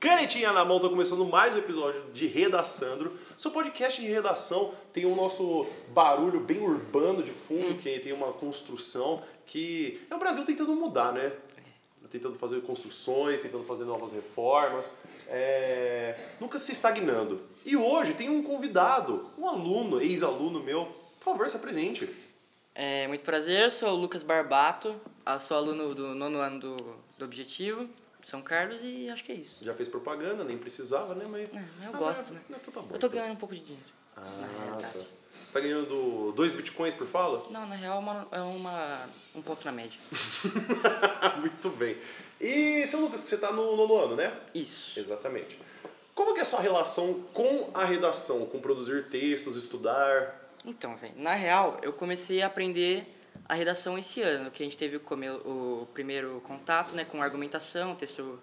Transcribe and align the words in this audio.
Canetinha 0.00 0.52
na 0.52 0.64
mão, 0.64 0.78
tá 0.78 0.88
começando 0.88 1.24
mais 1.24 1.56
um 1.56 1.58
episódio 1.58 2.00
de 2.12 2.28
Redaçandro. 2.28 3.18
Seu 3.36 3.50
podcast 3.50 4.00
de 4.00 4.06
redação 4.06 4.72
tem 4.92 5.04
o 5.04 5.16
nosso 5.16 5.66
barulho 5.88 6.38
bem 6.38 6.60
urbano 6.60 7.20
de 7.20 7.32
fundo, 7.32 7.74
que 7.82 7.98
tem 7.98 8.12
uma 8.12 8.32
construção 8.32 9.24
que 9.44 10.00
é 10.08 10.14
o 10.14 10.18
Brasil 10.20 10.44
tentando 10.44 10.72
mudar, 10.76 11.12
né? 11.12 11.32
Tentando 12.12 12.38
fazer 12.38 12.60
construções, 12.60 13.42
tentando 13.42 13.64
fazer 13.64 13.82
novas 13.86 14.12
reformas, 14.12 15.02
é, 15.26 16.16
nunca 16.40 16.60
se 16.60 16.70
estagnando. 16.70 17.42
E 17.64 17.76
hoje 17.76 18.14
tem 18.14 18.30
um 18.30 18.40
convidado, 18.40 19.28
um 19.36 19.48
aluno, 19.48 20.00
ex-aluno 20.00 20.62
meu. 20.62 20.86
Por 21.18 21.24
favor, 21.24 21.50
se 21.50 21.56
apresente. 21.56 22.08
É, 22.72 23.08
muito 23.08 23.24
prazer, 23.24 23.72
sou 23.72 23.88
o 23.88 23.96
Lucas 23.96 24.22
Barbato, 24.22 24.94
sou 25.40 25.56
aluno 25.56 25.92
do 25.92 26.14
nono 26.14 26.38
ano 26.38 26.60
do, 26.60 26.76
do 27.18 27.24
Objetivo, 27.24 27.88
São 28.22 28.42
Carlos, 28.42 28.80
e 28.82 29.08
acho 29.10 29.24
que 29.24 29.32
é 29.32 29.36
isso. 29.36 29.64
Já 29.64 29.72
fez 29.74 29.88
propaganda, 29.88 30.42
nem 30.44 30.58
precisava, 30.58 31.14
né? 31.14 31.24
Mas, 31.28 31.48
É, 31.54 31.86
eu 31.86 31.94
Ah, 31.94 31.98
gosto, 31.98 32.32
né? 32.34 32.40
Então 32.50 32.72
tá 32.72 32.80
bom. 32.80 32.94
Eu 32.94 32.98
tô 32.98 33.06
então. 33.06 33.10
ganhando 33.10 33.32
um 33.32 33.36
pouco 33.36 33.54
de 33.54 33.60
dinheiro. 33.62 33.86
Ah, 34.16 34.78
tá. 34.80 34.88
Você 34.90 35.52
tá 35.52 35.60
ganhando 35.60 36.32
dois 36.32 36.52
bitcoins 36.52 36.94
por 36.94 37.06
fala? 37.06 37.46
Não, 37.50 37.66
na 37.66 37.74
real 37.76 37.96
é, 37.96 37.98
uma, 38.00 38.28
é 38.32 38.40
uma, 38.40 39.08
um 39.34 39.40
ponto 39.40 39.64
na 39.64 39.72
média. 39.72 39.98
Muito 41.40 41.70
bem. 41.70 41.96
E, 42.40 42.86
seu 42.86 43.00
Lucas, 43.00 43.22
que 43.22 43.30
você 43.30 43.38
tá 43.38 43.52
no 43.52 43.76
nono 43.76 43.96
ano, 43.96 44.16
né? 44.16 44.36
Isso. 44.54 44.98
Exatamente. 44.98 45.58
Como 46.14 46.34
que 46.34 46.40
é 46.40 46.42
a 46.42 46.46
sua 46.46 46.60
relação 46.60 47.22
com 47.32 47.70
a 47.72 47.84
redação? 47.84 48.44
Com 48.46 48.60
produzir 48.60 49.08
textos, 49.08 49.56
estudar? 49.56 50.48
Então, 50.64 50.96
velho, 50.96 51.14
na 51.16 51.34
real, 51.34 51.78
eu 51.82 51.92
comecei 51.92 52.42
a 52.42 52.46
aprender 52.48 53.06
a 53.48 53.54
redação 53.54 53.98
esse 53.98 54.20
ano, 54.20 54.50
que 54.50 54.62
a 54.62 54.66
gente 54.66 54.76
teve 54.76 54.96
o, 54.96 55.00
come- 55.00 55.30
o 55.30 55.88
primeiro 55.94 56.40
contato, 56.46 56.94
né, 56.94 57.04
com 57.04 57.22
argumentação, 57.22 57.94
texto 57.94 58.38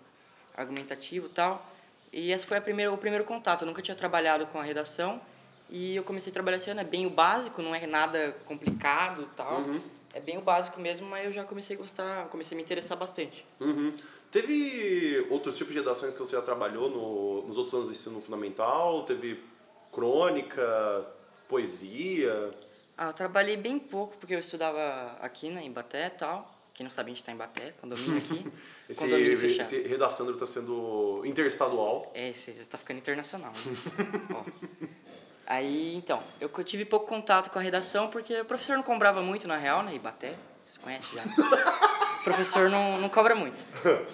argumentativo 0.58 1.28
e 1.28 1.30
tal. 1.30 1.66
E 2.12 2.32
esse 2.32 2.46
foi 2.46 2.58
a 2.58 2.62
primeira, 2.62 2.92
o 2.92 2.98
primeiro 2.98 3.24
contato. 3.26 3.62
Eu 3.62 3.68
nunca 3.68 3.82
tinha 3.82 3.96
trabalhado 3.96 4.46
com 4.48 4.60
a 4.60 4.64
redação 4.64 5.22
e 5.70 5.96
eu 5.96 6.04
comecei 6.04 6.32
a 6.32 6.34
trabalhar 6.34 6.58
esse 6.58 6.70
ano. 6.70 6.80
É 6.80 6.84
bem 6.84 7.06
o 7.06 7.10
básico, 7.10 7.62
não 7.62 7.76
é 7.76 7.86
nada 7.86 8.32
complicado 8.46 9.24
e 9.24 9.36
tal. 9.36 9.60
Uhum. 9.60 9.82
É 10.14 10.20
bem 10.22 10.38
o 10.38 10.42
básico 10.42 10.80
mesmo, 10.80 11.08
mas 11.08 11.26
eu 11.26 11.34
já 11.34 11.44
comecei 11.44 11.76
a 11.76 11.80
gostar, 11.80 12.28
comecei 12.30 12.56
a 12.56 12.58
me 12.58 12.64
interessar 12.64 12.98
bastante. 12.98 13.46
Uhum. 13.60 13.94
Teve 14.32 15.28
outros 15.30 15.58
tipos 15.58 15.74
de 15.74 15.80
redações 15.80 16.14
que 16.14 16.20
você 16.20 16.36
já 16.38 16.42
trabalhou 16.42 16.90
no- 16.90 17.48
nos 17.48 17.58
outros 17.58 17.74
anos 17.76 17.88
do 17.88 17.92
ensino 17.94 18.22
fundamental? 18.22 19.04
Teve 19.04 19.44
crônica, 19.92 21.06
poesia? 21.50 22.52
Ah, 22.98 23.08
eu 23.08 23.14
trabalhei 23.14 23.58
bem 23.58 23.78
pouco, 23.78 24.18
porque 24.18 24.34
eu 24.34 24.40
estudava 24.40 25.18
aqui, 25.22 25.50
né, 25.50 25.62
em 25.62 25.72
Baté 25.72 26.08
e 26.08 26.12
tal. 26.12 26.52
Quem 26.74 26.84
não 26.84 26.92
sabe, 26.92 27.12
a 27.12 27.14
gente 27.14 27.24
tá 27.24 27.32
em 27.32 27.38
Baté, 27.38 27.72
condomínio 27.80 28.18
aqui. 28.18 28.48
Esse, 28.88 29.04
condomínio 29.06 29.38
fechado. 29.38 29.62
esse 29.62 29.82
Redaçandro 29.82 30.34
está 30.36 30.46
sendo 30.46 31.24
interestadual. 31.26 32.12
É, 32.14 32.32
você 32.32 32.54
já 32.54 32.64
tá 32.66 32.78
ficando 32.78 32.98
internacional. 33.00 33.52
Né? 33.52 34.46
Aí, 35.48 35.96
então, 35.96 36.22
eu 36.40 36.50
tive 36.64 36.86
pouco 36.86 37.08
contato 37.08 37.50
com 37.50 37.58
a 37.58 37.62
redação 37.64 38.10
porque 38.10 38.42
o 38.42 38.46
professor 38.46 38.76
não 38.76 38.84
cobrava 38.84 39.24
muito, 39.24 39.48
na 39.48 39.58
real, 39.58 39.82
né? 39.82 39.96
Ibaté, 39.96 40.36
vocês 40.64 40.78
conhecem 40.78 41.16
já. 41.16 41.24
O 42.20 42.24
professor 42.26 42.72
não, 42.72 43.00
não 43.00 43.08
cobra 43.08 43.36
muito. 43.36 43.64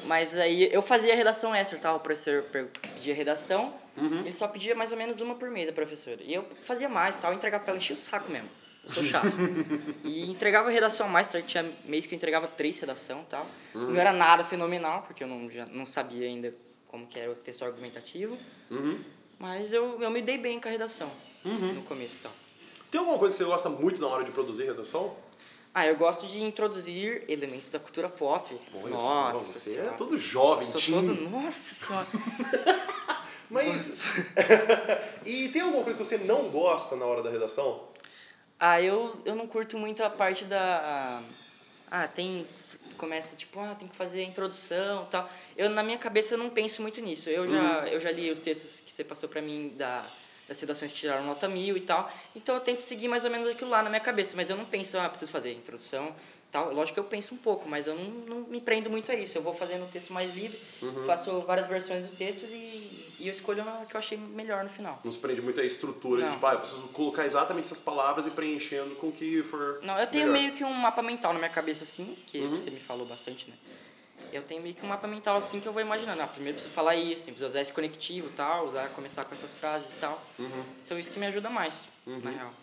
Mas 0.06 0.38
aí 0.38 0.70
eu 0.74 0.82
fazia 0.82 1.16
redação 1.16 1.56
extra, 1.56 1.80
tá? 1.80 1.96
O 1.96 2.00
professor 2.02 2.44
pedia 2.44 3.16
redação, 3.16 3.74
ele 3.96 4.34
só 4.34 4.50
pedia 4.50 4.76
mais 4.76 4.92
ou 4.92 4.98
menos 4.98 5.22
uma 5.22 5.36
por 5.36 5.50
mês, 5.50 5.70
a 5.70 5.72
professora. 5.72 6.18
E 6.22 6.34
eu 6.34 6.44
fazia 6.66 6.90
mais, 6.90 7.18
tal, 7.18 7.34
entregava 7.34 7.64
pra 7.64 7.72
ela, 7.72 7.82
enchia 7.82 7.96
o 7.96 7.98
saco 7.98 8.30
mesmo. 8.30 8.50
Eu 8.84 8.90
sou 8.90 9.04
chato. 9.04 9.28
e 10.04 10.30
entregava 10.30 10.70
redação 10.70 11.06
a 11.06 11.10
mais, 11.10 11.28
tinha 11.46 11.70
mês 11.86 12.06
que 12.06 12.14
eu 12.14 12.18
entregava 12.18 12.48
três 12.48 12.80
redação 12.80 13.22
e 13.22 13.26
tal. 13.26 13.46
Não 13.74 13.96
era 13.96 14.12
nada 14.12 14.44
fenomenal, 14.44 15.04
porque 15.04 15.24
eu 15.24 15.28
não, 15.28 15.50
já, 15.50 15.66
não 15.68 15.86
sabia 15.86 16.28
ainda 16.28 16.54
como 16.88 17.08
que 17.08 17.20
era 17.20 17.32
o 17.32 17.36
texto 17.36 17.64
argumentativo. 17.64 18.38
Uhum. 18.70 19.00
Mas 19.40 19.72
eu, 19.74 20.02
eu 20.02 20.10
me 20.12 20.22
dei 20.22 20.38
bem 20.38 20.60
com 20.60 20.68
a 20.68 20.72
redação 20.72 21.10
no 21.44 21.82
começo 21.84 22.16
e 22.16 22.20
tal. 22.20 22.32
Tem 22.92 23.00
alguma 23.00 23.18
coisa 23.18 23.36
que 23.36 23.44
você 23.44 23.50
gosta 23.50 23.70
muito 23.70 24.02
na 24.02 24.08
hora 24.08 24.24
de 24.24 24.32
produzir 24.32 24.66
redação? 24.66 25.16
Ah, 25.74 25.88
eu 25.88 25.96
gosto 25.96 26.28
de 26.28 26.42
introduzir 26.44 27.24
elementos 27.30 27.70
da 27.70 27.80
cultura 27.80 28.10
pop. 28.10 28.60
Olha 28.74 28.90
Nossa 28.90 29.32
só, 29.32 29.40
você 29.40 29.70
é 29.70 29.74
senhora. 29.74 29.92
todo 29.94 30.18
jovem, 30.18 30.68
Eu 30.68 30.82
todo... 30.82 31.30
Nossa 31.30 31.74
senhora. 31.74 32.08
Mas. 33.50 33.98
e 35.26 35.48
tem 35.50 35.62
alguma 35.62 35.84
coisa 35.84 35.98
que 35.98 36.06
você 36.06 36.18
não 36.20 36.50
gosta 36.50 36.96
na 36.98 37.06
hora 37.06 37.24
da 37.24 37.30
redação? 37.30 37.88
Ah, 38.64 38.80
eu, 38.80 39.20
eu 39.26 39.34
não 39.34 39.48
curto 39.48 39.76
muito 39.76 40.04
a 40.04 40.10
parte 40.10 40.46
da... 40.46 41.20
Ah, 41.90 42.08
tem... 42.08 42.46
Começa 42.96 43.36
tipo, 43.36 43.60
ah, 43.60 43.74
tem 43.74 43.88
que 43.88 43.96
fazer 43.96 44.22
a 44.22 44.24
introdução 44.24 45.08
tal. 45.10 45.28
Eu, 45.58 45.68
na 45.72 45.82
minha 45.82 45.98
cabeça, 45.98 46.36
eu 46.36 46.38
não 46.38 46.52
penso 46.52 46.80
muito 46.84 47.02
nisso. 47.02 47.28
Eu 47.28 47.48
já, 47.48 47.88
eu 47.88 48.00
já 48.00 48.12
li 48.12 48.30
os 48.30 48.40
textos 48.40 48.80
que 48.86 48.94
você 48.94 49.04
passou 49.04 49.28
pra 49.28 49.42
mim 49.42 49.74
da, 49.76 50.06
das 50.48 50.62
redações 50.62 50.92
que 50.92 51.00
tiraram 51.00 51.26
nota 51.26 51.48
mil 51.48 51.76
e 51.76 51.82
tal. 51.82 52.12
Então 52.36 52.54
eu 52.54 52.62
tento 52.62 52.82
seguir 52.82 53.08
mais 53.08 53.26
ou 53.26 53.32
menos 53.32 53.50
aquilo 53.50 53.72
lá 53.72 53.82
na 53.82 53.90
minha 53.90 54.00
cabeça. 54.00 54.36
Mas 54.36 54.52
eu 54.52 54.56
não 54.56 54.66
penso, 54.66 55.00
ah, 55.00 55.10
preciso 55.10 55.32
fazer 55.32 55.50
a 55.50 55.54
introdução 55.54 56.16
tal. 56.52 56.74
Lógico 56.74 56.96
que 56.96 57.00
eu 57.00 57.04
penso 57.04 57.34
um 57.34 57.38
pouco, 57.38 57.68
mas 57.68 57.88
eu 57.88 57.96
não, 57.96 58.04
não 58.04 58.42
me 58.42 58.60
prendo 58.60 58.90
muito 58.90 59.12
a 59.12 59.16
isso. 59.16 59.38
Eu 59.38 59.42
vou 59.42 59.54
fazendo 59.54 59.84
o 59.84 59.88
texto 59.88 60.12
mais 60.12 60.34
livre, 60.36 60.60
faço 61.06 61.40
várias 61.42 61.68
versões 61.68 62.04
dos 62.04 62.18
textos 62.18 62.52
e, 62.52 62.56
e 63.20 63.24
eu 63.26 63.32
escolho 63.32 63.62
a 63.62 63.86
que 63.86 63.96
eu 63.96 64.00
achei 64.00 64.18
melhor 64.18 64.64
no 64.64 64.70
final. 64.70 65.00
Não 65.04 65.12
se 65.12 65.18
prende 65.18 65.42
muito 65.42 65.60
a 65.62 65.66
estrutura, 65.66 66.26
Não. 66.26 66.32
tipo, 66.34 66.46
ah, 66.46 66.54
eu 66.54 66.60
preciso 66.60 66.88
colocar 66.90 67.26
exatamente 67.26 67.66
essas 67.66 67.80
palavras 67.80 68.28
e 68.28 68.32
preenchendo 68.32 68.96
com 68.96 69.08
o 69.08 69.12
que 69.12 69.42
for. 69.44 69.80
Não, 69.84 69.98
eu 69.98 70.08
tenho 70.08 70.28
melhor. 70.28 70.42
meio 70.42 70.54
que 70.54 70.64
um 70.64 70.74
mapa 70.74 71.02
mental 71.02 71.34
na 71.34 71.40
minha 71.40 71.52
cabeça, 71.52 71.84
assim, 71.84 72.18
que 72.28 72.40
você 72.48 72.70
me 72.70 72.80
falou 72.80 73.06
bastante, 73.06 73.50
né? 73.50 73.56
Eu 74.32 74.44
tenho 74.44 74.62
meio 74.62 74.76
que 74.76 74.86
um 74.86 74.90
mapa 74.90 75.08
mental, 75.08 75.36
assim, 75.36 75.60
que 75.60 75.68
eu 75.68 75.74
vou 75.74 75.82
imaginando. 75.82 76.22
Ah, 76.22 76.28
primeiro 76.28 76.56
preciso 76.56 76.74
falar 76.74 76.96
isso, 76.96 77.32
que 77.32 77.44
usar 77.44 77.60
esse 77.62 77.74
conectivo 77.74 78.28
e 78.28 78.34
tal, 78.34 78.68
usar, 78.68 78.88
começar 78.90 79.26
com 79.26 79.34
essas 79.34 79.52
frases 79.54 79.90
e 79.90 80.00
tal. 80.00 80.22
Então 80.86 81.00
isso 81.00 81.10
que 81.12 81.20
me 81.20 81.26
ajuda 81.26 81.50
mais, 81.50 81.74
na 82.06 82.30
real. 82.30 82.54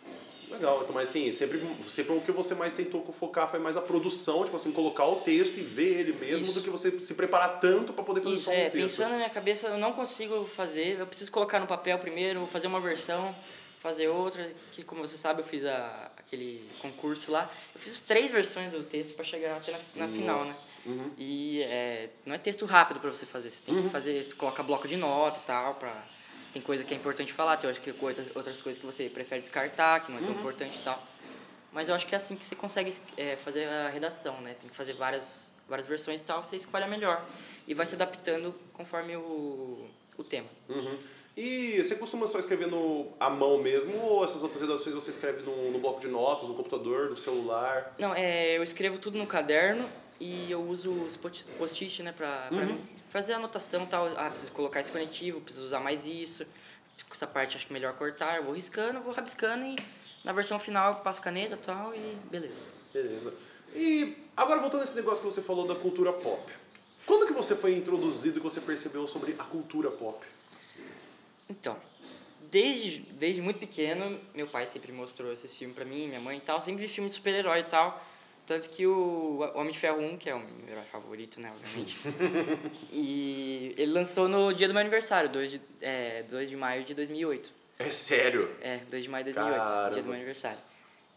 Legal, 0.50 0.81
então, 0.82 0.94
mas 0.94 1.10
assim, 1.10 1.31
sempre, 1.31 1.60
sempre 1.88 2.14
o 2.14 2.20
que 2.20 2.32
você 2.32 2.54
mais 2.54 2.75
tentou 2.75 3.04
focar 3.19 3.50
foi 3.50 3.59
mais 3.59 3.76
a 3.76 3.81
produção, 3.81 4.44
tipo 4.44 4.56
assim, 4.56 4.72
colocar 4.72 5.06
o 5.06 5.16
texto 5.16 5.59
e 5.59 5.62
ver 5.62 6.00
ele 6.00 6.12
mesmo, 6.12 6.47
Isso. 6.47 6.54
do 6.54 6.62
que 6.62 6.70
você 6.70 6.91
se 7.00 7.14
preparar 7.14 7.60
tanto 7.60 7.92
pra 7.92 8.03
poder 8.03 8.20
fazer 8.20 8.34
Isso, 8.34 8.44
só 8.44 8.50
um 8.50 8.54
é, 8.54 8.70
texto. 8.70 8.75
pensando 8.76 9.10
na 9.10 9.16
minha 9.16 9.31
cabeça, 9.31 9.69
eu 9.69 9.78
não 9.78 9.92
consigo 9.92 10.44
fazer, 10.47 10.98
eu 10.98 11.06
preciso 11.06 11.31
colocar 11.31 11.60
no 11.60 11.66
papel 11.66 11.98
primeiro, 11.98 12.47
fazer 12.47 12.66
uma 12.66 12.81
versão, 12.81 13.34
fazer 13.81 14.09
outra, 14.09 14.48
que 14.72 14.82
como 14.82 15.06
você 15.06 15.16
sabe 15.16 15.42
eu 15.42 15.47
fiz 15.47 15.64
a, 15.64 16.10
aquele 16.16 16.69
concurso 16.80 17.30
lá, 17.30 17.50
eu 17.75 17.80
fiz 17.80 18.00
três 18.00 18.30
versões 18.30 18.72
do 18.72 18.82
texto 18.82 19.15
para 19.15 19.25
chegar 19.25 19.56
até 19.56 19.72
na, 19.72 19.78
na 19.94 20.09
final, 20.09 20.44
né? 20.44 20.54
Uhum. 20.86 21.10
E 21.19 21.62
é, 21.62 22.09
não 22.25 22.34
é 22.34 22.38
texto 22.38 22.65
rápido 22.65 23.00
para 23.00 23.10
você 23.10 23.26
fazer, 23.26 23.50
você 23.50 23.60
tem 23.65 23.82
que 23.82 23.88
fazer, 23.88 24.34
coloca 24.34 24.62
bloco 24.62 24.88
de 24.88 24.97
nota 24.97 25.38
e 25.42 25.47
tal, 25.47 25.75
pra, 25.75 26.04
tem 26.53 26.62
coisa 26.62 26.84
que 26.84 26.94
é 26.94 26.97
importante 26.97 27.32
falar, 27.32 27.56
tem 27.56 27.72
que 27.75 27.94
outras, 28.00 28.26
outras 28.34 28.60
coisas 28.60 28.81
que 28.81 28.86
você 28.86 29.09
prefere 29.09 29.42
descartar, 29.42 30.00
que 30.00 30.10
não 30.10 30.19
é 30.19 30.22
tão 30.22 30.32
importante 30.32 30.78
e 30.78 30.82
tal. 30.82 31.03
Mas 31.72 31.88
eu 31.88 31.94
acho 31.94 32.06
que 32.06 32.14
é 32.14 32.19
assim 32.19 32.36
que 32.36 32.47
você 32.47 32.56
consegue 32.56 32.94
é, 33.16 33.36
fazer 33.36 33.69
a 33.69 33.88
redação, 33.88 34.41
né? 34.41 34.54
Tem 34.59 34.69
que 34.69 34.76
fazer 34.76 34.94
várias, 34.94 35.50
várias 35.69 35.86
versões 35.86 36.20
e 36.20 36.25
tal, 36.25 36.42
você 36.42 36.56
escolhe 36.56 36.84
a 36.84 36.88
melhor. 36.88 37.25
E 37.66 37.75
vai 37.75 37.84
se 37.84 37.94
adaptando 37.94 38.54
conforme 38.72 39.16
o, 39.16 39.91
o 40.16 40.25
tema. 40.25 40.48
Uhum. 40.69 40.98
E 41.36 41.81
você 41.81 41.94
costuma 41.94 42.26
só 42.26 42.38
escrever 42.38 42.66
no, 42.66 43.12
à 43.20 43.30
mão 43.30 43.59
mesmo, 43.59 43.97
ou 43.97 44.25
essas 44.25 44.42
outras 44.42 44.60
redações 44.60 44.92
você 44.92 45.10
escreve 45.10 45.42
no, 45.42 45.70
no 45.70 45.78
bloco 45.78 46.00
de 46.00 46.09
notas, 46.09 46.48
no 46.48 46.54
computador, 46.54 47.10
no 47.10 47.16
celular? 47.16 47.94
Não, 47.97 48.12
é, 48.12 48.56
eu 48.56 48.62
escrevo 48.65 48.98
tudo 48.98 49.16
no 49.19 49.26
caderno 49.26 49.88
e 50.19 50.50
eu 50.50 50.60
uso 50.60 50.91
os 50.91 51.16
post-it, 51.16 52.03
né, 52.03 52.12
pra, 52.12 52.48
pra 52.48 52.59
Uhum. 52.59 52.80
Fazer 53.10 53.34
a 53.34 53.36
anotação 53.36 53.86
tal. 53.86 54.06
Ah, 54.16 54.30
preciso 54.30 54.52
colocar 54.52 54.80
esse 54.80 54.91
conectivo, 54.91 55.41
preciso 55.41 55.66
usar 55.66 55.80
mais 55.80 56.06
isso. 56.06 56.46
Essa 57.10 57.26
parte 57.26 57.56
acho 57.56 57.66
que 57.66 57.72
melhor 57.72 57.94
cortar. 57.94 58.36
Eu 58.36 58.44
vou 58.44 58.54
riscando, 58.54 59.00
vou 59.00 59.12
rabiscando 59.12 59.64
e 59.64 59.76
na 60.24 60.32
versão 60.32 60.58
final 60.58 60.94
eu 60.94 61.00
passo 61.00 61.20
caneta 61.20 61.54
e 61.54 61.58
tal 61.58 61.94
e 61.94 62.18
beleza. 62.30 62.66
Beleza. 62.92 63.34
E 63.74 64.16
agora 64.36 64.60
voltando 64.60 64.80
a 64.80 64.84
esse 64.84 64.97
negócio 64.97 65.22
que 65.22 65.30
você 65.30 65.42
falou 65.42 65.66
da 65.66 65.74
cultura 65.74 66.12
pop. 66.12 66.50
Quando 67.06 67.26
que 67.26 67.32
você 67.32 67.56
foi 67.56 67.74
introduzido 67.74 68.38
e 68.38 68.42
você 68.42 68.60
percebeu 68.60 69.06
sobre 69.06 69.34
a 69.38 69.44
cultura 69.44 69.91
pop? 69.91 70.24
Então, 71.48 71.77
desde, 72.50 72.98
desde 73.12 73.41
muito 73.41 73.59
pequeno, 73.59 74.21
meu 74.34 74.47
pai 74.47 74.66
sempre 74.66 74.92
mostrou 74.92 75.33
esse 75.33 75.48
filme 75.48 75.72
pra 75.72 75.84
mim, 75.84 76.06
minha 76.06 76.21
mãe 76.21 76.38
e 76.38 76.41
tal. 76.41 76.60
Sempre 76.60 76.83
vi 76.83 76.88
filme 76.88 77.09
de 77.09 77.16
super-herói 77.16 77.60
e 77.60 77.65
tal. 77.65 78.04
Tanto 78.48 78.71
que 78.71 78.86
o 78.86 79.41
Homem 79.54 79.72
de 79.72 79.78
Ferro 79.78 80.00
1, 80.00 80.16
que 80.16 80.30
é 80.30 80.34
o 80.34 80.39
meu 80.39 80.71
herói 80.71 80.84
favorito, 80.91 81.39
né, 81.39 81.53
obviamente. 81.54 81.98
e 82.91 83.74
ele 83.77 83.92
lançou 83.92 84.27
no 84.27 84.54
dia 84.54 84.66
do 84.66 84.72
meu 84.72 84.80
aniversário, 84.80 85.28
2 85.28 85.50
de, 85.50 85.60
é, 85.83 86.22
2 86.22 86.48
de 86.48 86.56
maio 86.56 86.83
de 86.83 86.95
2008. 86.95 87.53
É 87.78 87.91
sério? 87.91 88.50
É, 88.62 88.78
2 88.91 89.03
de 89.03 89.09
maio 89.10 89.27
de 89.27 89.33
2008, 89.34 89.66
Caramba. 89.66 89.91
dia 89.92 90.03
do 90.03 90.06
meu 90.06 90.15
aniversário. 90.16 90.59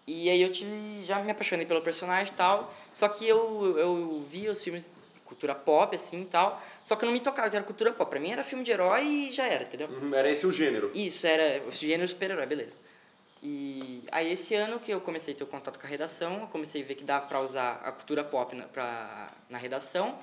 E 0.05 0.29
aí 0.29 0.41
eu 0.41 0.51
tive, 0.51 1.05
já 1.05 1.23
me 1.23 1.31
apaixonei 1.31 1.65
pelo 1.65 1.81
personagem 1.81 2.33
e 2.33 2.35
tal, 2.35 2.73
só 2.93 3.07
que 3.07 3.25
eu, 3.25 3.77
eu 3.79 4.25
via 4.29 4.51
os 4.51 4.61
filmes 4.61 4.93
cultura 5.23 5.55
pop, 5.55 5.95
assim, 5.95 6.23
e 6.23 6.25
tal, 6.25 6.61
só 6.83 6.97
que 6.97 7.05
eu 7.05 7.07
não 7.07 7.13
me 7.13 7.21
tocava 7.21 7.49
que 7.49 7.55
era 7.55 7.63
cultura 7.63 7.93
pop. 7.93 8.09
Pra 8.09 8.19
mim 8.19 8.31
era 8.31 8.43
filme 8.43 8.65
de 8.65 8.71
herói 8.71 9.05
e 9.05 9.31
já 9.31 9.47
era, 9.47 9.63
entendeu? 9.63 9.87
Uhum, 9.87 10.13
Era 10.13 10.29
esse 10.29 10.45
o 10.45 10.51
gênero. 10.51 10.91
Isso, 10.93 11.25
era 11.25 11.65
o 11.65 11.71
gênero 11.71 12.09
super-herói, 12.09 12.45
beleza. 12.45 12.73
E 13.43 14.03
aí 14.11 14.31
esse 14.31 14.53
ano 14.53 14.79
que 14.79 14.91
eu 14.91 15.01
comecei 15.01 15.33
a 15.33 15.37
ter 15.37 15.43
o 15.43 15.47
contato 15.47 15.79
com 15.79 15.87
a 15.87 15.89
redação, 15.89 16.41
eu 16.41 16.47
comecei 16.47 16.83
a 16.83 16.85
ver 16.85 16.95
que 16.95 17.03
dava 17.03 17.25
para 17.25 17.41
usar 17.41 17.81
a 17.83 17.91
cultura 17.91 18.23
pop 18.23 18.55
na, 18.55 18.65
pra, 18.65 19.31
na 19.49 19.57
redação 19.57 20.17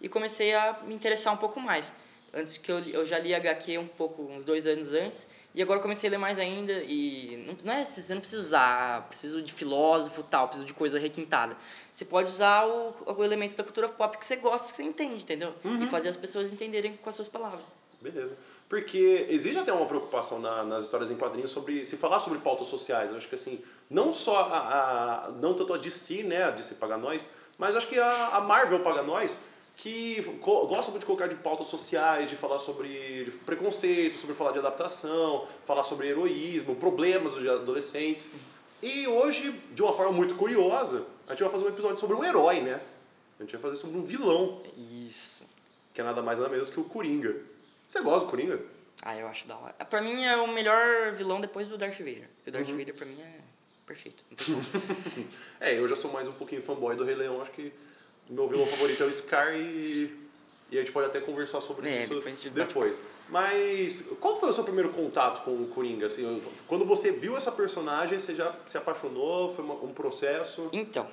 e 0.00 0.08
comecei 0.08 0.54
a 0.54 0.78
me 0.84 0.94
interessar 0.94 1.34
um 1.34 1.36
pouco 1.36 1.60
mais. 1.60 1.94
Antes 2.32 2.56
que 2.56 2.72
eu, 2.72 2.78
eu 2.78 3.04
já 3.04 3.18
li 3.18 3.34
HQ 3.34 3.76
um 3.76 3.86
pouco, 3.86 4.22
uns 4.22 4.42
dois 4.44 4.66
anos 4.66 4.90
antes, 4.94 5.28
e 5.54 5.60
agora 5.60 5.78
eu 5.78 5.82
comecei 5.82 6.08
a 6.08 6.12
ler 6.12 6.16
mais 6.16 6.38
ainda, 6.38 6.72
e 6.72 7.44
não, 7.46 7.56
não 7.62 7.72
é, 7.74 7.84
você 7.84 8.14
não 8.14 8.22
precisa 8.22 8.40
usar, 8.40 8.96
"Ah, 8.98 9.02
preciso 9.02 9.42
de 9.42 9.52
filósofo 9.52 10.22
tal, 10.22 10.46
preciso 10.48 10.66
de 10.66 10.72
coisa 10.72 10.98
requintada. 10.98 11.54
Você 11.92 12.06
pode 12.06 12.30
usar 12.30 12.64
o, 12.66 12.94
o 13.06 13.22
elemento 13.22 13.54
da 13.54 13.62
cultura 13.62 13.86
pop 13.86 14.16
que 14.16 14.24
você 14.24 14.36
gosta, 14.36 14.70
que 14.70 14.78
você 14.78 14.82
entende, 14.82 15.24
entendeu? 15.24 15.54
E 15.82 15.86
fazer 15.90 16.08
as 16.08 16.16
pessoas 16.16 16.50
entenderem 16.50 16.96
com 16.96 17.10
as 17.10 17.14
suas 17.14 17.28
palavras. 17.28 17.60
Beleza. 18.00 18.34
Porque 18.72 19.26
existe 19.28 19.58
até 19.58 19.70
uma 19.70 19.84
preocupação 19.84 20.38
na- 20.38 20.64
nas 20.64 20.84
histórias 20.84 21.10
em 21.10 21.14
quadrinhos 21.14 21.50
sobre 21.50 21.84
se 21.84 21.98
falar 21.98 22.20
sobre 22.20 22.38
pautas 22.38 22.68
sociais. 22.68 23.10
Eu 23.10 23.18
acho 23.18 23.28
que 23.28 23.34
assim, 23.34 23.62
não 23.90 24.14
só 24.14 24.34
a, 24.50 25.26
a- 25.26 25.30
não 25.32 25.52
tanto 25.52 25.74
a 25.74 25.76
DC, 25.76 26.22
né, 26.22 26.44
a 26.44 26.50
DC 26.50 26.76
paga 26.76 26.96
nós, 26.96 27.28
mas 27.58 27.76
acho 27.76 27.86
que 27.86 27.98
a, 27.98 28.28
a 28.28 28.40
Marvel 28.40 28.80
paga 28.80 29.02
nós, 29.02 29.44
que 29.76 30.22
gosta 30.40 30.90
muito 30.90 31.00
de 31.00 31.04
colocar 31.06 31.26
de 31.26 31.34
pautas 31.34 31.66
sociais, 31.66 32.30
de 32.30 32.34
falar 32.36 32.58
sobre 32.58 33.30
preconceito, 33.44 34.16
sobre 34.16 34.34
falar 34.34 34.52
de 34.52 34.60
adaptação, 34.60 35.46
falar 35.66 35.84
sobre 35.84 36.08
heroísmo, 36.08 36.74
problemas 36.74 37.34
dos 37.34 37.46
adolescentes. 37.46 38.32
E 38.82 39.06
hoje, 39.06 39.52
de 39.74 39.82
uma 39.82 39.92
forma 39.92 40.12
muito 40.12 40.34
curiosa, 40.34 41.04
a 41.26 41.32
gente 41.32 41.42
vai 41.42 41.52
fazer 41.52 41.66
um 41.66 41.68
episódio 41.68 41.98
sobre 41.98 42.16
um 42.16 42.24
herói, 42.24 42.62
né? 42.62 42.80
A 43.38 43.42
gente 43.42 43.52
vai 43.52 43.60
fazer 43.60 43.76
sobre 43.76 43.98
um 43.98 44.02
vilão, 44.02 44.62
Isso. 45.06 45.44
que 45.92 46.00
é 46.00 46.04
nada 46.04 46.22
mais 46.22 46.38
nada 46.38 46.50
menos 46.50 46.70
que 46.70 46.80
o 46.80 46.84
Coringa. 46.84 47.51
Você 47.92 48.00
gosta 48.00 48.24
do 48.24 48.30
Coringa? 48.30 48.58
Ah, 49.02 49.18
eu 49.18 49.28
acho 49.28 49.46
da 49.46 49.54
hora. 49.54 49.74
Pra 49.84 50.00
mim 50.00 50.24
é 50.24 50.34
o 50.34 50.50
melhor 50.50 51.12
vilão 51.12 51.42
depois 51.42 51.68
do 51.68 51.76
Darth 51.76 51.98
Vader. 51.98 52.26
Porque 52.36 52.48
o 52.48 52.52
Darth 52.54 52.68
Uhum. 52.70 52.78
Vader 52.78 52.94
pra 52.94 53.04
mim 53.04 53.20
é 53.20 53.40
perfeito. 53.86 54.24
É, 55.60 55.78
eu 55.78 55.86
já 55.86 55.94
sou 55.94 56.10
mais 56.10 56.26
um 56.26 56.32
pouquinho 56.32 56.62
fanboy 56.62 56.96
do 56.96 57.04
Rei 57.04 57.14
Leão, 57.14 57.42
acho 57.42 57.50
que 57.50 57.70
meu 58.30 58.48
vilão 58.48 58.66
favorito 58.66 59.02
é 59.02 59.06
o 59.06 59.12
Scar 59.12 59.54
e, 59.54 60.10
e 60.70 60.76
a 60.78 60.80
gente 60.80 60.90
pode 60.90 61.06
até 61.08 61.20
conversar 61.20 61.60
sobre 61.60 61.86
É, 61.86 62.00
isso 62.00 62.18
depois. 62.54 63.02
Mas 63.28 64.08
qual 64.18 64.40
foi 64.40 64.48
o 64.48 64.52
seu 64.54 64.64
primeiro 64.64 64.88
contato 64.88 65.44
com 65.44 65.50
o 65.62 65.66
Coringa? 65.68 66.06
Assim, 66.06 66.42
quando 66.66 66.86
você 66.86 67.12
viu 67.12 67.36
essa 67.36 67.52
personagem, 67.52 68.18
você 68.18 68.34
já 68.34 68.56
se 68.66 68.78
apaixonou? 68.78 69.54
Foi 69.54 69.62
uma- 69.66 69.74
um 69.74 69.92
processo? 69.92 70.70
Então, 70.72 71.06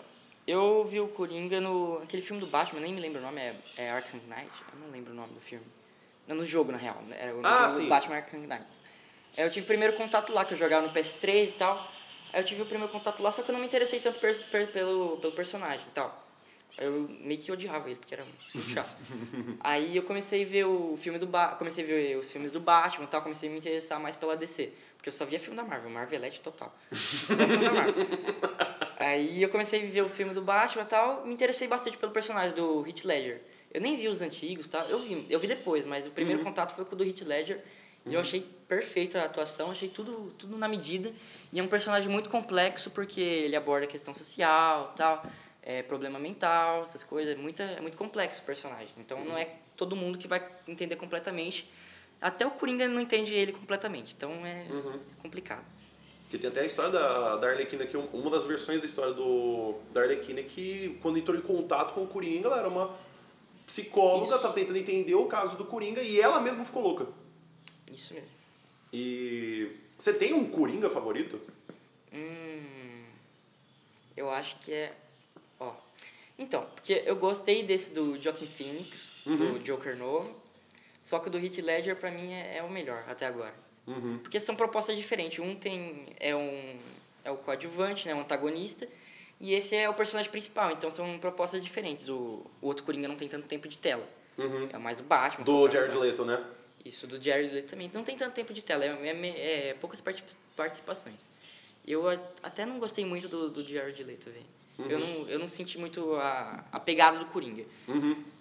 eu 0.48 0.86
vi 0.86 1.02
o 1.02 1.10
Coringa 1.10 1.60
no. 1.60 1.98
aquele 2.04 2.22
filme 2.22 2.40
do 2.40 2.48
Batman, 2.48 2.80
nem 2.80 2.94
me 2.94 3.02
lembro 3.02 3.20
o 3.20 3.22
nome, 3.22 3.42
é, 3.42 3.54
é 3.76 3.92
Arkham 3.92 4.22
Knight? 4.30 4.50
Eu 4.74 4.80
não 4.80 4.90
lembro 4.90 5.12
o 5.12 5.16
nome 5.16 5.34
do 5.34 5.42
filme. 5.42 5.66
No 6.34 6.46
jogo, 6.46 6.72
na 6.72 6.78
real. 6.78 6.98
Era 7.20 7.34
o 7.36 7.42
Ah, 7.44 7.68
jogo 7.68 7.82
sim. 7.82 7.90
Batman 7.90 8.16
Arkham 8.18 8.40
Knight. 8.42 8.66
Aí 9.38 9.44
eu 9.44 9.50
tive 9.52 9.64
o 9.64 9.68
primeiro 9.68 9.96
contato 9.98 10.32
lá, 10.34 10.46
que 10.46 10.54
eu 10.54 10.58
jogava 10.58 10.86
no 10.88 10.94
PS3 10.94 11.50
e 11.50 11.54
tal. 11.54 11.92
Aí 12.32 12.42
eu 12.42 12.46
tive 12.46 12.62
o 12.62 12.66
primeiro 12.66 12.92
contato 12.92 13.22
lá, 13.24 13.32
só 13.32 13.42
que 13.42 13.50
eu 13.50 13.54
não 13.54 13.60
me 13.60 13.66
interessei 13.68 14.00
tanto 14.00 14.20
per- 14.20 14.38
per- 14.52 14.68
pelo, 14.68 15.18
pelo 15.18 15.34
personagem 15.34 15.86
e 15.88 15.92
tal. 15.92 16.26
Eu 16.78 17.10
meio 17.22 17.40
que 17.40 17.52
odiava 17.52 17.90
ele, 17.90 17.96
porque 17.98 18.14
era 18.14 18.24
muito 18.24 18.44
chato. 18.70 18.96
Aí 19.60 19.96
eu 19.98 20.04
comecei 20.04 20.44
a 20.44 20.48
ver 20.48 20.66
o 20.66 20.98
filme 21.02 21.18
do 21.20 21.26
ba 21.28 21.50
comecei 21.50 21.84
a 21.84 21.88
ver 21.88 22.18
os 22.18 22.32
filmes 22.32 22.52
do 22.52 22.60
Batman 22.60 23.06
e 23.06 23.08
tal, 23.08 23.22
comecei 23.22 23.50
a 23.50 23.52
me 23.52 23.58
interessar 23.58 24.00
mais 24.00 24.16
pela 24.16 24.38
DC. 24.38 24.72
Porque 24.96 25.10
eu 25.10 25.14
só 25.14 25.26
via 25.26 25.40
filme 25.40 25.56
da 25.58 25.64
Marvel, 25.64 25.90
Marvelette 25.90 26.42
total. 26.42 26.74
Só 26.92 27.36
filme 27.48 27.64
da 27.66 27.72
Marvel. 27.74 27.96
Aí 29.00 29.42
eu 29.42 29.50
comecei 29.50 29.88
a 29.88 29.90
ver 29.90 30.02
o 30.02 30.10
filme 30.10 30.34
do 30.34 30.42
Batman 30.42 30.84
e 30.84 30.86
tal, 30.86 31.26
me 31.26 31.34
interessei 31.34 31.68
bastante 31.68 31.98
pelo 31.98 32.12
personagem 32.12 32.54
do 32.54 32.86
Heath 32.86 33.06
Ledger. 33.06 33.42
Eu 33.74 33.82
nem 33.82 33.96
vi 33.98 34.08
os 34.08 34.22
antigos, 34.22 34.68
tá? 34.68 34.86
Eu 34.90 35.00
vi, 35.00 35.26
eu 35.30 35.40
vi 35.40 35.48
depois, 35.48 35.86
mas 35.86 36.06
o 36.08 36.12
primeiro 36.12 36.44
contato 36.44 36.74
foi 36.76 36.86
com 36.86 36.96
o 36.96 36.98
do 36.98 37.04
Heath 37.04 37.22
Ledger. 37.22 37.60
E 38.06 38.14
eu 38.14 38.20
achei 38.22 38.42
perfeita 38.68 39.22
a 39.22 39.26
atuação, 39.26 39.70
achei 39.70 39.90
tudo, 39.90 40.34
tudo 40.38 40.58
na 40.58 40.68
medida. 40.68 41.12
E 41.54 41.60
é 41.60 41.64
um 41.64 41.68
personagem 41.68 42.10
muito 42.10 42.30
complexo 42.30 42.90
porque 42.90 43.22
ele 43.22 43.56
aborda 43.56 43.86
a 43.86 43.90
questão 43.90 44.14
social, 44.14 44.94
tal, 44.96 45.24
é, 45.62 45.84
problema 45.84 46.18
mental, 46.18 46.82
essas 46.84 47.04
coisas. 47.04 47.36
É, 47.36 47.38
muita, 47.40 47.64
é 47.64 47.82
muito 47.82 47.98
complexo 47.98 48.42
o 48.42 48.46
personagem. 48.46 48.90
Então 48.98 49.24
não 49.24 49.38
é 49.38 49.50
todo 49.76 49.96
mundo 49.96 50.18
que 50.18 50.28
vai 50.28 50.44
entender 50.68 50.96
completamente. 50.96 51.70
Até 52.22 52.48
o 52.48 52.52
Coringa 52.52 52.88
não 52.88 53.00
entende 53.02 53.34
ele 53.36 53.52
completamente. 53.52 54.14
Então 54.18 54.32
é 54.46 54.66
complicado. 55.22 55.64
Porque 56.24 56.38
tem 56.38 56.50
até 56.50 56.62
a 56.62 56.66
história 56.66 56.92
da, 56.92 57.36
da 57.36 57.50
Arlequina, 57.50 57.86
que 57.86 57.98
um- 57.98 58.06
uma 58.14 58.30
das 58.32 58.44
versões 58.46 58.80
da 58.80 58.86
história 58.86 59.14
do, 59.14 59.76
da 59.94 60.02
Arlequina 60.02 60.40
é 60.40 60.44
que 60.44 60.98
quando 61.02 61.18
entrou 61.20 61.36
em 61.38 61.42
contato 61.42 61.94
com 61.94 62.04
o 62.04 62.08
Coringa, 62.08 62.48
ela 62.48 62.60
era 62.60 62.68
uma 62.68 62.96
psicóloga, 63.70 64.36
estava 64.36 64.52
tentando 64.52 64.80
entender 64.80 65.14
o 65.14 65.28
caso 65.28 65.56
do 65.56 65.64
Coringa 65.64 66.02
e 66.02 66.20
ela 66.20 66.42
mesma 66.42 66.66
ficou 66.66 66.82
louca. 66.82 67.06
Isso 67.92 68.16
mesmo. 68.16 68.30
E 68.92 69.72
você 69.96 70.12
tem 70.12 70.34
um 70.34 70.50
Coringa 70.50 70.90
favorito? 70.90 71.40
Hum, 72.12 73.04
eu 74.18 74.32
acho 74.32 74.58
que 74.60 74.74
é. 74.74 74.92
Ó. 75.60 75.72
Então, 76.36 76.66
porque 76.74 77.04
eu 77.06 77.16
gostei 77.16 77.62
desse 77.62 77.92
do 77.92 78.20
Joaquin 78.20 78.48
Phoenix, 78.48 79.14
do 79.24 79.60
Joker 79.60 79.96
novo. 79.96 80.36
Só 81.04 81.20
que 81.20 81.28
o 81.28 81.32
do 81.32 81.38
Heath 81.38 81.60
Ledger 81.60 81.96
pra 81.96 82.10
mim 82.10 82.34
é, 82.34 82.58
é 82.58 82.64
o 82.64 82.70
melhor 82.72 83.04
até 83.08 83.28
agora. 83.28 83.54
Porque 84.24 84.40
são 84.40 84.56
propostas 84.56 84.96
diferentes. 84.96 85.40
Um 85.40 85.56
tem 85.56 86.08
é 86.20 86.36
um 86.36 86.80
é 87.24 87.32
o 87.32 87.38
coadjuvante, 87.38 88.08
né, 88.08 88.16
um 88.16 88.22
antagonista, 88.22 88.88
e 89.40 89.54
esse 89.54 89.76
é 89.76 89.90
o 89.90 89.94
personagem 89.94 90.30
principal. 90.32 90.72
Então 90.72 90.90
são 90.92 91.18
propostas 91.20 91.64
diferentes. 91.64 92.08
O, 92.10 92.46
o 92.62 92.68
outro 92.68 92.84
Coringa 92.84 93.08
não 93.08 93.16
tem 93.16 93.28
tanto 93.28 93.48
tempo 93.48 93.68
de 93.68 93.78
tela. 93.78 94.08
É 94.74 94.78
mais 94.78 95.00
o 95.00 95.04
Batman. 95.04 95.44
Do 95.46 95.70
Jared 95.70 95.96
Leto, 95.98 96.24
né? 96.26 96.44
isso, 96.86 97.06
do 97.06 97.22
Jared 97.22 97.54
Leto 97.54 97.70
também. 97.72 97.92
Não 97.94 98.04
tem 98.04 98.16
tanto 98.18 98.34
tempo 98.34 98.54
de 98.54 98.62
tela, 98.62 98.86
é, 98.86 98.88
é- 98.90 99.68
é 99.70 99.74
poucas 99.76 100.00
parti- 100.00 100.24
participações. 100.56 101.28
Eu 101.86 102.08
até 102.42 102.66
não 102.66 102.80
gostei 102.80 103.04
muito 103.06 103.28
do, 103.28 103.50
do 103.50 103.64
Jared 103.68 104.02
Leto, 104.04 104.30
velho. 104.30 104.46
Eu, 104.90 104.98
não, 104.98 105.28
eu 105.28 105.38
não 105.38 105.48
senti 105.50 105.78
muito 105.78 106.16
a, 106.16 106.64
a 106.72 106.80
pegada 106.80 107.20
do 107.20 107.26
Coringa. 107.26 107.66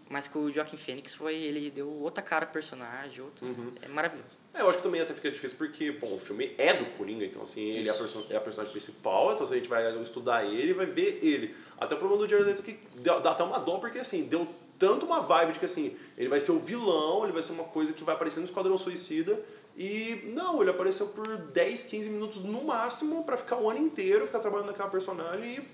Mas 0.08 0.28
com 0.28 0.38
o 0.44 0.52
Joaquin 0.52 0.76
Phoenix 0.76 1.14
foi, 1.14 1.34
ele 1.34 1.68
deu 1.70 1.88
outra 1.90 2.22
cara 2.22 2.46
pro 2.46 2.52
personagem, 2.54 3.20
outro. 3.20 3.44
É 3.82 3.88
maravilhoso. 3.88 4.38
É, 4.58 4.62
eu 4.62 4.69
acho 4.69 4.78
que 4.78 4.82
também 4.82 5.00
até 5.00 5.14
fica 5.14 5.31
difícil 5.31 5.56
porque, 5.56 5.93
bom, 5.93 6.16
o 6.16 6.19
filme 6.19 6.52
é 6.58 6.75
do 6.75 6.84
Coringa, 6.96 7.25
então 7.25 7.43
assim, 7.43 7.62
ele 7.62 7.88
é 7.88 7.93
a, 7.93 7.94
Isso. 7.94 8.26
é 8.28 8.37
a 8.37 8.40
personagem 8.40 8.72
principal, 8.72 9.32
então 9.32 9.46
se 9.46 9.52
a 9.55 9.56
gente 9.56 9.69
vai 9.69 9.96
estudar 10.02 10.44
ele, 10.44 10.75
vai 10.75 10.84
ver 10.84 11.20
ele. 11.22 11.55
Até 11.78 11.94
o 11.94 11.99
problema 11.99 12.25
do 12.25 12.28
Jared 12.28 12.49
Leto 12.49 12.62
que 12.62 12.76
dá, 12.96 13.20
dá 13.20 13.31
até 13.31 13.44
uma 13.44 13.58
dó, 13.60 13.78
porque 13.78 14.00
assim, 14.00 14.25
deu 14.25 14.49
tanto 14.76 15.06
uma 15.06 15.20
vibe 15.20 15.52
de 15.52 15.60
que 15.60 15.64
assim, 15.64 15.96
ele 16.16 16.28
vai 16.28 16.40
ser 16.40 16.50
o 16.50 16.58
vilão, 16.58 17.22
ele 17.22 17.32
vai 17.32 17.43
ser 17.43 17.52
uma 17.52 17.64
coisa 17.64 17.93
que 17.93 18.02
vai 18.02 18.16
aparecer 18.16 18.40
no 18.40 18.46
Esquadrão 18.46 18.76
Suicida, 18.76 19.40
e 19.76 20.25
não, 20.34 20.60
ele 20.60 20.70
apareceu 20.70 21.06
por 21.06 21.37
10, 21.37 21.84
15 21.84 22.08
minutos 22.08 22.43
no 22.43 22.64
máximo 22.64 23.22
pra 23.22 23.37
ficar 23.37 23.58
o 23.58 23.70
ano 23.70 23.78
inteiro, 23.78 24.26
ficar 24.26 24.40
trabalhando 24.40 24.66
naquela 24.66 24.88
personagem 24.88 25.55
e 25.55 25.69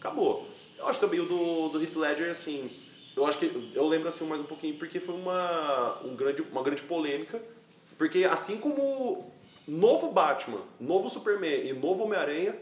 acabou. 0.00 0.48
Eu 0.76 0.88
acho 0.88 0.98
também 0.98 1.20
o 1.20 1.26
do, 1.26 1.68
do 1.68 1.80
Heath 1.80 1.94
Ledger, 1.94 2.30
assim, 2.30 2.68
eu 3.16 3.24
acho 3.24 3.38
que 3.38 3.72
eu 3.72 3.86
lembro 3.86 4.08
assim 4.08 4.26
mais 4.26 4.40
um 4.40 4.46
pouquinho 4.46 4.76
porque 4.76 4.98
foi 4.98 5.14
uma, 5.14 6.00
um 6.04 6.16
grande, 6.16 6.42
uma 6.42 6.62
grande 6.62 6.82
polêmica, 6.82 7.40
porque 7.98 8.24
assim 8.24 8.58
como 8.58 9.30
novo 9.66 10.10
Batman, 10.12 10.60
novo 10.80 11.08
Superman 11.10 11.66
e 11.66 11.72
novo 11.72 12.04
Homem-Aranha, 12.04 12.54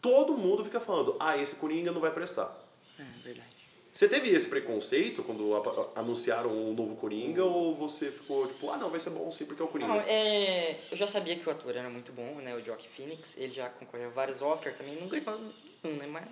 todo 0.00 0.34
mundo 0.36 0.64
fica 0.64 0.80
falando, 0.80 1.16
ah, 1.20 1.36
esse 1.36 1.56
Coringa 1.56 1.90
não 1.92 2.00
vai 2.00 2.10
prestar. 2.10 2.54
É 2.98 3.02
verdade. 3.22 3.46
Você 3.92 4.08
teve 4.08 4.28
esse 4.28 4.46
preconceito 4.48 5.22
quando 5.22 5.54
anunciaram 5.96 6.50
o 6.50 6.74
novo 6.74 6.96
Coringa 6.96 7.42
ou 7.44 7.74
você 7.74 8.10
ficou 8.10 8.46
tipo, 8.46 8.70
ah 8.70 8.76
não, 8.76 8.90
vai 8.90 9.00
ser 9.00 9.08
bom 9.08 9.30
sim 9.32 9.46
porque 9.46 9.62
é 9.62 9.64
o 9.64 9.68
Coringa? 9.68 9.88
Não, 9.94 10.00
é, 10.06 10.76
eu 10.90 10.96
já 10.98 11.06
sabia 11.06 11.34
que 11.34 11.48
o 11.48 11.50
ator 11.50 11.74
era 11.74 11.88
muito 11.88 12.12
bom, 12.12 12.34
né? 12.42 12.54
O 12.54 12.62
Joaquin 12.62 12.88
Phoenix. 12.88 13.38
Ele 13.38 13.54
já 13.54 13.70
concorreu 13.70 14.08
a 14.08 14.12
vários 14.12 14.42
Oscars 14.42 14.76
também. 14.76 14.96
Não 15.00 15.08
ganhou 15.08 15.40
nenhum, 15.82 15.96
né? 15.96 16.06
Mas 16.06 16.24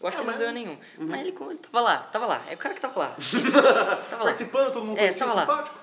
eu 0.00 0.06
acho 0.06 0.16
É, 0.16 0.20
que 0.20 0.26
mas- 0.26 0.34
não 0.36 0.38
ganhou 0.38 0.52
nenhum. 0.54 0.78
Mas 0.96 1.20
ele, 1.22 1.34
ele 1.36 1.58
tava 1.58 1.80
lá, 1.80 1.98
tava 1.98 2.26
lá. 2.26 2.44
É 2.48 2.54
o 2.54 2.56
cara 2.56 2.74
que 2.76 2.80
tava 2.80 3.00
lá. 3.00 3.16
tava 4.10 4.16
lá. 4.18 4.24
Participando, 4.24 4.72
todo 4.72 4.84
mundo 4.84 4.98
É, 5.00 5.10
tava 5.10 5.34
lá. 5.34 5.40
simpático. 5.40 5.76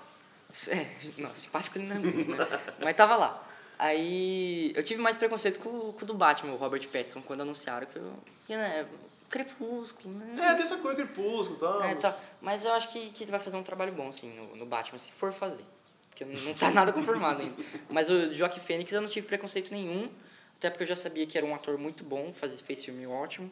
É, 0.69 0.88
não, 1.17 1.33
simpático 1.35 1.77
ele 1.77 1.88
não 1.88 1.95
é 1.97 2.00
muito, 2.00 2.29
né? 2.31 2.38
Mas 2.79 2.95
tava 2.95 3.15
lá. 3.15 3.47
Aí 3.77 4.71
eu 4.75 4.83
tive 4.83 5.01
mais 5.01 5.17
preconceito 5.17 5.59
com, 5.59 5.69
o- 5.69 5.93
com 5.93 6.03
o 6.03 6.05
do 6.07 6.13
Batman, 6.13 6.53
o 6.53 6.57
Robert 6.57 6.88
Pattinson, 6.88 7.21
quando 7.21 7.41
anunciaram 7.41 7.85
que 7.88 7.97
eu. 7.97 8.13
Que, 8.47 8.55
né, 8.55 8.85
Crepúsculo, 9.29 10.13
né? 10.13 10.35
É, 10.51 10.53
tem 10.53 10.63
essa 10.63 10.77
coisa 10.77 10.95
crepúsculo 11.03 11.57
e 11.57 11.59
tal. 11.59 11.83
É, 11.83 11.95
tá. 11.95 12.17
Mas 12.41 12.63
eu 12.63 12.71
acho 12.74 12.88
que, 12.89 13.12
que 13.12 13.24
ele 13.24 13.31
vai 13.31 13.39
fazer 13.39 13.57
um 13.57 13.63
trabalho 13.63 13.91
bom, 13.93 14.12
sim, 14.13 14.31
no, 14.33 14.55
no 14.55 14.65
Batman, 14.65 14.97
se 15.00 15.12
for 15.12 15.33
fazer. 15.33 15.65
Porque 16.09 16.24
não 16.24 16.53
tá 16.53 16.69
nada 16.71 16.93
confirmado 16.93 17.41
ainda. 17.41 17.55
Mas 17.89 18.09
o 18.09 18.33
Joaquin 18.33 18.59
Phoenix 18.62 18.93
eu 18.93 19.01
não 19.01 19.09
tive 19.09 19.27
preconceito 19.27 19.71
nenhum, 19.74 20.09
até 20.57 20.69
porque 20.69 20.83
eu 20.83 20.88
já 20.88 20.95
sabia 20.95 21.25
que 21.25 21.38
era 21.38 21.45
um 21.45 21.53
ator 21.53 21.77
muito 21.77 22.03
bom, 22.03 22.31
faz, 22.33 22.62
fez 22.62 22.85
filme 22.85 23.05
ótimo. 23.05 23.51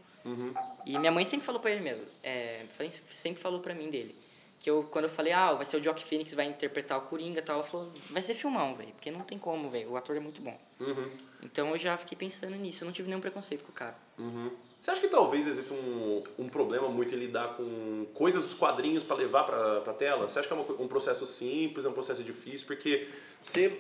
E 0.86 0.98
minha 0.98 1.12
mãe 1.12 1.25
sempre 1.25 1.45
falou 1.45 1.60
pra 1.60 1.72
ele 1.72 1.81
mesmo, 1.81 2.05
é, 2.24 2.63
sempre 3.10 3.41
falou 3.41 3.60
pra 3.60 3.74
mim 3.74 3.89
dele. 3.89 4.15
Que 4.63 4.70
eu, 4.70 4.84
quando 4.84 5.05
eu 5.05 5.10
falei, 5.10 5.34
ah, 5.34 5.51
vai 5.51 5.65
ser 5.65 5.75
o 5.75 5.84
Joaquin 5.84 6.05
Phoenix, 6.05 6.34
vai 6.34 6.46
interpretar 6.46 6.98
o 6.98 7.01
Coringa 7.01 7.39
e 7.39 7.41
tal, 7.41 7.58
ela 7.58 7.65
falou, 7.65 7.91
vai 8.10 8.22
ser 8.22 8.34
filmão, 8.34 8.74
velho, 8.75 8.91
porque 8.93 9.12
não 9.12 9.20
tem 9.20 9.38
como, 9.38 9.70
velho, 9.70 9.91
o 9.91 9.98
ator 9.98 10.15
é 10.15 10.22
muito 10.22 10.39
bom. 10.41 10.58
Uhum. 10.79 11.10
Então 11.41 11.70
eu 11.72 11.77
já 11.77 11.98
fiquei 11.98 12.17
pensando 12.17 12.55
nisso, 12.55 12.82
eu 12.82 12.86
não 12.86 12.93
tive 12.93 13.10
nenhum 13.10 13.20
preconceito 13.20 13.62
com 13.65 13.74
o 13.74 13.75
cara. 13.75 13.98
Uhum. 14.17 14.50
Você 14.79 14.91
acha 14.91 15.01
que 15.01 15.10
talvez 15.10 15.48
exista 15.48 15.74
um, 15.74 16.24
um 16.39 16.48
problema 16.48 16.88
muito 16.88 17.13
em 17.13 17.17
lidar 17.17 17.58
com 17.58 18.05
coisas 18.13 18.41
dos 18.43 18.53
quadrinhos 18.53 19.03
para 19.03 19.17
levar 19.17 19.43
para 19.43 19.82
pra 19.82 19.93
tela? 19.93 20.29
Você 20.29 20.39
acha 20.39 20.48
que 20.48 20.53
é 20.53 20.58
uma- 20.58 20.82
um 20.82 20.88
processo 20.88 21.27
simples, 21.27 21.86
é 21.86 21.89
um 21.89 21.93
processo 21.93 22.24
difícil? 22.24 22.65
Porque 22.65 23.10
você 23.43 23.77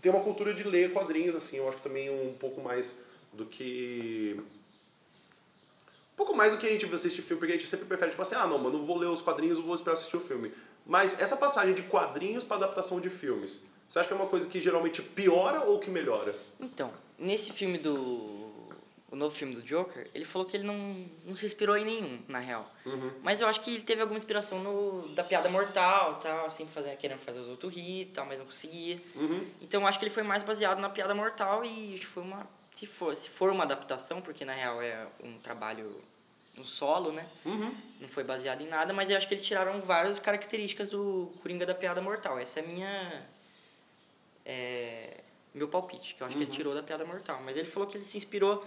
tem 0.00 0.10
uma 0.10 0.22
cultura 0.22 0.54
de 0.54 0.62
ler 0.62 0.94
quadrinhos, 0.94 1.36
assim, 1.36 1.58
eu 1.58 1.68
acho 1.68 1.76
que 1.76 1.82
também 1.82 2.08
um 2.08 2.32
pouco 2.32 2.62
mais 2.62 3.04
do 3.34 3.44
que. 3.44 4.40
Pouco 6.34 6.38
mais 6.38 6.52
do 6.52 6.58
que 6.58 6.66
a 6.66 6.70
gente 6.70 6.92
assiste 6.92 7.22
filme, 7.22 7.38
porque 7.38 7.52
a 7.52 7.56
gente 7.56 7.68
sempre 7.68 7.86
prefere, 7.86 8.10
tipo 8.10 8.20
assim, 8.20 8.34
ah, 8.34 8.44
não, 8.44 8.58
mano, 8.58 8.78
não 8.78 8.84
vou 8.84 8.98
ler 8.98 9.06
os 9.06 9.22
quadrinhos, 9.22 9.60
vou 9.60 9.74
esperar 9.74 9.94
assistir 9.94 10.16
o 10.16 10.20
filme. 10.20 10.52
Mas 10.84 11.20
essa 11.20 11.36
passagem 11.36 11.74
de 11.74 11.82
quadrinhos 11.82 12.42
para 12.42 12.56
adaptação 12.56 13.00
de 13.00 13.08
filmes, 13.08 13.64
você 13.88 14.00
acha 14.00 14.08
que 14.08 14.14
é 14.14 14.16
uma 14.16 14.26
coisa 14.26 14.48
que 14.48 14.60
geralmente 14.60 15.00
piora 15.00 15.60
ou 15.60 15.78
que 15.78 15.88
melhora? 15.90 16.34
Então, 16.58 16.90
nesse 17.16 17.52
filme 17.52 17.78
do. 17.78 18.42
O 19.12 19.16
novo 19.16 19.32
filme 19.32 19.54
do 19.54 19.62
Joker, 19.62 20.10
ele 20.12 20.24
falou 20.24 20.44
que 20.44 20.56
ele 20.56 20.64
não, 20.64 20.92
não 21.24 21.36
se 21.36 21.46
inspirou 21.46 21.76
em 21.76 21.84
nenhum, 21.84 22.18
na 22.26 22.40
real. 22.40 22.68
Uhum. 22.84 23.12
Mas 23.22 23.40
eu 23.40 23.46
acho 23.46 23.60
que 23.60 23.70
ele 23.70 23.84
teve 23.84 24.00
alguma 24.00 24.16
inspiração 24.16 24.58
no 24.60 25.06
da 25.14 25.22
piada 25.22 25.48
mortal, 25.48 26.16
tal, 26.16 26.46
assim, 26.46 26.66
fazendo, 26.66 26.96
querendo 26.96 27.20
fazer 27.20 27.38
os 27.38 27.46
outros 27.46 27.72
rir, 27.72 28.06
tal, 28.06 28.26
mas 28.26 28.40
não 28.40 28.46
conseguia. 28.46 29.00
Uhum. 29.14 29.46
Então 29.62 29.82
eu 29.82 29.86
acho 29.86 30.00
que 30.00 30.04
ele 30.04 30.12
foi 30.12 30.24
mais 30.24 30.42
baseado 30.42 30.80
na 30.80 30.90
piada 30.90 31.14
mortal 31.14 31.64
e 31.64 31.96
foi 32.02 32.24
uma 32.24 32.44
se 32.74 32.86
for, 32.86 33.14
se 33.14 33.30
for 33.30 33.50
uma 33.50 33.62
adaptação, 33.62 34.20
porque 34.20 34.44
na 34.44 34.52
real 34.52 34.82
é 34.82 35.06
um 35.22 35.38
trabalho 35.38 36.02
no 36.56 36.64
solo, 36.64 37.12
né? 37.12 37.26
Uhum. 37.44 37.74
Não 38.00 38.08
foi 38.08 38.24
baseado 38.24 38.60
em 38.60 38.68
nada, 38.68 38.92
mas 38.92 39.10
eu 39.10 39.16
acho 39.16 39.26
que 39.26 39.34
eles 39.34 39.44
tiraram 39.44 39.80
várias 39.80 40.18
características 40.18 40.90
do 40.90 41.32
Coringa 41.42 41.66
da 41.66 41.74
piada 41.74 42.00
mortal. 42.00 42.38
Essa 42.38 42.60
é 42.60 42.62
a 42.62 42.66
minha 42.66 43.26
é, 44.44 45.20
meu 45.54 45.68
palpite, 45.68 46.14
que 46.14 46.22
eu 46.22 46.26
acho 46.26 46.36
que 46.36 46.42
ele 46.42 46.50
tirou 46.50 46.74
da 46.74 46.82
piada 46.82 47.04
mortal, 47.04 47.40
mas 47.44 47.56
ele 47.56 47.68
falou 47.68 47.88
que 47.88 47.96
ele 47.96 48.04
se 48.04 48.16
inspirou 48.16 48.66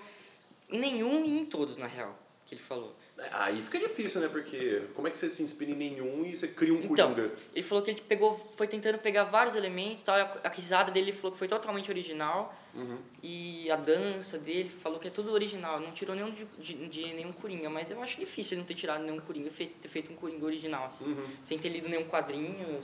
em 0.70 0.79
nenhum 0.79 1.25
e 1.25 1.38
em 1.38 1.46
todos, 1.46 1.77
na 1.77 1.88
real, 1.88 2.17
que 2.46 2.56
ele 2.56 2.62
falou. 2.62 2.96
Aí 3.32 3.62
fica 3.64 3.80
difícil, 3.80 4.22
né? 4.22 4.28
Porque 4.28 4.84
como 4.94 5.08
é 5.08 5.12
que 5.12 5.18
você 5.18 5.28
se 5.28 5.42
inspira 5.42 5.72
em 5.72 5.76
nenhum 5.76 6.24
e 6.24 6.36
você 6.36 6.48
cria 6.48 6.72
um 6.74 6.78
Então, 6.84 7.14
Coringa? 7.16 7.34
ele 7.54 7.64
falou 7.64 7.84
que 7.84 7.90
ele 7.92 8.02
pegou, 8.02 8.54
foi 8.56 8.68
tentando 8.68 9.00
pegar 9.00 9.24
vários 9.24 9.56
elementos, 9.56 10.04
tal, 10.04 10.16
a, 10.44 10.50
risada 10.50 10.92
dele 10.92 11.08
ele 11.10 11.18
falou 11.18 11.32
que 11.32 11.40
foi 11.40 11.48
totalmente 11.48 11.90
original. 11.90 12.54
Uhum. 12.76 13.00
E 13.24 13.72
a 13.72 13.76
dança 13.76 14.38
dele 14.38 14.70
falou 14.70 15.00
que 15.00 15.08
é 15.08 15.12
tudo 15.12 15.32
original, 15.32 15.80
não 15.80 15.92
tirou 15.94 16.16
nenhum 16.16 16.30
de, 16.30 16.46
de, 16.60 16.88
de 16.88 17.14
nenhum 17.14 17.32
Coringa, 17.34 17.70
mas 17.72 17.90
eu 17.90 18.02
acho 18.04 18.20
difícil 18.20 18.54
ele 18.54 18.62
não 18.62 18.68
ter 18.68 18.76
tirado 18.76 19.04
nenhum 19.04 19.20
Coringa, 19.20 19.50
fe- 19.50 19.66
ter 19.82 19.88
feito 19.88 20.14
um 20.14 20.16
Coringa 20.16 20.46
original, 20.46 20.86
assim, 20.86 21.06
Uhum. 21.06 21.28
sem 21.42 21.58
ter 21.58 21.70
lido 21.70 21.90
nenhum 21.90 22.06
quadrinho, 22.06 22.80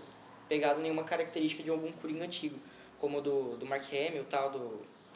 pegado 0.50 0.82
nenhuma 0.82 1.04
característica 1.04 1.62
de 1.62 1.70
algum 1.70 1.92
Coringa 1.92 2.25
antigo, 2.25 2.58
como 3.00 3.20
o 3.20 3.22
do, 3.22 3.58
do 3.58 3.68
Mark 3.68 3.84
Hamill, 3.92 4.24
tal, 4.28 4.50
do, 4.50 4.60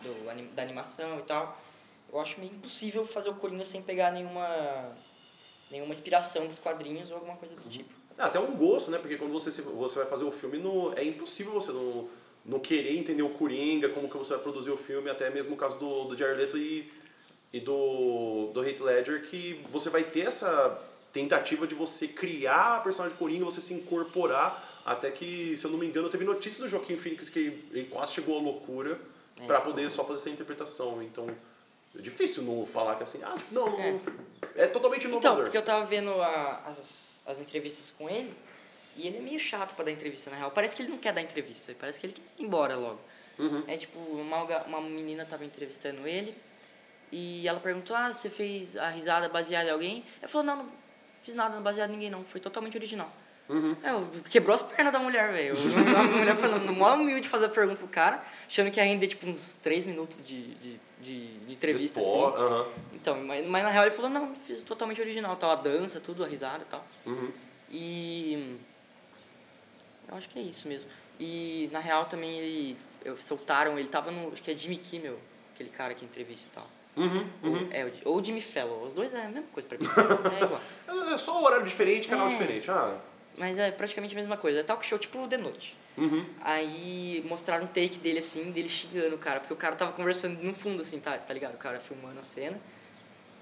do, 0.03 0.53
da 0.53 0.61
animação 0.61 1.17
e 1.19 1.23
tal. 1.23 1.59
Eu 2.13 2.19
acho 2.21 2.39
meio 2.39 2.51
impossível 2.53 3.03
fazer 3.03 3.29
o 3.29 3.33
Coringa 3.33 3.65
sem 3.65 3.81
pegar 3.81 4.11
nenhuma, 4.11 4.95
nenhuma 5.69 5.93
inspiração 5.93 6.47
dos 6.47 6.59
quadrinhos 6.59 7.09
ou 7.11 7.17
alguma 7.17 7.35
coisa 7.35 7.55
do 7.55 7.69
tipo. 7.69 7.89
É, 8.17 8.23
Até 8.23 8.39
um 8.39 8.55
gosto, 8.55 8.89
né? 8.91 8.97
Porque 8.97 9.17
quando 9.17 9.31
você, 9.31 9.61
você 9.61 9.99
vai 9.99 10.07
fazer 10.07 10.23
o 10.23 10.31
filme, 10.31 10.57
no, 10.57 10.93
é 10.97 11.03
impossível 11.03 11.53
você 11.53 11.71
não, 11.71 12.07
não 12.45 12.59
querer 12.59 12.97
entender 12.97 13.23
o 13.23 13.29
Coringa, 13.29 13.89
como 13.89 14.09
que 14.09 14.17
você 14.17 14.33
vai 14.33 14.43
produzir 14.43 14.71
o 14.71 14.77
filme, 14.77 15.09
até 15.09 15.29
mesmo 15.29 15.53
o 15.55 15.57
caso 15.57 15.77
do, 15.77 16.05
do 16.05 16.17
Jared 16.17 16.39
Leto 16.39 16.57
e, 16.57 16.91
e 17.53 17.59
do, 17.59 18.51
do 18.53 18.63
Heath 18.63 18.81
Ledger, 18.81 19.23
que 19.29 19.61
você 19.69 19.89
vai 19.89 20.03
ter 20.03 20.21
essa 20.27 20.81
tentativa 21.13 21.65
de 21.65 21.73
você 21.73 22.07
criar 22.07 22.77
a 22.77 22.79
personagem 22.79 23.17
Coringa, 23.17 23.45
você 23.45 23.61
se 23.61 23.73
incorporar, 23.73 24.81
até 24.85 25.11
que, 25.11 25.57
se 25.57 25.65
eu 25.65 25.71
não 25.71 25.77
me 25.77 25.85
engano, 25.87 26.09
teve 26.09 26.23
notícia 26.23 26.63
do 26.63 26.69
Joaquim 26.69 26.95
Phoenix 26.95 27.27
que 27.29 27.63
ele 27.71 27.85
quase 27.89 28.13
chegou 28.13 28.37
à 28.37 28.41
loucura 28.41 28.99
É, 29.37 29.45
pra 29.45 29.59
ficou 29.59 29.73
poder 29.73 29.89
só 29.91 30.03
fazer 30.03 30.21
essa 30.21 30.29
interpretação. 30.29 31.01
Então, 31.03 31.27
é 31.97 32.01
difícil 32.01 32.43
não 32.43 32.65
falar 32.65 32.95
que 32.95 33.03
assim, 33.03 33.21
ah, 33.23 33.35
não, 33.51 33.69
não, 33.71 33.79
É. 33.79 33.91
não 33.91 34.01
é 34.55 34.67
totalmente 34.67 35.07
Então, 35.07 35.19
inovador. 35.19 35.43
porque 35.45 35.57
eu 35.57 35.63
tava 35.65 35.85
vendo 35.85 36.11
a- 36.21 36.61
as, 36.67 37.21
as 37.25 37.39
entrevistas 37.39 37.91
com 37.97 38.09
ele 38.09 38.33
e 38.95 39.07
ele 39.07 39.17
é 39.17 39.21
meio 39.21 39.39
chato 39.39 39.75
pra 39.75 39.85
dar 39.85 39.91
entrevista, 39.91 40.29
na 40.29 40.37
real. 40.37 40.51
Parece 40.51 40.75
que 40.75 40.81
ele 40.81 40.89
não 40.89 40.97
quer 40.97 41.13
dar 41.13 41.21
entrevista, 41.21 41.75
parece 41.79 41.99
que 41.99 42.07
ele 42.07 42.13
quer 42.13 42.21
ir 42.39 42.45
embora 42.45 42.75
logo. 42.75 42.99
Uhum. 43.39 43.63
É 43.67 43.77
tipo, 43.77 43.99
uma, 43.99 44.43
uma 44.65 44.81
menina 44.81 45.23
tava 45.25 45.45
entrevistando 45.45 46.07
ele 46.07 46.35
e 47.11 47.47
ela 47.47 47.59
perguntou: 47.59 47.95
Ah, 47.95 48.11
você 48.11 48.29
fez 48.29 48.75
a 48.75 48.89
risada 48.89 49.29
baseada 49.29 49.69
em 49.69 49.71
alguém? 49.71 50.03
Ele 50.19 50.27
falou: 50.27 50.45
Não, 50.47 50.55
não 50.63 50.71
fiz 51.21 51.35
nada 51.35 51.59
baseado 51.61 51.89
em 51.89 51.93
ninguém, 51.93 52.09
não. 52.09 52.23
Foi 52.25 52.41
totalmente 52.41 52.75
original. 52.77 53.11
Uhum. 53.49 53.75
É, 53.83 54.29
quebrou 54.29 54.53
as 54.55 54.61
pernas 54.61 54.91
da 54.91 54.99
mulher, 54.99 55.31
velho. 55.31 55.55
A 55.97 56.03
mulher 56.03 56.35
falando, 56.35 56.73
mó 56.73 56.93
humilde 56.95 57.29
fazer 57.29 57.45
a 57.45 57.49
pergunta 57.49 57.77
pro 57.79 57.87
cara, 57.87 58.21
achando 58.47 58.69
que 58.71 58.79
ia 58.79 58.83
render 58.85 59.07
tipo 59.07 59.25
uns 59.27 59.53
3 59.63 59.85
minutos 59.85 60.17
de, 60.25 60.53
de, 60.55 60.79
de, 61.01 61.27
de 61.39 61.53
entrevista, 61.53 61.99
assim. 61.99 62.09
Sport, 62.09 62.35
aham. 62.35 62.67
Então, 62.93 63.23
mas, 63.23 63.45
mas 63.47 63.63
na 63.63 63.69
real 63.69 63.85
ele 63.85 63.95
falou, 63.95 64.11
não, 64.11 64.35
fiz 64.35 64.61
totalmente 64.61 64.99
original, 64.99 65.35
tal, 65.37 65.51
a 65.51 65.55
dança, 65.55 65.99
tudo, 66.01 66.23
a 66.23 66.27
risada 66.27 66.63
e 66.63 66.69
tal. 66.69 66.85
Uhum. 67.05 67.31
E 67.71 68.57
eu 70.09 70.17
acho 70.17 70.27
que 70.29 70.39
é 70.39 70.41
isso 70.41 70.67
mesmo. 70.67 70.87
E 71.19 71.69
na 71.71 71.79
real 71.79 72.05
também 72.05 72.37
ele 72.37 72.77
eu, 73.03 73.15
soltaram, 73.17 73.77
ele 73.79 73.87
tava 73.87 74.11
no, 74.11 74.31
acho 74.33 74.41
que 74.43 74.51
é 74.51 74.55
Jimmy 74.55 74.77
Kimmel, 74.77 75.17
aquele 75.53 75.69
cara 75.69 75.93
que 75.93 76.03
entrevista 76.05 76.45
e 76.51 76.55
tal. 76.55 76.67
Uhum. 76.97 77.27
Uhum. 77.43 77.61
Ou, 77.63 77.67
é, 77.71 77.85
o- 77.85 78.09
ou 78.11 78.23
Jimmy 78.23 78.41
Fallon, 78.41 78.83
os 78.83 78.93
dois 78.93 79.13
é 79.13 79.21
a 79.21 79.29
mesma 79.29 79.43
coisa 79.53 79.67
pra 79.69 79.77
mim. 79.77 79.85
É 80.39 80.43
igual. 80.43 80.61
É 81.13 81.17
só 81.17 81.41
horário 81.43 81.65
diferente, 81.65 82.07
canal 82.07 82.27
É. 82.27 82.31
diferente. 82.31 82.69
Ah. 82.71 82.97
Mas 83.37 83.59
é 83.59 83.69
praticamente 83.71 84.15
a 84.15 84.17
mesma 84.17 84.35
coisa. 84.35 84.59
É 84.59 84.63
talk 84.63 84.83
show 84.85 84.97
tipo 84.97 85.27
The 85.27 85.37
Noite. 85.37 85.77
Uhum. 85.95 86.25
Aí 86.41 87.23
mostraram 87.27 87.65
um 87.65 87.67
take 87.67 87.97
dele 87.99 88.19
assim, 88.19 88.51
dele 88.51 88.67
xingando 88.69 89.15
o 89.15 89.17
cara, 89.17 89.39
porque 89.39 89.53
o 89.53 89.57
cara 89.57 89.75
tava 89.75 89.91
conversando 89.93 90.41
no 90.41 90.53
fundo, 90.53 90.81
assim, 90.81 90.99
tá, 90.99 91.17
tá 91.17 91.33
ligado? 91.33 91.53
O 91.53 91.57
cara 91.57 91.79
filmando 91.79 92.19
a 92.19 92.23
cena. 92.23 92.59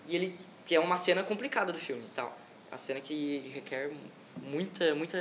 E 0.08 0.16
ele. 0.16 0.40
Que 0.66 0.76
é 0.76 0.80
uma 0.80 0.98
cena 0.98 1.24
complicada 1.24 1.72
do 1.72 1.80
filme 1.80 2.02
e 2.04 2.16
tal. 2.16 2.38
A 2.72 2.78
cena 2.78 3.00
que 3.00 3.52
requer 3.54 3.92
muita, 4.42 4.94
muita. 4.96 5.18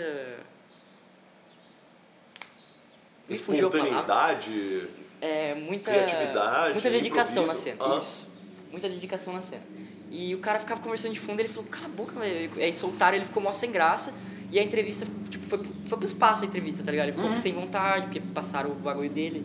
Me 3.29 3.37
fugiu 3.37 3.69
a 3.69 3.71
palavra. 3.71 3.91
Espontaneidade. 3.91 4.89
É, 5.21 5.55
muita. 5.55 5.91
Criatividade, 5.91 6.73
Muita 6.75 6.91
dedicação 6.91 7.47
na 7.47 7.55
improviso. 7.55 7.79
cena. 7.79 7.95
Ah. 7.95 7.99
Isso. 7.99 8.29
Muita 8.71 8.89
dedicação 8.89 9.33
na 9.33 9.43
cena. 9.43 9.63
E 10.11 10.35
o 10.35 10.39
cara 10.39 10.59
ficava 10.59 10.81
conversando 10.81 11.15
de 11.15 11.21
fundo, 11.21 11.41
ele 11.41 11.49
falou, 11.49 11.69
cala 11.71 11.87
a 11.87 11.89
boca, 11.89 12.19
velho. 12.19 12.53
Aí 12.57 12.73
soltaram, 12.73 13.17
ele 13.17 13.25
ficou 13.25 13.43
mó 13.43 13.53
sem 13.53 13.71
graça. 13.71 14.13
E 14.55 14.59
a 14.61 14.63
entrevista, 14.63 15.05
tipo, 15.29 15.45
foi, 15.47 15.59
foi 15.59 15.99
pro 15.99 16.05
espaço 16.05 16.45
a 16.45 16.47
entrevista, 16.47 16.85
tá 16.85 16.93
ligado? 16.93 17.07
Ele 17.07 17.17
ficou 17.17 17.29
Uhum. 17.29 17.35
sem 17.35 17.53
vontade, 17.53 18.07
porque 18.07 18.21
passaram 18.21 18.71
o 18.71 18.75
bagulho 18.77 19.11
dele. 19.11 19.45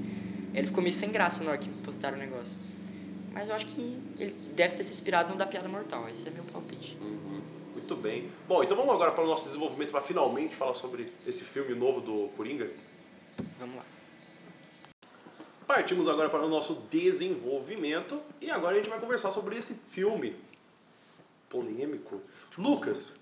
Ele 0.53 0.67
ficou 0.67 0.83
meio 0.83 0.93
sem 0.93 1.09
graça 1.11 1.43
na 1.43 1.49
hora 1.49 1.57
que 1.57 1.67
postaram 1.83 2.15
o 2.15 2.19
negócio. 2.19 2.55
Mas 3.33 3.49
eu 3.49 3.55
acho 3.55 3.65
que 3.65 3.97
ele 4.19 4.35
deve 4.55 4.75
ter 4.75 4.83
se 4.83 4.91
inspirado 4.93 5.29
no 5.31 5.35
da 5.35 5.47
Piada 5.47 5.67
Mortal. 5.67 6.07
Esse 6.09 6.27
é 6.27 6.31
meu 6.31 6.43
palpite. 6.43 6.95
Uhum. 7.01 7.41
Muito 7.73 7.95
bem. 7.95 8.29
Bom, 8.47 8.63
então 8.63 8.77
vamos 8.77 8.93
agora 8.93 9.09
para 9.11 9.23
o 9.23 9.27
nosso 9.27 9.47
desenvolvimento 9.47 9.89
para 9.89 10.01
finalmente 10.01 10.55
falar 10.55 10.75
sobre 10.75 11.11
esse 11.25 11.43
filme 11.43 11.73
novo 11.73 12.01
do 12.01 12.27
Coringa. 12.37 12.69
Vamos 13.59 13.77
lá. 13.77 13.85
Partimos 15.65 16.07
agora 16.07 16.29
para 16.29 16.45
o 16.45 16.49
nosso 16.49 16.83
desenvolvimento 16.91 18.21
e 18.39 18.51
agora 18.51 18.75
a 18.75 18.77
gente 18.77 18.89
vai 18.91 18.99
conversar 18.99 19.31
sobre 19.31 19.57
esse 19.57 19.73
filme 19.73 20.35
polêmico. 21.49 22.21
Lucas, 22.55 23.19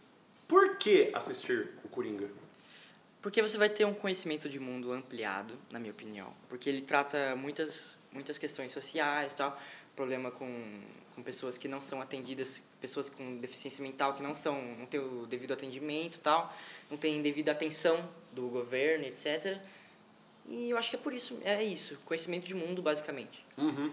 por 0.47 0.77
que 0.77 1.11
assistir 1.13 1.71
o 1.83 1.89
Coringa? 1.89 2.29
Porque 3.21 3.41
você 3.41 3.57
vai 3.57 3.69
ter 3.69 3.85
um 3.85 3.93
conhecimento 3.93 4.47
de 4.47 4.59
mundo 4.59 4.91
ampliado, 4.93 5.53
na 5.69 5.79
minha 5.79 5.91
opinião. 5.91 6.33
Porque 6.47 6.69
ele 6.69 6.81
trata 6.81 7.35
muitas, 7.35 7.97
muitas 8.11 8.37
questões 8.37 8.71
sociais 8.71 9.33
tal. 9.33 9.59
Problema 9.95 10.29
com, 10.31 10.63
com 11.15 11.23
pessoas 11.23 11.57
que 11.57 11.67
não 11.67 11.81
são 11.81 12.01
atendidas, 12.01 12.61
pessoas 12.79 13.09
com 13.09 13.37
deficiência 13.39 13.81
mental 13.81 14.13
que 14.13 14.21
não 14.21 14.35
são 14.35 14.61
não 14.77 14.85
têm 14.85 14.99
o 14.99 15.25
devido 15.25 15.53
atendimento 15.53 16.19
tal, 16.19 16.55
não 16.89 16.97
têm 16.97 17.21
devida 17.21 17.51
atenção 17.51 18.07
do 18.31 18.47
governo, 18.47 19.05
etc. 19.05 19.57
E 20.47 20.69
eu 20.69 20.77
acho 20.77 20.91
que 20.91 20.95
é 20.95 20.99
por 20.99 21.13
isso, 21.13 21.37
é 21.43 21.63
isso, 21.63 21.97
conhecimento 22.05 22.47
de 22.47 22.53
mundo, 22.53 22.81
basicamente. 22.81 23.43
Uhum. 23.57 23.91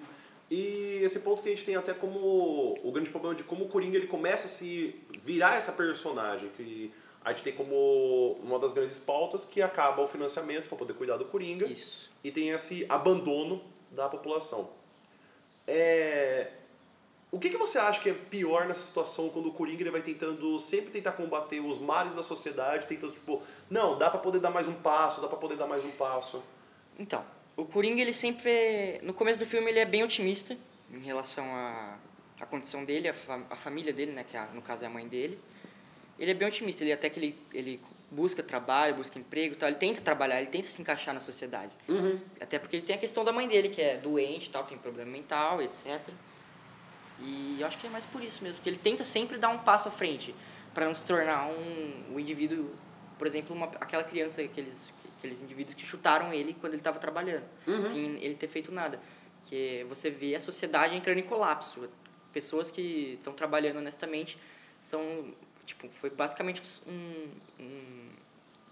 E 0.51 1.01
esse 1.03 1.21
ponto 1.21 1.43
que 1.43 1.49
a 1.49 1.53
gente 1.53 1.65
tem 1.65 1.77
até 1.77 1.95
como 1.95 2.79
o 2.83 2.93
grande 2.93 3.11
problema 3.11 3.35
de 3.35 3.43
como 3.43 3.65
o 3.65 3.69
Coringa 3.69 3.97
ele 3.97 4.07
começa 4.07 4.47
a 4.47 4.51
se 4.51 4.95
virar 5.23 5.57
essa 5.57 5.73
personagem, 5.73 6.51
que 6.51 6.93
a 7.25 7.33
gente 7.33 7.43
tem 7.43 7.55
como 7.55 8.33
uma 8.43 8.59
das 8.59 8.73
grandes 8.73 8.99
pautas 8.99 9.45
que 9.45 9.63
acaba 9.63 10.03
o 10.03 10.07
financiamento 10.07 10.69
para 10.69 10.77
poder 10.77 10.93
cuidar 10.93 11.17
do 11.17 11.25
Coringa 11.25 11.67
Isso. 11.67 12.11
e 12.23 12.31
tem 12.31 12.51
esse 12.51 12.85
abandono 12.89 13.63
da 13.91 14.09
população. 14.09 14.69
É... 15.67 16.51
O 17.33 17.39
que, 17.39 17.51
que 17.51 17.57
você 17.57 17.79
acha 17.79 18.01
que 18.01 18.11
é 18.11 18.13
pior 18.13 18.67
nessa 18.67 18.83
situação 18.83 19.29
quando 19.29 19.49
o 19.49 19.53
Coringa 19.53 19.83
ele 19.83 19.91
vai 19.91 20.03
tentando 20.03 20.57
sempre 20.61 20.93
tentar 20.93 21.13
combater 21.13 21.59
os 21.59 21.79
males 21.79 22.15
da 22.15 22.23
sociedade, 22.23 22.87
tentando 22.87 23.13
tipo, 23.13 23.43
não, 23.69 23.99
dá 23.99 24.09
para 24.09 24.21
poder 24.21 24.39
dar 24.39 24.51
mais 24.51 24.69
um 24.69 24.75
passo, 24.75 25.21
dá 25.21 25.27
para 25.27 25.39
poder 25.39 25.57
dar 25.57 25.67
mais 25.67 25.85
um 25.85 25.91
passo. 25.93 26.41
Então, 26.97 27.25
o 27.57 27.65
Coringa, 27.65 28.01
ele 28.01 28.13
sempre. 28.13 28.51
é- 28.51 29.01
No 29.03 29.15
começo 29.15 29.39
do 29.39 29.47
filme, 29.47 29.71
ele 29.71 29.79
é 29.79 29.85
bem 29.85 30.03
otimista 30.03 30.57
em 30.93 31.01
relação 31.01 31.45
à, 31.55 31.97
à 32.41 32.47
condição 32.47 32.85
dele, 32.85 33.09
à, 33.09 33.15
à 33.51 33.57
família 33.57 33.93
dele, 33.93 34.13
né? 34.13 34.25
Que 34.25 34.37
é, 34.37 34.45
no 34.53 34.63
caso 34.63 34.85
é 34.85 34.87
a 34.87 34.91
mãe 34.91 35.07
dele. 35.07 35.39
Ele 36.19 36.31
é 36.31 36.35
bem 36.35 36.47
otimista, 36.49 36.85
ele 36.85 36.93
até 36.93 37.11
que 37.11 37.19
ele, 37.19 37.39
ele 37.53 37.81
busca 38.11 38.43
trabalho, 38.43 38.95
busca 38.97 39.19
emprego 39.19 39.57
tal. 39.57 39.69
Ele 39.69 39.79
tenta 39.79 40.01
trabalhar, 40.01 40.41
ele 40.41 40.51
tenta 40.51 40.67
se 40.69 40.81
encaixar 40.81 41.13
na 41.13 41.21
sociedade. 41.21 41.73
Uhum. 41.89 42.21
Até 42.41 42.59
porque 42.59 42.77
ele 42.77 42.87
tem 42.87 42.95
a 42.95 42.99
questão 42.99 43.25
da 43.25 43.33
mãe 43.33 43.49
dele, 43.49 43.69
que 43.69 43.81
é 43.83 43.97
doente 43.97 44.49
tal, 44.51 44.65
tem 44.65 44.79
problema 44.79 45.11
mental, 45.11 45.61
etc. 45.61 46.01
E 47.21 47.59
eu 47.61 47.67
acho 47.67 47.79
que 47.79 47.87
é 47.87 47.91
mais 47.91 48.05
por 48.05 48.23
isso 48.23 48.43
mesmo, 48.43 48.61
que 48.61 48.69
ele 48.69 48.77
tenta 48.79 49.05
sempre 49.05 49.39
dar 49.39 49.49
um 49.49 49.59
passo 49.59 49.89
à 49.89 49.91
frente, 49.91 50.35
para 50.73 50.85
não 50.87 50.95
se 50.95 51.05
tornar 51.05 51.47
um, 51.47 52.15
um 52.15 52.21
indivíduo, 52.21 52.75
por 53.17 53.27
exemplo, 53.27 53.55
uma, 53.55 53.67
aquela 53.67 54.03
criança, 54.03 54.43
aqueles, 54.43 54.89
aqueles 55.25 55.41
indivíduos 55.41 55.75
que 55.75 55.87
chutaram 55.87 56.33
ele 56.33 56.55
quando 56.61 56.75
ele 56.75 56.81
estava 56.81 56.99
trabalhando, 56.99 57.45
Uhum. 57.67 57.89
sem 57.89 58.23
ele 58.23 58.35
ter 58.35 58.47
feito 58.49 58.71
nada. 58.71 59.01
Que 59.47 59.85
você 59.89 60.11
vê 60.11 60.35
a 60.35 60.41
sociedade 60.41 60.95
entrando 60.95 61.19
em 61.19 61.23
colapso. 61.23 61.89
Pessoas 62.33 62.71
que 62.71 63.15
estão 63.19 63.33
trabalhando 63.33 63.79
honestamente 63.79 64.39
são, 64.81 65.33
tipo, 65.65 65.89
foi 65.89 66.11
basicamente 66.11 66.61
um, 66.87 67.29
um 67.59 68.15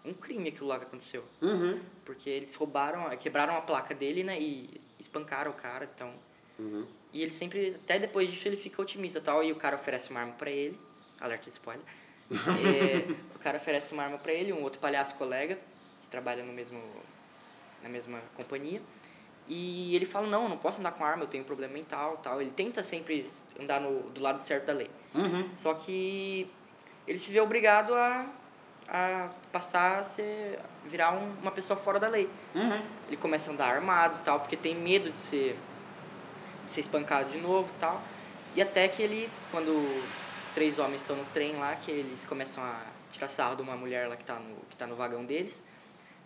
um 0.05 0.13
crime 0.13 0.49
aquilo 0.49 0.67
lá 0.67 0.81
que 0.81 0.85
aconteceu. 0.85 1.25
Uhum. 1.41 1.81
Porque 2.05 2.29
eles 2.29 2.53
roubaram, 2.57 3.09
quebraram 3.17 3.57
a 3.57 3.61
placa 3.61 3.95
dele, 3.95 4.25
né? 4.25 4.37
E 4.41 4.69
espancaram 4.99 5.53
o 5.53 5.55
cara, 5.55 5.89
então... 5.95 6.13
Uhum. 6.59 6.85
E 7.13 7.23
ele 7.23 7.31
sempre, 7.31 7.77
até 7.85 8.01
depois 8.01 8.29
disso, 8.29 8.49
ele 8.49 8.57
fica 8.57 8.83
otimista 8.83 9.21
tal. 9.21 9.45
E 9.45 9.53
o 9.53 9.55
cara 9.57 9.77
oferece 9.77 10.11
uma 10.11 10.19
arma 10.21 10.33
pra 10.33 10.51
ele. 10.51 10.77
Alerta 11.21 11.45
de 11.45 11.51
spoiler. 11.51 11.85
É, 12.33 13.13
o 13.37 13.39
cara 13.39 13.59
oferece 13.59 13.93
uma 13.93 14.03
arma 14.03 14.19
pra 14.19 14.33
ele, 14.33 14.53
um 14.53 14.63
outro 14.63 14.81
palhaço 14.81 15.15
colega, 15.15 15.57
trabalha 16.13 16.45
no 16.45 16.53
mesmo, 16.53 16.81
na 17.83 17.89
mesma 17.89 18.21
companhia. 18.37 18.81
E 19.49 19.97
ele 19.97 20.05
fala, 20.05 20.29
não, 20.29 20.45
eu 20.45 20.49
não 20.49 20.57
posso 20.57 20.79
andar 20.79 20.93
com 20.93 21.05
arma, 21.05 21.25
eu 21.25 21.27
tenho 21.27 21.43
um 21.43 21.47
problema 21.47 21.73
mental 21.73 22.19
tal. 22.23 22.41
Ele 22.41 22.53
tenta 22.53 22.83
sempre 22.83 23.29
andar 23.59 23.81
no, 23.81 24.11
do 24.11 24.21
lado 24.21 24.41
certo 24.41 24.67
da 24.67 24.73
lei. 24.73 24.91
Uhum. 25.15 25.51
Só 25.57 25.75
que 25.75 26.49
ele 27.09 27.19
se 27.19 27.33
vê 27.33 27.41
obrigado 27.41 27.95
a, 27.95 28.27
a 28.89 29.31
passar 29.51 29.99
a 29.99 30.03
ser, 30.05 30.61
virar 30.87 31.13
um, 31.13 31.33
uma 31.41 31.51
pessoa 31.51 31.77
fora 31.77 31.99
da 31.99 32.09
lei. 32.09 32.31
Uhum. 32.55 32.83
Ele 33.09 33.17
começa 33.17 33.51
a 33.51 33.55
andar 33.55 33.75
armado 33.75 34.21
tal, 34.25 34.39
porque 34.39 34.57
tem 34.57 34.77
medo 34.77 35.11
de 35.11 35.19
ser, 35.19 35.59
de 36.65 36.71
ser 36.71 36.81
espancado 36.81 37.31
de 37.31 37.39
novo 37.39 37.73
tal. 37.81 38.01
E 38.55 38.63
até 38.63 38.87
que 38.87 39.03
ele, 39.03 39.29
quando 39.51 39.71
os 39.71 40.55
três 40.55 40.79
homens 40.79 41.01
estão 41.01 41.17
no 41.17 41.25
trem 41.27 41.57
lá, 41.57 41.75
que 41.75 41.91
eles 41.91 42.25
começam 42.25 42.63
a 42.63 42.81
tirar 43.11 43.29
sarro 43.29 43.57
de 43.57 43.63
uma 43.63 43.77
mulher 43.77 44.09
lá 44.09 44.17
que 44.17 44.25
tá 44.25 44.37
no, 44.39 44.57
que 44.71 44.77
tá 44.77 44.87
no 44.87 44.95
vagão 44.95 45.25
deles. 45.25 45.63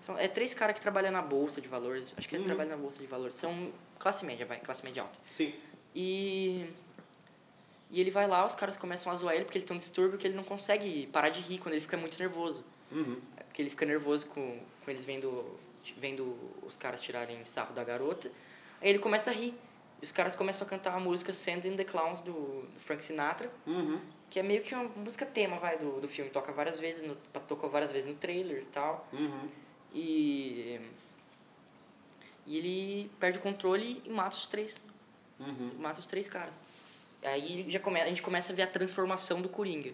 São, 0.07 0.17
é 0.17 0.29
três 0.29 0.55
caras 0.55 0.75
que 0.77 0.81
trabalham 0.81 1.11
na 1.11 1.21
bolsa 1.21 1.61
de 1.61 1.67
valores, 1.67 2.15
acho 2.17 2.29
que 2.29 2.35
Uhum. 2.37 2.43
eles 2.43 2.47
trabalham 2.47 2.71
na 2.71 2.77
bolsa 2.81 2.99
de 3.01 3.07
valores. 3.07 3.35
São 3.35 3.73
classe 3.99 4.25
média, 4.25 4.47
vai, 4.47 4.61
classe 4.61 4.85
média 4.85 5.03
alta. 5.03 5.19
Sim. 5.33 5.53
E, 5.95 6.71
e 7.91 8.01
ele 8.01 8.11
vai 8.13 8.27
lá, 8.29 8.47
os 8.47 8.55
caras 8.55 8.77
começam 8.77 9.11
a 9.13 9.17
zoar 9.17 9.35
ele 9.35 9.45
porque 9.45 9.59
ele 9.59 9.65
tem 9.67 9.75
um 9.75 9.79
distúrbio 9.79 10.17
que 10.19 10.27
ele 10.27 10.37
não 10.37 10.45
consegue 10.45 11.07
parar 11.09 11.31
de 11.31 11.41
rir 11.41 11.59
quando 11.59 11.73
ele 11.75 11.81
fica 11.81 11.97
muito 11.97 12.17
nervoso. 12.19 12.65
Uhum. 12.93 13.21
Porque 13.47 13.61
ele 13.63 13.71
fica 13.71 13.85
nervoso 13.85 14.27
com, 14.27 14.61
com 14.85 14.91
eles 14.91 15.05
vendo, 15.05 15.59
vendo 15.97 16.37
os 16.63 16.77
caras 16.77 17.01
tirarem 17.01 17.45
sarro 17.45 17.75
da 17.75 17.83
garota. 17.83 18.31
Aí 18.81 18.89
ele 18.91 18.99
começa 19.01 19.31
a 19.31 19.35
rir. 19.35 19.55
E 20.01 20.05
os 20.05 20.13
caras 20.13 20.37
começam 20.37 20.67
a 20.67 20.71
cantar 20.71 20.95
a 20.95 21.01
música 21.01 21.33
Send 21.33 21.67
in 21.67 21.75
the 21.75 21.83
Clowns 21.85 22.21
do, 22.23 22.33
do 22.33 22.81
Frank 22.81 23.03
Sinatra, 23.03 23.51
Uhum. 23.67 23.99
que 24.29 24.39
é 24.39 24.43
meio 24.43 24.61
que 24.63 24.75
uma 24.75 24.85
música 24.85 25.25
tema, 25.25 25.59
vai, 25.59 25.79
do, 25.79 26.01
do 26.01 26.07
filme. 26.07 26.31
Toca 26.31 26.53
várias 26.53 26.79
vezes, 26.79 27.03
no, 27.03 27.17
tocou 27.49 27.71
várias 27.71 27.91
vezes 27.91 28.07
no 28.07 28.15
trailer 28.15 28.59
e 28.63 28.67
tal. 28.67 29.09
Uhum. 29.13 29.47
E, 29.97 30.79
e 32.47 32.59
ele 32.59 33.11
perde 33.19 33.39
o 33.39 33.41
controle 33.41 34.03
e 34.05 34.11
mata 34.11 34.37
os 34.37 34.47
três. 34.47 34.81
Uhum. 35.41 35.71
Mata 35.79 35.99
os 35.99 36.07
três 36.07 36.29
caras. 36.29 36.63
Aí 37.25 37.65
já 37.69 37.81
come, 37.81 38.01
a 38.01 38.07
gente 38.07 38.21
começa 38.21 38.53
a 38.53 38.57
ver 38.57 38.63
a 38.63 38.67
transformação 38.67 39.41
do 39.41 39.49
Coringa. 39.49 39.93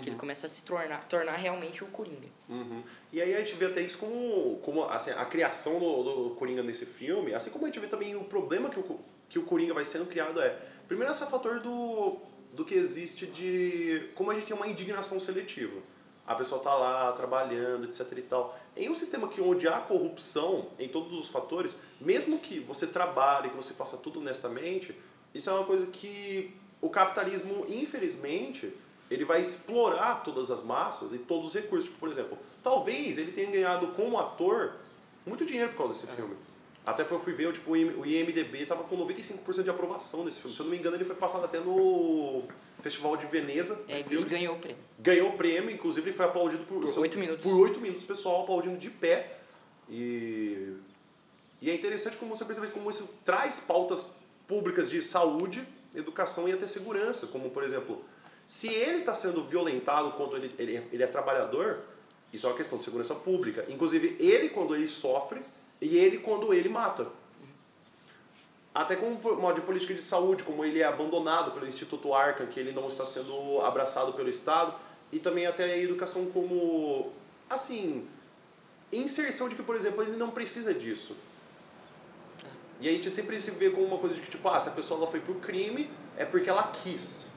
Que 0.00 0.08
ele 0.08 0.16
começa 0.16 0.46
a 0.46 0.48
se 0.48 0.62
tornar, 0.62 1.04
tornar 1.04 1.34
realmente 1.34 1.84
o 1.84 1.86
Coringa. 1.88 2.26
Uhum. 2.48 2.82
E 3.12 3.20
aí 3.20 3.34
a 3.34 3.38
gente 3.44 3.54
vê 3.54 3.66
até 3.66 3.82
isso 3.82 3.98
como, 3.98 4.56
como 4.62 4.84
assim, 4.84 5.10
a 5.10 5.24
criação 5.26 5.78
do, 5.78 6.30
do 6.30 6.34
Coringa 6.36 6.62
nesse 6.62 6.86
filme, 6.86 7.34
assim 7.34 7.50
como 7.50 7.66
a 7.66 7.68
gente 7.68 7.78
vê 7.78 7.86
também 7.86 8.16
o 8.16 8.24
problema 8.24 8.70
que 8.70 8.80
o, 8.80 8.98
que 9.28 9.38
o 9.38 9.44
Coringa 9.44 9.74
vai 9.74 9.84
sendo 9.84 10.06
criado 10.06 10.40
é, 10.40 10.58
primeiro 10.88 11.12
esse 11.12 11.26
fator 11.26 11.60
do, 11.60 12.16
do 12.54 12.64
que 12.64 12.74
existe 12.74 13.26
de 13.26 14.08
como 14.14 14.30
a 14.30 14.34
gente 14.34 14.46
tem 14.46 14.56
uma 14.56 14.66
indignação 14.66 15.20
seletiva. 15.20 15.80
A 16.26 16.34
pessoa 16.34 16.62
tá 16.62 16.74
lá 16.74 17.12
trabalhando, 17.12 17.84
etc 17.84 18.10
e 18.16 18.22
tal. 18.22 18.58
Em 18.76 18.90
um 18.90 18.94
sistema 18.94 19.28
que 19.28 19.40
onde 19.40 19.68
há 19.68 19.78
corrupção 19.80 20.68
em 20.78 20.88
todos 20.88 21.16
os 21.16 21.28
fatores, 21.28 21.76
mesmo 22.00 22.38
que 22.38 22.58
você 22.58 22.86
trabalhe, 22.86 23.50
que 23.50 23.56
você 23.56 23.72
faça 23.72 23.96
tudo 23.96 24.18
honestamente, 24.20 24.94
isso 25.32 25.48
é 25.48 25.52
uma 25.52 25.64
coisa 25.64 25.86
que 25.86 26.54
o 26.80 26.90
capitalismo, 26.90 27.64
infelizmente, 27.68 28.72
ele 29.10 29.24
vai 29.24 29.40
explorar 29.40 30.22
todas 30.24 30.50
as 30.50 30.62
massas 30.62 31.12
e 31.12 31.18
todos 31.18 31.48
os 31.48 31.54
recursos. 31.54 31.88
Tipo, 31.88 32.00
Por 32.00 32.08
exemplo, 32.08 32.38
talvez 32.62 33.16
ele 33.18 33.32
tenha 33.32 33.50
ganhado 33.50 33.88
como 33.88 34.18
ator 34.18 34.74
muito 35.24 35.44
dinheiro 35.44 35.70
por 35.70 35.78
causa 35.78 35.94
desse 35.94 36.06
filme. 36.16 36.36
Até 36.86 37.02
que 37.02 37.10
eu 37.12 37.18
fui 37.18 37.32
ver, 37.32 37.50
tipo, 37.52 37.70
o 37.70 37.76
IM- 37.76 37.94
o 37.96 38.04
IMDB 38.04 38.66
tava 38.66 38.84
com 38.84 38.96
95% 38.96 39.62
de 39.62 39.70
aprovação 39.70 40.24
desse 40.24 40.40
filme. 40.40 40.54
Se 40.54 40.60
eu 40.60 40.64
não 40.64 40.70
me 40.72 40.78
engano, 40.78 40.96
ele 40.96 41.04
foi 41.04 41.16
passado 41.16 41.44
até 41.44 41.58
no 41.58 42.42
Festival 42.82 43.16
de 43.16 43.24
Veneza. 43.26 43.82
É, 43.88 44.02
de 44.02 44.14
e 44.14 44.24
ganhou 44.24 44.54
o 44.56 44.58
prêmio. 44.58 44.78
Ganhou 44.98 45.28
o 45.30 45.36
prêmio, 45.36 45.70
inclusive 45.70 46.10
ele 46.10 46.16
foi 46.16 46.26
aplaudido 46.26 46.64
por... 46.64 46.84
Por 46.84 46.98
oito 46.98 47.18
minutos. 47.18 47.44
Por 47.44 47.58
oito 47.60 47.80
minutos, 47.80 48.04
o 48.04 48.06
pessoal 48.06 48.42
aplaudindo 48.42 48.76
de 48.76 48.90
pé. 48.90 49.38
E... 49.88 50.74
E 51.62 51.70
é 51.70 51.74
interessante 51.74 52.18
como 52.18 52.36
você 52.36 52.44
percebe 52.44 52.66
como 52.68 52.90
isso 52.90 53.08
traz 53.24 53.60
pautas 53.60 54.10
públicas 54.46 54.90
de 54.90 55.00
saúde, 55.00 55.66
educação 55.94 56.46
e 56.46 56.52
até 56.52 56.66
segurança. 56.66 57.26
Como, 57.28 57.48
por 57.48 57.64
exemplo, 57.64 58.04
se 58.46 58.68
ele 58.68 58.98
está 58.98 59.14
sendo 59.14 59.42
violentado 59.44 60.12
quando 60.12 60.36
ele, 60.36 60.54
ele, 60.58 60.82
ele 60.92 61.02
é 61.02 61.06
trabalhador, 61.06 61.78
isso 62.30 62.46
é 62.46 62.50
uma 62.50 62.56
questão 62.56 62.76
de 62.76 62.84
segurança 62.84 63.14
pública. 63.14 63.64
Inclusive, 63.70 64.14
ele 64.20 64.50
quando 64.50 64.74
ele 64.74 64.86
sofre 64.86 65.40
e 65.80 65.96
ele 65.96 66.18
quando 66.18 66.52
ele 66.52 66.68
mata. 66.68 67.06
Até 68.74 68.96
como 68.96 69.20
modo 69.36 69.54
de 69.54 69.60
política 69.60 69.94
de 69.94 70.02
saúde, 70.02 70.42
como 70.42 70.64
ele 70.64 70.80
é 70.80 70.84
abandonado 70.84 71.52
pelo 71.52 71.66
Instituto 71.66 72.12
Arca, 72.12 72.44
que 72.46 72.58
ele 72.58 72.72
não 72.72 72.88
está 72.88 73.06
sendo 73.06 73.60
abraçado 73.60 74.12
pelo 74.14 74.28
Estado, 74.28 74.74
e 75.12 75.20
também 75.20 75.46
até 75.46 75.64
a 75.64 75.78
educação 75.78 76.26
como, 76.26 77.12
assim, 77.48 78.04
inserção 78.92 79.48
de 79.48 79.54
que, 79.54 79.62
por 79.62 79.76
exemplo, 79.76 80.02
ele 80.02 80.16
não 80.16 80.30
precisa 80.30 80.74
disso. 80.74 81.16
E 82.80 82.88
a 82.88 82.92
gente 82.92 83.08
sempre 83.10 83.38
se 83.38 83.52
vê 83.52 83.70
como 83.70 83.86
uma 83.86 83.98
coisa 83.98 84.16
de 84.16 84.20
que, 84.20 84.30
tipo, 84.30 84.48
ah, 84.48 84.58
se 84.58 84.68
a 84.68 84.72
pessoa 84.72 84.98
ela 84.98 85.10
foi 85.10 85.20
pro 85.20 85.36
crime, 85.36 85.88
é 86.16 86.24
porque 86.24 86.50
ela 86.50 86.64
quis. 86.64 87.30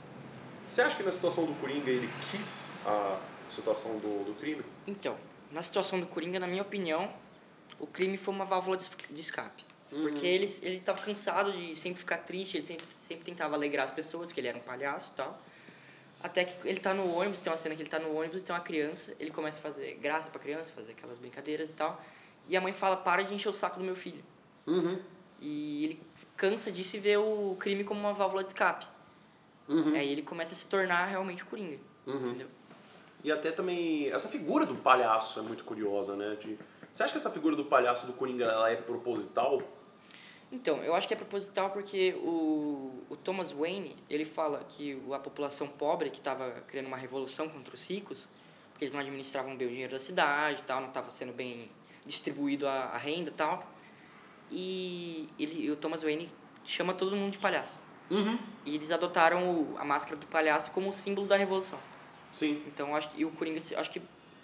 Você 0.69 0.81
acha 0.81 0.95
que 0.95 1.03
na 1.03 1.11
situação 1.11 1.45
do 1.45 1.53
Coringa 1.61 1.89
ele 1.89 2.09
quis 2.31 2.71
a 2.85 3.17
situação 3.49 3.97
do, 3.99 4.25
do 4.25 4.33
crime? 4.39 4.63
Então, 4.85 5.15
na 5.51 5.63
situação 5.63 5.99
do 5.99 6.07
Coringa, 6.07 6.39
na 6.39 6.47
minha 6.47 6.61
opinião, 6.61 7.09
o 7.79 7.87
crime 7.87 8.17
foi 8.17 8.33
uma 8.33 8.45
válvula 8.45 8.77
de 8.77 8.83
es- 8.83 8.91
de 9.09 9.21
escape. 9.21 9.65
Porque 9.89 10.25
ele, 10.27 10.45
ele 10.63 10.79
tava 10.81 11.01
cansado 11.01 11.51
de 11.53 11.73
sempre 11.75 11.99
ficar 11.99 12.17
triste, 12.17 12.55
ele 12.57 12.61
sempre, 12.61 12.85
sempre 12.99 13.23
tentava 13.23 13.55
alegrar 13.55 13.85
as 13.85 13.91
pessoas, 13.91 14.27
porque 14.29 14.41
ele 14.41 14.49
era 14.49 14.57
um 14.57 14.61
palhaço 14.61 15.13
e 15.13 15.15
tal. 15.15 15.41
Até 16.21 16.43
que 16.43 16.67
ele 16.67 16.79
tá 16.79 16.93
no 16.93 17.09
ônibus, 17.15 17.39
tem 17.39 17.49
uma 17.51 17.57
cena 17.57 17.73
que 17.75 17.81
ele 17.83 17.89
tá 17.89 17.97
no 17.99 18.13
ônibus, 18.13 18.43
tem 18.43 18.53
uma 18.53 18.61
criança, 18.61 19.15
ele 19.19 19.31
começa 19.31 19.59
a 19.59 19.61
fazer 19.61 19.93
graça 20.01 20.29
pra 20.29 20.39
criança, 20.41 20.73
fazer 20.73 20.91
aquelas 20.91 21.17
brincadeiras 21.17 21.69
e 21.69 21.73
tal. 21.73 22.01
E 22.49 22.57
a 22.57 22.61
mãe 22.61 22.73
fala, 22.73 22.97
para 22.97 23.23
de 23.23 23.33
encher 23.33 23.47
o 23.49 23.53
saco 23.53 23.77
do 23.79 23.85
meu 23.85 23.95
filho. 23.95 24.21
Uhum. 24.65 24.99
E 25.39 25.85
ele 25.85 26.01
cansa 26.35 26.69
disso 26.71 26.97
e 26.97 26.99
vê 26.99 27.15
o 27.15 27.55
crime 27.59 27.83
como 27.85 27.99
uma 27.99 28.13
válvula 28.13 28.41
de 28.43 28.49
escape. 28.49 28.85
Uhum. 29.69 29.93
Aí 29.95 30.11
ele 30.11 30.21
começa 30.21 30.53
a 30.53 30.57
se 30.57 30.67
tornar 30.67 31.05
realmente 31.05 31.43
o 31.43 31.45
Coringa. 31.45 31.77
Uhum. 32.05 32.27
Entendeu? 32.29 32.47
E 33.23 33.31
até 33.31 33.51
também, 33.51 34.09
essa 34.11 34.27
figura 34.27 34.65
do 34.65 34.75
palhaço 34.75 35.39
é 35.39 35.43
muito 35.43 35.63
curiosa, 35.63 36.15
né? 36.15 36.35
De, 36.35 36.57
você 36.97 37.03
acha 37.03 37.11
que 37.11 37.17
essa 37.19 37.29
figura 37.29 37.55
do 37.55 37.63
palhaço 37.65 38.07
do 38.07 38.13
Coringa 38.13 38.45
ela 38.45 38.71
é 38.71 38.75
proposital? 38.75 39.61
Então, 40.51 40.77
eu 40.83 40.95
acho 40.95 41.07
que 41.07 41.13
é 41.13 41.17
proposital 41.17 41.69
porque 41.69 42.15
o, 42.23 43.03
o 43.09 43.15
Thomas 43.15 43.51
Wayne, 43.51 43.95
ele 44.09 44.25
fala 44.25 44.63
que 44.67 44.99
a 45.13 45.19
população 45.19 45.67
pobre 45.67 46.09
que 46.09 46.17
estava 46.17 46.49
criando 46.67 46.87
uma 46.87 46.97
revolução 46.97 47.47
contra 47.49 47.75
os 47.75 47.85
ricos, 47.87 48.27
porque 48.71 48.85
eles 48.85 48.93
não 48.93 48.99
administravam 49.01 49.55
bem 49.55 49.67
o 49.67 49.69
dinheiro 49.69 49.91
da 49.91 49.99
cidade 49.99 50.63
tal, 50.65 50.79
não 50.81 50.87
estava 50.87 51.09
sendo 51.11 51.33
bem 51.33 51.69
distribuído 52.05 52.67
a, 52.67 52.85
a 52.85 52.97
renda 52.97 53.29
e 53.29 53.33
tal. 53.33 53.61
E 54.49 55.29
ele, 55.37 55.69
o 55.69 55.75
Thomas 55.75 56.01
Wayne 56.01 56.31
chama 56.65 56.93
todo 56.93 57.15
mundo 57.15 57.33
de 57.33 57.37
palhaço. 57.37 57.77
Uhum. 58.09 58.39
E 58.65 58.73
eles 58.73 58.89
adotaram 58.89 59.51
o- 59.51 59.77
a 59.77 59.83
máscara 59.85 60.15
do 60.15 60.25
palhaço 60.25 60.71
como 60.71 60.91
símbolo 60.93 61.27
da 61.27 61.35
revolução. 61.35 61.77
Sim. 62.31 62.63
Então, 62.65 62.89
eu 62.89 62.95
acho 62.95 63.09
que 63.09 63.21
e 63.21 63.25
o 63.25 63.29
Coringa, 63.31 63.59
acho 63.59 63.91
que 63.91 64.01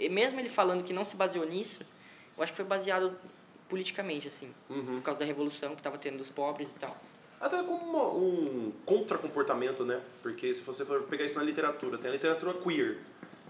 mesmo 0.10 0.40
ele 0.40 0.50
falando 0.50 0.84
que 0.84 0.92
não 0.94 1.04
se 1.04 1.16
baseou 1.16 1.46
nisso, 1.46 1.86
eu 2.38 2.44
acho 2.44 2.52
que 2.52 2.56
foi 2.58 2.66
baseado 2.66 3.16
politicamente 3.70 4.28
assim, 4.28 4.54
Uhum. 4.70 4.98
por 4.98 5.02
causa 5.04 5.20
da 5.20 5.26
revolução 5.26 5.72
que 5.72 5.80
estava 5.80 5.98
tendo 5.98 6.18
dos 6.18 6.30
pobres 6.30 6.72
e 6.72 6.76
tal. 6.76 6.96
Até 7.40 7.58
como 7.64 7.76
uma- 7.76 8.08
um 8.14 8.72
contra-comportamento, 8.86 9.84
né? 9.84 10.02
Porque 10.22 10.54
se 10.54 10.62
você 10.62 10.86
for 10.86 11.02
pegar 11.04 11.26
isso 11.26 11.36
na 11.38 11.44
literatura, 11.44 11.98
tem 11.98 12.10
a 12.10 12.14
literatura 12.14 12.54
queer. 12.54 13.00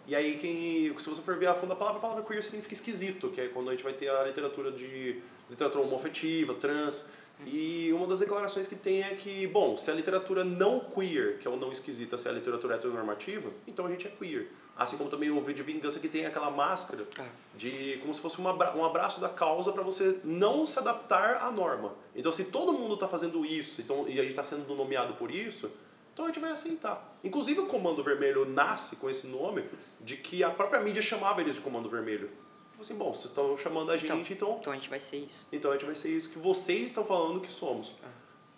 E 0.07 0.15
aí, 0.15 0.37
quem, 0.37 0.97
se 0.99 1.09
você 1.09 1.21
for 1.21 1.37
ver 1.37 1.47
a 1.47 1.53
fundo 1.53 1.69
da 1.69 1.75
palavra, 1.75 1.99
a 1.99 2.01
palavra 2.01 2.23
queer 2.23 2.43
significa 2.43 2.73
esquisito, 2.73 3.29
que 3.29 3.39
é 3.39 3.47
quando 3.47 3.69
a 3.69 3.71
gente 3.71 3.83
vai 3.83 3.93
ter 3.93 4.09
a 4.09 4.23
literatura 4.23 4.71
de 4.71 5.21
literatura 5.49 5.83
homoafetiva, 5.85 6.53
trans. 6.55 7.09
E 7.45 7.91
uma 7.93 8.07
das 8.07 8.19
declarações 8.19 8.67
que 8.67 8.75
tem 8.75 9.01
é 9.01 9.15
que, 9.15 9.47
bom, 9.47 9.77
se 9.77 9.89
a 9.91 9.93
literatura 9.93 10.43
não 10.43 10.79
queer, 10.79 11.37
que 11.39 11.47
é 11.47 11.51
o 11.51 11.55
não 11.55 11.71
esquisita, 11.71 12.17
se 12.17 12.27
é 12.27 12.31
a 12.31 12.33
literatura 12.33 12.75
heteronormativa, 12.75 13.49
então 13.67 13.85
a 13.85 13.89
gente 13.89 14.07
é 14.07 14.11
queer. 14.11 14.47
Assim 14.75 14.97
como 14.97 15.07
também 15.09 15.29
o 15.29 15.39
V 15.39 15.53
de 15.53 15.61
Vingança 15.61 15.99
que 15.99 16.07
tem 16.09 16.25
aquela 16.25 16.49
máscara 16.49 17.07
Ah. 17.19 17.25
de 17.55 17.97
como 18.01 18.11
se 18.13 18.19
fosse 18.19 18.41
um 18.41 18.47
abra- 18.47 18.75
um 18.75 18.83
abraço 18.83 19.21
da 19.21 19.29
causa 19.29 19.71
para 19.71 19.83
você 19.83 20.19
não 20.23 20.65
se 20.65 20.79
adaptar 20.79 21.37
à 21.43 21.51
norma. 21.51 21.93
Então, 22.15 22.31
se 22.31 22.45
todo 22.45 22.73
mundo 22.73 22.95
está 22.95 23.07
fazendo 23.07 23.45
isso 23.45 23.81
então, 23.81 24.07
e 24.07 24.13
a 24.13 24.23
gente 24.23 24.31
está 24.31 24.41
sendo 24.41 24.73
nomeado 24.75 25.13
por 25.13 25.29
isso, 25.29 25.69
então 26.11 26.25
a 26.25 26.27
gente 26.29 26.39
vai 26.39 26.51
aceitar. 26.51 27.15
Inclusive, 27.23 27.59
o 27.59 27.65
Comando 27.67 28.03
Vermelho 28.03 28.45
nasce 28.45 28.95
com 28.95 29.09
esse 29.09 29.27
nome 29.27 29.63
de 30.01 30.17
que 30.17 30.43
a 30.43 30.49
própria 30.49 30.81
mídia 30.81 31.01
chamava 31.03 31.39
eles 31.41 31.53
de 31.55 31.61
Comando 31.61 31.87
Vermelho. 31.87 32.29
Tipo 32.71 32.81
assim, 32.81 32.95
bom, 32.95 33.13
vocês 33.13 33.25
estão 33.25 33.55
chamando 33.55 33.91
a 33.91 33.97
gente, 33.97 34.33
então, 34.33 34.57
Então 34.59 34.73
a 34.73 34.75
gente 34.75 34.89
vai 34.89 34.99
ser 34.99 35.17
isso. 35.17 35.47
então 35.51 35.69
a 35.69 35.75
gente 35.75 35.85
vai 35.85 35.93
ser 35.95 36.09
isso 36.09 36.31
que 36.31 36.39
vocês 36.39 36.87
estão 36.87 37.05
falando 37.05 37.39
que 37.39 37.51
somos. 37.51 37.95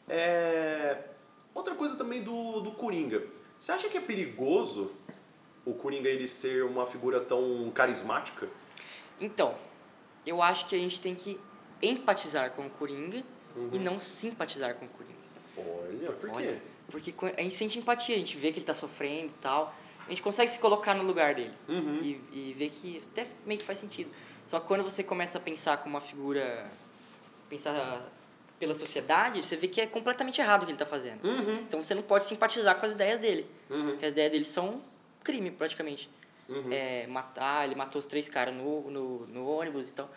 É... 0.07 0.97
Outra 1.53 1.75
coisa 1.75 1.95
também 1.97 2.23
do, 2.23 2.61
do 2.61 2.71
Coringa. 2.71 3.23
Você 3.59 3.71
acha 3.71 3.89
que 3.89 3.97
é 3.97 4.01
perigoso 4.01 4.91
o 5.65 5.73
Coringa 5.73 6.09
ele 6.09 6.27
ser 6.27 6.63
uma 6.63 6.85
figura 6.85 7.19
tão 7.19 7.71
carismática? 7.73 8.47
Então, 9.19 9.55
eu 10.25 10.41
acho 10.41 10.67
que 10.67 10.75
a 10.75 10.79
gente 10.79 11.01
tem 11.01 11.15
que 11.15 11.39
empatizar 11.81 12.51
com 12.51 12.65
o 12.65 12.69
Coringa 12.69 13.23
e 13.71 13.79
não 13.79 13.99
simpatizar 13.99 14.75
com 14.75 14.85
o 14.85 14.89
Coringa. 14.89 15.15
Olha, 15.57 16.11
por 16.11 16.29
quê? 16.29 16.35
Olha, 16.35 16.61
porque 16.89 17.13
a 17.37 17.41
gente 17.41 17.55
sente 17.55 17.79
empatia, 17.79 18.15
a 18.15 18.19
gente 18.19 18.37
vê 18.37 18.51
que 18.51 18.59
ele 18.59 18.65
tá 18.65 18.73
sofrendo 18.73 19.27
e 19.27 19.41
tal. 19.41 19.73
A 20.05 20.09
gente 20.09 20.21
consegue 20.21 20.51
se 20.51 20.59
colocar 20.59 20.93
no 20.93 21.03
lugar 21.03 21.33
dele. 21.33 21.53
Uhum. 21.67 21.99
E, 22.01 22.21
e 22.31 22.53
ver 22.53 22.69
que 22.69 23.01
até 23.11 23.25
meio 23.45 23.59
que 23.59 23.65
faz 23.65 23.79
sentido. 23.79 24.11
Só 24.45 24.59
que 24.59 24.67
quando 24.67 24.83
você 24.83 25.03
começa 25.03 25.37
a 25.37 25.41
pensar 25.41 25.77
como 25.77 25.95
uma 25.95 26.01
figura. 26.01 26.69
pensar 27.49 28.05
pela 28.59 28.73
sociedade, 28.73 29.43
você 29.43 29.55
vê 29.55 29.67
que 29.67 29.81
é 29.81 29.85
completamente 29.85 30.39
errado 30.39 30.63
o 30.63 30.65
que 30.65 30.71
ele 30.71 30.77
tá 30.77 30.85
fazendo. 30.85 31.25
Uhum. 31.25 31.51
Então 31.51 31.83
você 31.83 31.93
não 31.93 32.03
pode 32.03 32.25
simpatizar 32.25 32.79
com 32.79 32.85
as 32.85 32.93
ideias 32.93 33.19
dele. 33.19 33.47
Uhum. 33.69 33.91
Porque 33.91 34.05
as 34.05 34.11
ideias 34.11 34.31
dele 34.31 34.45
são 34.45 34.81
crime, 35.25 35.51
praticamente. 35.51 36.09
Uhum. 36.47 36.71
É, 36.71 37.07
matar, 37.07 37.65
ele 37.65 37.73
matou 37.75 37.99
os 37.99 38.05
três 38.05 38.29
caras 38.29 38.53
no, 38.53 38.91
no, 38.91 39.25
no 39.25 39.47
ônibus 39.49 39.89
então 39.89 40.07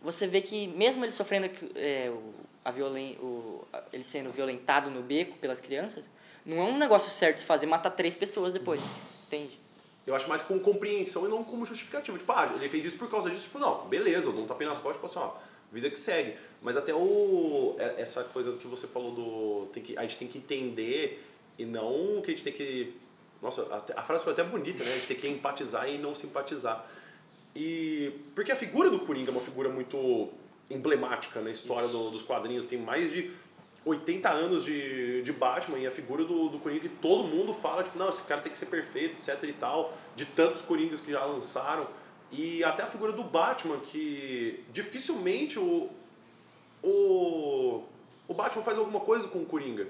Você 0.00 0.26
vê 0.26 0.40
que 0.40 0.66
mesmo 0.68 1.04
ele 1.04 1.12
sofrendo 1.12 1.50
é, 1.74 2.08
o, 2.10 2.34
a 2.64 2.70
violen, 2.70 3.18
o, 3.20 3.64
ele 3.92 4.02
sendo 4.02 4.32
violentado 4.32 4.90
no 4.90 5.02
beco 5.02 5.36
pelas 5.38 5.60
crianças, 5.60 6.08
não 6.44 6.58
é 6.60 6.64
um 6.64 6.78
negócio 6.78 7.10
certo 7.10 7.34
de 7.36 7.40
se 7.42 7.46
fazer 7.46 7.66
matar 7.66 7.90
três 7.90 8.16
pessoas 8.16 8.52
depois. 8.52 8.80
Entende? 9.26 9.58
Eu 10.06 10.14
acho 10.14 10.26
mais 10.26 10.40
com 10.40 10.58
compreensão 10.58 11.26
e 11.26 11.28
não 11.28 11.44
como 11.44 11.66
justificativa. 11.66 12.16
Tipo, 12.16 12.32
ah, 12.32 12.50
ele 12.56 12.66
fez 12.70 12.86
isso 12.86 12.96
por 12.96 13.10
causa 13.10 13.28
disso. 13.28 13.42
Tipo, 13.42 13.58
não, 13.58 13.86
beleza, 13.88 14.32
não 14.32 14.46
tapei 14.46 14.66
nas 14.66 14.78
costas, 14.78 14.96
tipo 14.96 15.06
assim, 15.06 15.18
ó, 15.18 15.32
vida 15.70 15.90
que 15.90 15.98
segue. 16.00 16.34
Mas 16.62 16.78
até 16.78 16.94
o, 16.94 17.76
é- 17.78 17.96
essa 18.00 18.24
coisa 18.24 18.52
que 18.56 18.66
você 18.66 18.86
falou 18.86 19.10
do. 19.12 19.66
Tem 19.66 19.82
que, 19.82 19.98
a 19.98 20.02
gente 20.02 20.16
tem 20.16 20.26
que 20.26 20.38
entender 20.38 21.22
e 21.58 21.66
não 21.66 22.22
que 22.22 22.30
a 22.30 22.34
gente 22.34 22.42
tem 22.44 22.54
que. 22.54 22.94
Nossa, 23.40 23.62
até- 23.74 23.94
a 23.96 24.02
frase 24.02 24.24
foi 24.24 24.32
até 24.32 24.42
bonita, 24.44 24.82
né? 24.82 24.90
A 24.90 24.94
gente 24.94 25.06
tem 25.06 25.16
que 25.16 25.28
empatizar 25.28 25.88
e 25.88 25.96
não 25.98 26.14
simpatizar. 26.14 26.84
E. 27.54 28.12
Porque 28.34 28.50
a 28.52 28.56
figura 28.56 28.90
do 28.90 29.00
Coringa 29.00 29.30
é 29.30 29.32
uma 29.32 29.40
figura 29.40 29.68
muito 29.68 30.28
emblemática 30.70 31.40
na 31.40 31.50
história 31.50 31.88
do- 31.88 32.10
dos 32.10 32.22
quadrinhos. 32.22 32.66
Tem 32.66 32.78
mais 32.78 33.10
de 33.12 33.30
80 33.84 34.28
anos 34.28 34.64
de, 34.64 35.22
de 35.22 35.32
Batman 35.32 35.78
e 35.78 35.86
a 35.86 35.90
figura 35.90 36.24
do, 36.24 36.48
do 36.48 36.58
Coringa 36.58 36.80
que 36.80 36.88
todo 36.88 37.24
mundo 37.24 37.54
fala, 37.54 37.82
tipo, 37.84 37.96
não, 37.98 38.08
esse 38.10 38.22
cara 38.22 38.40
tem 38.40 38.50
que 38.52 38.58
ser 38.58 38.66
perfeito, 38.66 39.12
etc 39.16 39.42
e 39.48 39.52
tal, 39.52 39.96
de 40.16 40.24
tantos 40.26 40.60
Coringas 40.60 41.00
que 41.00 41.10
já 41.12 41.24
lançaram. 41.24 41.86
E 42.30 42.62
até 42.64 42.82
a 42.82 42.86
figura 42.86 43.12
do 43.12 43.22
Batman, 43.24 43.78
que 43.80 44.62
dificilmente 44.72 45.58
o, 45.58 45.88
o, 46.82 47.82
o 48.26 48.34
Batman 48.34 48.62
faz 48.62 48.78
alguma 48.78 49.00
coisa 49.00 49.26
com 49.28 49.38
o 49.38 49.46
Coringa. 49.46 49.86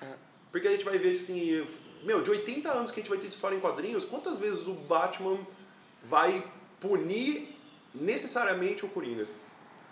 É. 0.00 0.06
Porque 0.50 0.66
a 0.66 0.70
gente 0.72 0.84
vai 0.84 0.98
ver 0.98 1.12
assim, 1.12 1.64
meu, 2.02 2.22
de 2.22 2.30
80 2.30 2.68
anos 2.70 2.90
que 2.90 3.00
a 3.00 3.02
gente 3.02 3.10
vai 3.10 3.18
ter 3.18 3.28
de 3.28 3.34
história 3.34 3.56
em 3.56 3.60
quadrinhos, 3.60 4.04
quantas 4.04 4.38
vezes 4.38 4.66
o 4.66 4.72
Batman 4.74 5.38
vai 6.04 6.44
punir 6.80 7.48
necessariamente 7.94 8.84
o 8.84 8.88
Coringa? 8.88 9.26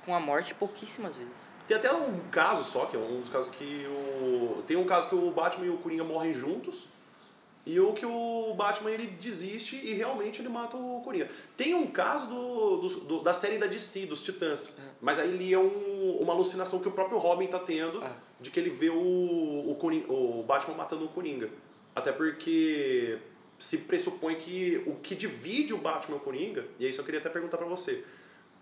Com 0.05 0.15
a 0.15 0.21
morte, 0.21 0.55
pouquíssimas 0.55 1.15
vezes. 1.17 1.33
Tem 1.69 1.77
até 1.77 1.93
um 1.93 2.19
caso 2.31 2.65
só, 2.65 2.87
que 2.87 2.97
é 2.97 2.99
um 2.99 3.21
dos 3.21 3.29
casos 3.29 3.55
que 3.55 3.87
o. 3.87 4.63
Tem 4.67 4.77
um 4.77 4.87
caso 4.87 5.09
que 5.09 5.15
o 5.15 5.31
Batman 5.31 5.67
e 5.67 5.71
o 5.71 5.77
Coringa 5.79 6.03
morrem 6.05 6.33
juntos. 6.35 6.89
E 7.67 7.79
o 7.79 7.93
que 7.93 8.07
o 8.07 8.55
Batman 8.57 8.91
ele 8.91 9.07
desiste 9.07 9.77
e 9.77 9.93
realmente 9.93 10.41
ele 10.41 10.49
mata 10.49 10.77
o 10.79 11.03
Coringa. 11.05 11.29
Tem 11.59 11.75
um 11.75 11.87
caso 11.89 12.27
do, 12.27 12.77
do- 12.79 13.01
do- 13.05 13.21
da 13.23 13.35
série 13.35 13.59
da 13.59 13.67
DC, 13.67 14.07
dos 14.07 14.23
Titãs. 14.23 14.75
Mas 15.01 15.19
aí 15.19 15.29
ele 15.29 15.53
é 15.53 15.59
um- 15.59 16.17
uma 16.21 16.33
alucinação 16.33 16.81
que 16.81 16.89
o 16.89 16.91
próprio 16.91 17.19
Robin 17.19 17.47
tá 17.47 17.59
tendo 17.59 18.03
Ah. 18.03 18.17
de 18.41 18.51
que 18.51 18.59
ele 18.59 18.71
vê 18.71 18.89
o, 18.89 18.97
o, 19.71 19.77
Coringa- 19.79 20.11
o 20.11 20.43
Batman 20.43 20.75
matando 20.75 21.05
o 21.05 21.09
Coringa. 21.09 21.51
Até 22.01 22.13
porque 22.13 23.19
se 23.59 23.79
pressupõe 23.79 24.37
que 24.37 24.83
o 24.87 24.97
que 24.97 25.15
divide 25.15 25.75
o 25.75 25.79
Batman 25.79 26.17
e 26.17 26.19
o 26.19 26.23
Coringa, 26.23 26.67
e 26.79 26.87
é 26.87 26.89
isso 26.89 27.01
eu 27.01 27.05
queria 27.05 27.21
até 27.21 27.29
perguntar 27.29 27.59
pra 27.59 27.67
você, 27.67 28.05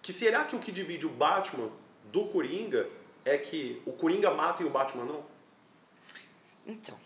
que 0.03 0.12
será 0.12 0.44
que 0.44 0.57
o 0.57 0.59
que 0.59 0.72
divide 0.72 1.07
o 1.07 1.09
Batman 1.09 1.70
do 2.12 2.24
Coringa 2.27 2.88
é 3.24 3.38
que 3.38 3.81
o 3.87 3.92
Coringa 3.92 4.31
mata 4.33 4.62
e 4.62 4.66
o 4.66 4.70
Batman 4.70 5.05
não? 5.05 5.24
Então, 6.66 6.98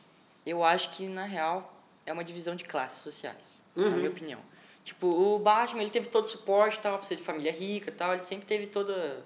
eu 0.44 0.64
acho 0.64 0.90
que 0.96 1.06
na 1.06 1.24
real 1.24 1.72
é 2.06 2.12
uma 2.12 2.24
divisão 2.24 2.56
de 2.56 2.64
classes 2.64 3.02
sociais, 3.02 3.36
Uhum. 3.76 3.90
na 3.90 3.96
minha 3.96 4.10
opinião. 4.10 4.40
Tipo, 4.84 5.06
o 5.06 5.38
Batman, 5.38 5.82
ele 5.82 5.90
teve 5.90 6.08
todo 6.08 6.24
o 6.24 6.28
suporte, 6.28 6.78
tal, 6.80 6.98
pra 6.98 7.06
ser 7.06 7.16
de 7.16 7.22
família 7.22 7.52
rica, 7.52 7.92
tal, 7.92 8.12
ele 8.12 8.22
sempre 8.22 8.46
teve 8.46 8.66
toda 8.66 9.24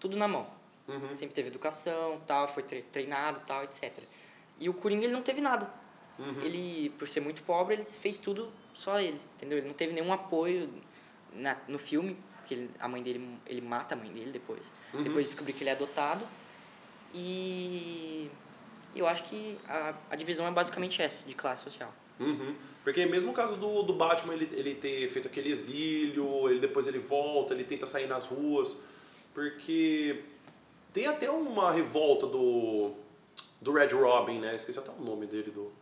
tudo 0.00 0.16
na 0.16 0.26
mão. 0.28 0.46
Uhum. 0.88 1.16
Sempre 1.16 1.34
teve 1.34 1.48
educação, 1.48 2.20
tal, 2.26 2.52
foi 2.52 2.62
tre- 2.64 2.82
treinado, 2.82 3.40
tal, 3.46 3.62
etc. 3.64 3.92
E 4.58 4.68
o 4.68 4.74
Coringa 4.74 5.04
ele 5.04 5.12
não 5.12 5.22
teve 5.22 5.40
nada. 5.40 5.70
Uhum. 6.20 6.42
Ele, 6.42 6.90
por 6.98 7.08
ser 7.08 7.20
muito 7.20 7.42
pobre, 7.42 7.74
ele 7.74 7.84
fez 7.84 8.18
tudo 8.18 8.46
só 8.74 9.00
ele, 9.00 9.18
entendeu? 9.36 9.58
Ele 9.58 9.66
não 9.66 9.74
teve 9.74 9.92
nenhum 9.92 10.12
apoio 10.12 10.68
na, 11.32 11.56
no 11.66 11.78
filme, 11.78 12.16
porque 12.36 12.54
ele- 12.54 12.70
a 12.78 12.86
mãe 12.86 13.02
dele, 13.02 13.26
ele 13.46 13.60
mata 13.62 13.94
a 13.94 13.98
mãe 13.98 14.10
dele 14.10 14.30
depois. 14.30 14.70
Uhum. 14.92 15.02
Depois 15.02 15.26
descobri 15.26 15.52
que 15.52 15.62
ele 15.62 15.70
é 15.70 15.72
adotado. 15.72 16.24
E 17.14 18.30
eu 18.94 19.06
acho 19.06 19.24
que 19.24 19.58
a, 19.66 19.94
a 20.10 20.16
divisão 20.16 20.46
é 20.46 20.50
basicamente 20.50 21.00
essa, 21.02 21.26
de 21.26 21.34
classe 21.34 21.64
social. 21.64 21.92
Uhum. 22.18 22.54
Porque 22.84 23.06
mesmo 23.06 23.30
o 23.30 23.34
caso 23.34 23.56
do, 23.56 23.82
do 23.82 23.92
Batman, 23.94 24.34
ele, 24.34 24.48
ele 24.52 24.74
ter 24.74 25.08
feito 25.08 25.26
aquele 25.26 25.50
exílio, 25.50 26.48
ele 26.50 26.60
depois 26.60 26.86
ele 26.86 26.98
volta, 26.98 27.54
ele 27.54 27.64
tenta 27.64 27.86
sair 27.86 28.06
nas 28.06 28.26
ruas, 28.26 28.78
porque 29.32 30.22
tem 30.92 31.06
até 31.06 31.30
uma 31.30 31.72
revolta 31.72 32.26
do, 32.26 32.92
do 33.60 33.72
Red 33.72 33.88
Robin, 33.88 34.38
né? 34.38 34.54
Esqueci 34.54 34.78
até 34.78 34.90
o 34.90 35.02
nome 35.02 35.26
dele, 35.26 35.50
do. 35.50 35.72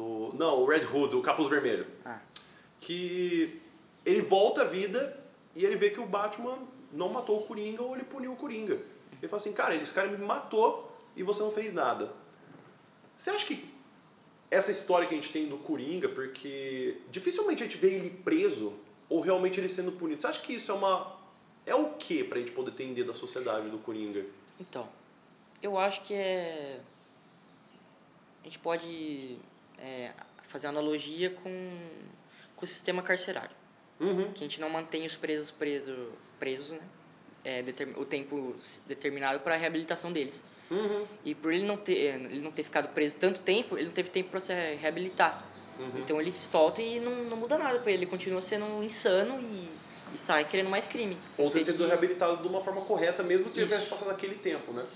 Do... 0.00 0.34
Não, 0.34 0.62
o 0.62 0.66
Red 0.66 0.84
Hood, 0.86 1.14
o 1.14 1.22
Capuz 1.22 1.48
Vermelho. 1.48 1.86
Ah, 2.04 2.20
que 2.80 3.60
ele 4.04 4.22
volta 4.22 4.62
à 4.62 4.64
vida 4.64 5.18
e 5.54 5.64
ele 5.64 5.76
vê 5.76 5.90
que 5.90 6.00
o 6.00 6.06
Batman 6.06 6.58
não 6.92 7.10
matou 7.10 7.38
o 7.38 7.46
Coringa 7.46 7.82
ou 7.82 7.94
ele 7.94 8.04
puniu 8.04 8.32
o 8.32 8.36
Coringa. 8.36 8.74
Ele 8.74 9.28
fala 9.28 9.36
assim, 9.36 9.52
cara, 9.52 9.74
esse 9.74 9.92
cara 9.92 10.08
me 10.08 10.16
matou 10.16 10.90
e 11.14 11.22
você 11.22 11.42
não 11.42 11.52
fez 11.52 11.74
nada. 11.74 12.10
Você 13.18 13.30
acha 13.30 13.44
que 13.46 13.68
essa 14.50 14.70
história 14.70 15.06
que 15.06 15.14
a 15.14 15.16
gente 15.16 15.30
tem 15.30 15.46
do 15.46 15.58
Coringa, 15.58 16.08
porque 16.08 16.96
dificilmente 17.10 17.62
a 17.62 17.66
gente 17.66 17.76
vê 17.76 17.94
ele 17.94 18.10
preso 18.10 18.72
ou 19.08 19.20
realmente 19.20 19.60
ele 19.60 19.68
sendo 19.68 19.92
punido, 19.92 20.22
você 20.22 20.28
acha 20.28 20.40
que 20.40 20.54
isso 20.54 20.72
é 20.72 20.74
uma... 20.74 21.16
é 21.66 21.74
o 21.74 21.90
que 21.90 22.24
pra 22.24 22.38
gente 22.38 22.52
poder 22.52 22.70
entender 22.70 23.04
da 23.04 23.12
sociedade 23.12 23.68
do 23.68 23.78
Coringa? 23.78 24.24
então, 24.58 24.88
eu 25.62 25.78
acho 25.78 26.02
que 26.02 26.14
é. 26.14 26.80
A 28.40 28.44
gente 28.44 28.58
pode 28.58 29.38
é, 29.80 30.10
fazer 30.48 30.66
uma 30.66 30.74
analogia 30.78 31.30
com, 31.30 31.78
com 32.56 32.64
o 32.64 32.68
sistema 32.68 33.02
carcerário. 33.02 33.58
Uhum. 34.00 34.32
que 34.32 34.42
a 34.42 34.46
gente 34.48 34.58
não 34.58 34.70
mantém 34.70 35.04
os 35.04 35.14
presos 35.14 35.50
presos, 35.50 36.08
presos 36.38 36.70
né? 36.70 36.80
É, 37.44 37.62
o 37.96 38.04
tempo 38.06 38.56
determinado 38.86 39.40
para 39.40 39.54
a 39.54 39.58
reabilitação 39.58 40.10
deles. 40.10 40.42
Uhum. 40.70 41.06
E 41.22 41.34
por 41.34 41.52
ele 41.52 41.64
não 41.66 41.76
ter 41.76 42.14
ele 42.14 42.40
não 42.40 42.50
ter 42.50 42.62
ficado 42.62 42.88
preso 42.94 43.16
tanto 43.16 43.40
tempo, 43.40 43.76
ele 43.76 43.86
não 43.86 43.92
teve 43.92 44.08
tempo 44.08 44.30
para 44.30 44.40
se 44.40 44.54
reabilitar. 44.54 45.44
Uhum. 45.78 45.98
Então 45.98 46.20
ele 46.20 46.32
solta 46.32 46.80
e 46.80 46.98
não, 47.00 47.24
não 47.24 47.36
muda 47.36 47.58
nada 47.58 47.78
para 47.78 47.90
ele, 47.92 48.04
ele 48.04 48.10
continua 48.10 48.40
sendo 48.40 48.82
insano 48.82 49.38
e, 49.40 49.68
e 50.14 50.18
sai 50.18 50.44
querendo 50.46 50.70
mais 50.70 50.86
crime. 50.86 51.16
Ou 51.36 51.50
ter 51.50 51.60
sido 51.60 51.78
que- 51.78 51.86
reabilitado 51.86 52.40
de 52.42 52.48
uma 52.48 52.60
forma 52.62 52.80
correta, 52.82 53.22
mesmo 53.22 53.48
se 53.48 53.54
tivesse 53.54 53.86
passado 53.86 54.10
aquele 54.10 54.34
tempo, 54.36 54.72
né? 54.72 54.86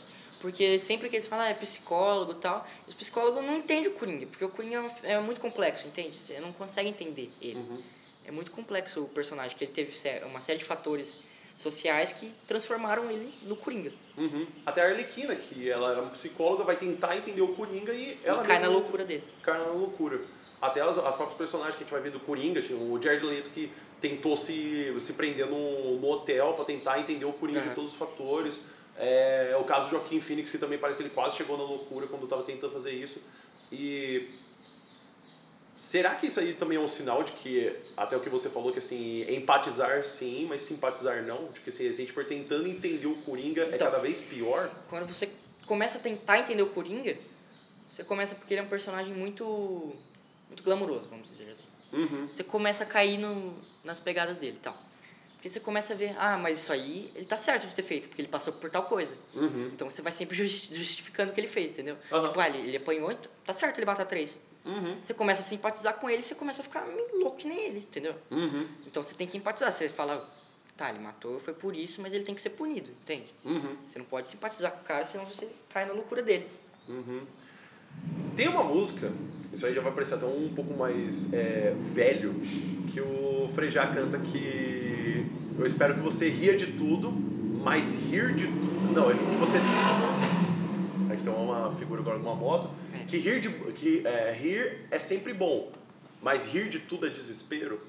Porque 0.44 0.78
sempre 0.78 1.08
que 1.08 1.16
eles 1.16 1.26
falam, 1.26 1.46
ah, 1.46 1.48
é 1.48 1.54
psicólogo 1.54 2.32
e 2.32 2.34
tal, 2.34 2.68
os 2.86 2.94
psicólogos 2.94 3.42
não 3.42 3.56
entendem 3.56 3.90
o 3.90 3.94
Coringa, 3.94 4.26
porque 4.26 4.44
o 4.44 4.50
Coringa 4.50 4.76
é 4.76 4.80
um- 4.82 4.90
é 5.04 5.18
muito 5.20 5.40
complexo, 5.40 5.86
entende? 5.86 6.18
Você 6.18 6.38
não 6.38 6.52
consegue 6.52 6.86
entender 6.86 7.30
ele. 7.40 7.56
Uhum. 7.60 7.80
É 8.26 8.30
muito 8.30 8.50
complexo 8.50 9.00
o 9.04 9.08
personagem, 9.08 9.56
que 9.56 9.64
ele 9.64 9.72
teve 9.72 9.96
uma 10.26 10.40
série 10.42 10.58
de 10.58 10.66
fatores 10.66 11.18
sociais 11.56 12.12
que 12.12 12.30
transformaram 12.46 13.10
ele 13.10 13.32
no 13.44 13.56
Coringa. 13.56 13.90
Uhum. 14.18 14.46
Até 14.66 14.82
a 14.82 14.88
Arlequina, 14.88 15.34
que 15.34 15.70
ela 15.70 15.92
era 15.92 16.02
uma 16.02 16.10
psicóloga, 16.10 16.62
vai 16.62 16.76
tentar 16.76 17.16
entender 17.16 17.40
o 17.40 17.54
Coringa 17.54 17.94
e 17.94 18.18
ela 18.22 18.44
e 18.44 18.46
cai 18.46 18.58
na 18.58 18.68
loucura 18.68 19.02
dele. 19.02 19.24
cai 19.42 19.58
na 19.58 19.68
loucura. 19.68 20.20
Até 20.60 20.82
as, 20.82 20.98
as 20.98 21.16
próprias 21.16 21.38
personagens 21.38 21.74
que 21.74 21.84
a 21.84 21.84
gente 21.86 21.92
vai 21.92 22.02
ver 22.02 22.10
do 22.10 22.20
Coringa, 22.20 22.60
tipo, 22.60 22.74
o 22.74 23.00
Jared 23.02 23.24
Leto 23.24 23.48
que 23.48 23.72
tentou 23.98 24.36
se, 24.36 24.94
se 25.00 25.14
prender 25.14 25.46
no, 25.46 25.98
no 25.98 26.06
hotel 26.10 26.52
para 26.52 26.66
tentar 26.66 26.98
entender 27.00 27.24
o 27.24 27.32
Coringa 27.32 27.60
de 27.60 27.68
Aham. 27.68 27.74
todos 27.74 27.92
os 27.92 27.98
fatores. 27.98 28.62
É, 28.96 29.56
o 29.58 29.64
caso 29.64 29.88
do 29.88 29.92
Joaquim 29.92 30.20
Phoenix, 30.20 30.50
que 30.50 30.58
também 30.58 30.78
parece 30.78 30.96
que 30.96 31.02
ele 31.02 31.14
quase 31.14 31.36
chegou 31.36 31.58
na 31.58 31.64
loucura 31.64 32.06
quando 32.06 32.24
estava 32.24 32.42
tentando 32.42 32.72
fazer 32.72 32.92
isso. 32.92 33.22
E 33.72 34.28
será 35.76 36.14
que 36.14 36.26
isso 36.28 36.38
aí 36.38 36.54
também 36.54 36.78
é 36.78 36.80
um 36.80 36.88
sinal 36.88 37.22
de 37.22 37.32
que, 37.32 37.74
até 37.96 38.16
o 38.16 38.20
que 38.20 38.28
você 38.28 38.48
falou, 38.48 38.72
que 38.72 38.78
assim, 38.78 39.22
empatizar 39.28 40.02
sim, 40.04 40.46
mas 40.48 40.62
simpatizar 40.62 41.22
não? 41.24 41.48
De 41.48 41.60
que 41.60 41.70
assim, 41.70 41.90
se 41.92 42.02
a 42.02 42.04
gente 42.04 42.12
for 42.12 42.24
tentando 42.24 42.68
entender 42.68 43.06
o 43.06 43.16
Coringa, 43.16 43.62
é 43.62 43.66
Então. 43.74 43.78
cada 43.78 43.98
vez 43.98 44.20
pior? 44.20 44.70
Quando 44.88 45.06
você 45.06 45.28
começa 45.66 45.98
a 45.98 46.00
tentar 46.00 46.38
entender 46.38 46.62
o 46.62 46.68
Coringa, 46.68 47.16
você 47.88 48.04
começa 48.04 48.34
porque 48.34 48.54
ele 48.54 48.60
é 48.60 48.64
um 48.64 48.68
personagem 48.68 49.12
muito 49.12 49.94
muito 50.48 50.62
glamuroso, 50.62 51.08
vamos 51.08 51.28
dizer 51.28 51.50
assim. 51.50 51.68
Uhum. 51.92 52.28
Você 52.32 52.44
começa 52.44 52.84
a 52.84 52.86
cair 52.86 53.18
no, 53.18 53.56
nas 53.82 53.98
pegadas 53.98 54.36
dele 54.36 54.56
e 54.56 54.60
tal. 54.60 54.76
Porque 55.44 55.52
você 55.52 55.60
começa 55.60 55.92
a 55.92 55.96
ver, 55.96 56.16
ah, 56.18 56.38
mas 56.38 56.56
isso 56.56 56.72
aí, 56.72 57.12
ele 57.14 57.26
tá 57.26 57.36
certo 57.36 57.66
de 57.66 57.74
ter 57.74 57.82
feito, 57.82 58.08
porque 58.08 58.22
ele 58.22 58.28
passou 58.28 58.50
por 58.50 58.70
tal 58.70 58.84
coisa. 58.84 59.14
Uhum. 59.34 59.68
Então 59.74 59.90
você 59.90 60.00
vai 60.00 60.10
sempre 60.10 60.34
justi- 60.34 60.74
justificando 60.74 61.30
o 61.32 61.34
que 61.34 61.40
ele 61.40 61.46
fez, 61.46 61.70
entendeu? 61.70 61.98
Aham. 62.10 62.28
Tipo, 62.28 62.40
ah, 62.40 62.48
ele, 62.48 62.68
ele 62.68 62.76
apanhou, 62.78 63.12
então 63.12 63.30
tá 63.44 63.52
certo 63.52 63.76
ele 63.76 63.84
matar 63.84 64.06
três. 64.06 64.40
Uhum. 64.64 64.96
Você 65.02 65.12
começa 65.12 65.40
a 65.40 65.42
simpatizar 65.42 65.96
com 65.96 66.08
ele, 66.08 66.22
você 66.22 66.34
começa 66.34 66.62
a 66.62 66.64
ficar 66.64 66.86
meio 66.86 67.18
louco 67.18 67.36
que 67.36 67.46
nem 67.46 67.58
ele, 67.58 67.80
entendeu? 67.80 68.14
Uhum. 68.30 68.66
Então 68.86 69.02
você 69.02 69.14
tem 69.14 69.26
que 69.26 69.36
empatizar. 69.36 69.70
Você 69.70 69.86
fala, 69.90 70.26
tá, 70.78 70.88
ele 70.88 71.00
matou, 71.00 71.38
foi 71.38 71.52
por 71.52 71.76
isso, 71.76 72.00
mas 72.00 72.14
ele 72.14 72.24
tem 72.24 72.34
que 72.34 72.40
ser 72.40 72.48
punido, 72.48 72.90
entende? 73.02 73.26
Uhum. 73.44 73.76
Você 73.86 73.98
não 73.98 74.06
pode 74.06 74.28
simpatizar 74.28 74.72
com 74.72 74.80
o 74.80 74.84
cara, 74.84 75.04
senão 75.04 75.26
você 75.26 75.46
cai 75.68 75.84
na 75.84 75.92
loucura 75.92 76.22
dele. 76.22 76.48
Tem 78.36 78.48
uma 78.48 78.64
música, 78.64 79.12
isso 79.52 79.66
aí 79.66 79.74
já 79.74 79.80
vai 79.80 79.92
parecer 79.92 80.14
até 80.14 80.26
um 80.26 80.52
pouco 80.54 80.74
mais 80.74 81.32
é, 81.32 81.74
velho, 81.92 82.34
que 82.92 83.00
o 83.00 83.48
Frejá 83.54 83.86
canta 83.86 84.18
que 84.18 85.26
eu 85.58 85.64
espero 85.64 85.94
que 85.94 86.00
você 86.00 86.28
ria 86.28 86.56
de 86.56 86.72
tudo, 86.72 87.12
mas 87.12 88.10
rir 88.10 88.34
de 88.34 88.46
tudo. 88.46 88.92
Não, 88.92 89.10
é 89.10 89.14
que 89.14 89.22
você. 89.38 89.58
Aqui 91.12 91.22
tem 91.22 91.32
uma 91.32 91.72
figura 91.72 92.00
agora 92.00 92.18
com 92.18 92.24
uma 92.24 92.34
moto. 92.34 92.68
É. 92.92 93.04
Que 93.04 93.18
rir 93.18 93.40
de. 93.40 93.48
Que, 93.72 94.06
é, 94.06 94.32
rir 94.32 94.86
é 94.90 94.98
sempre 94.98 95.32
bom, 95.32 95.70
mas 96.20 96.46
rir 96.46 96.68
de 96.68 96.80
tudo 96.80 97.06
é 97.06 97.10
desespero. 97.10 97.80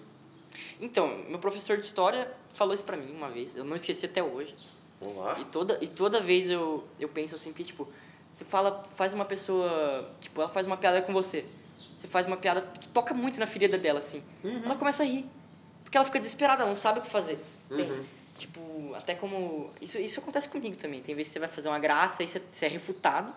Então, 0.79 1.23
meu 1.27 1.39
professor 1.39 1.77
de 1.77 1.85
história 1.85 2.31
falou 2.53 2.73
isso 2.73 2.83
pra 2.83 2.95
mim 2.95 3.11
uma 3.11 3.29
vez, 3.29 3.55
eu 3.55 3.65
não 3.65 3.75
esqueci 3.75 4.05
até 4.05 4.23
hoje. 4.23 4.53
Vamos 5.01 5.17
lá. 5.17 5.39
E 5.39 5.45
toda, 5.45 5.77
e 5.81 5.87
toda 5.87 6.21
vez 6.21 6.49
eu, 6.49 6.83
eu 6.99 7.09
penso 7.09 7.35
assim 7.35 7.51
que, 7.51 7.63
tipo, 7.63 7.87
você 8.35 8.43
fala, 8.43 8.83
faz 8.95 9.13
uma 9.13 9.23
pessoa, 9.23 10.09
tipo, 10.19 10.41
ela 10.41 10.49
faz 10.49 10.67
uma 10.67 10.75
piada 10.75 11.01
com 11.01 11.13
você. 11.13 11.45
Você 11.95 12.05
faz 12.05 12.27
uma 12.27 12.35
piada 12.35 12.61
que 12.61 12.89
toca 12.89 13.13
muito 13.13 13.39
na 13.39 13.47
ferida 13.47 13.77
dela, 13.77 13.99
assim. 13.99 14.21
Uhum. 14.43 14.61
Ela 14.65 14.75
começa 14.75 15.03
a 15.03 15.05
rir. 15.05 15.25
Porque 15.83 15.97
ela 15.97 16.05
fica 16.05 16.19
desesperada, 16.19 16.61
ela 16.63 16.67
não 16.69 16.75
sabe 16.75 16.99
o 16.99 17.01
que 17.01 17.07
fazer. 17.09 17.39
Tem, 17.69 17.89
Uhum. 17.89 18.03
Tipo, 18.37 18.93
até 18.95 19.15
como... 19.15 19.71
Isso, 19.81 19.97
isso 19.97 20.19
acontece 20.19 20.49
comigo 20.49 20.75
também. 20.75 21.01
Tem 21.01 21.15
vezes 21.15 21.29
que 21.29 21.33
você 21.33 21.39
vai 21.39 21.47
fazer 21.47 21.69
uma 21.69 21.79
graça 21.79 22.21
e 22.23 22.27
você, 22.27 22.41
você 22.51 22.65
é 22.65 22.67
refutado. 22.67 23.33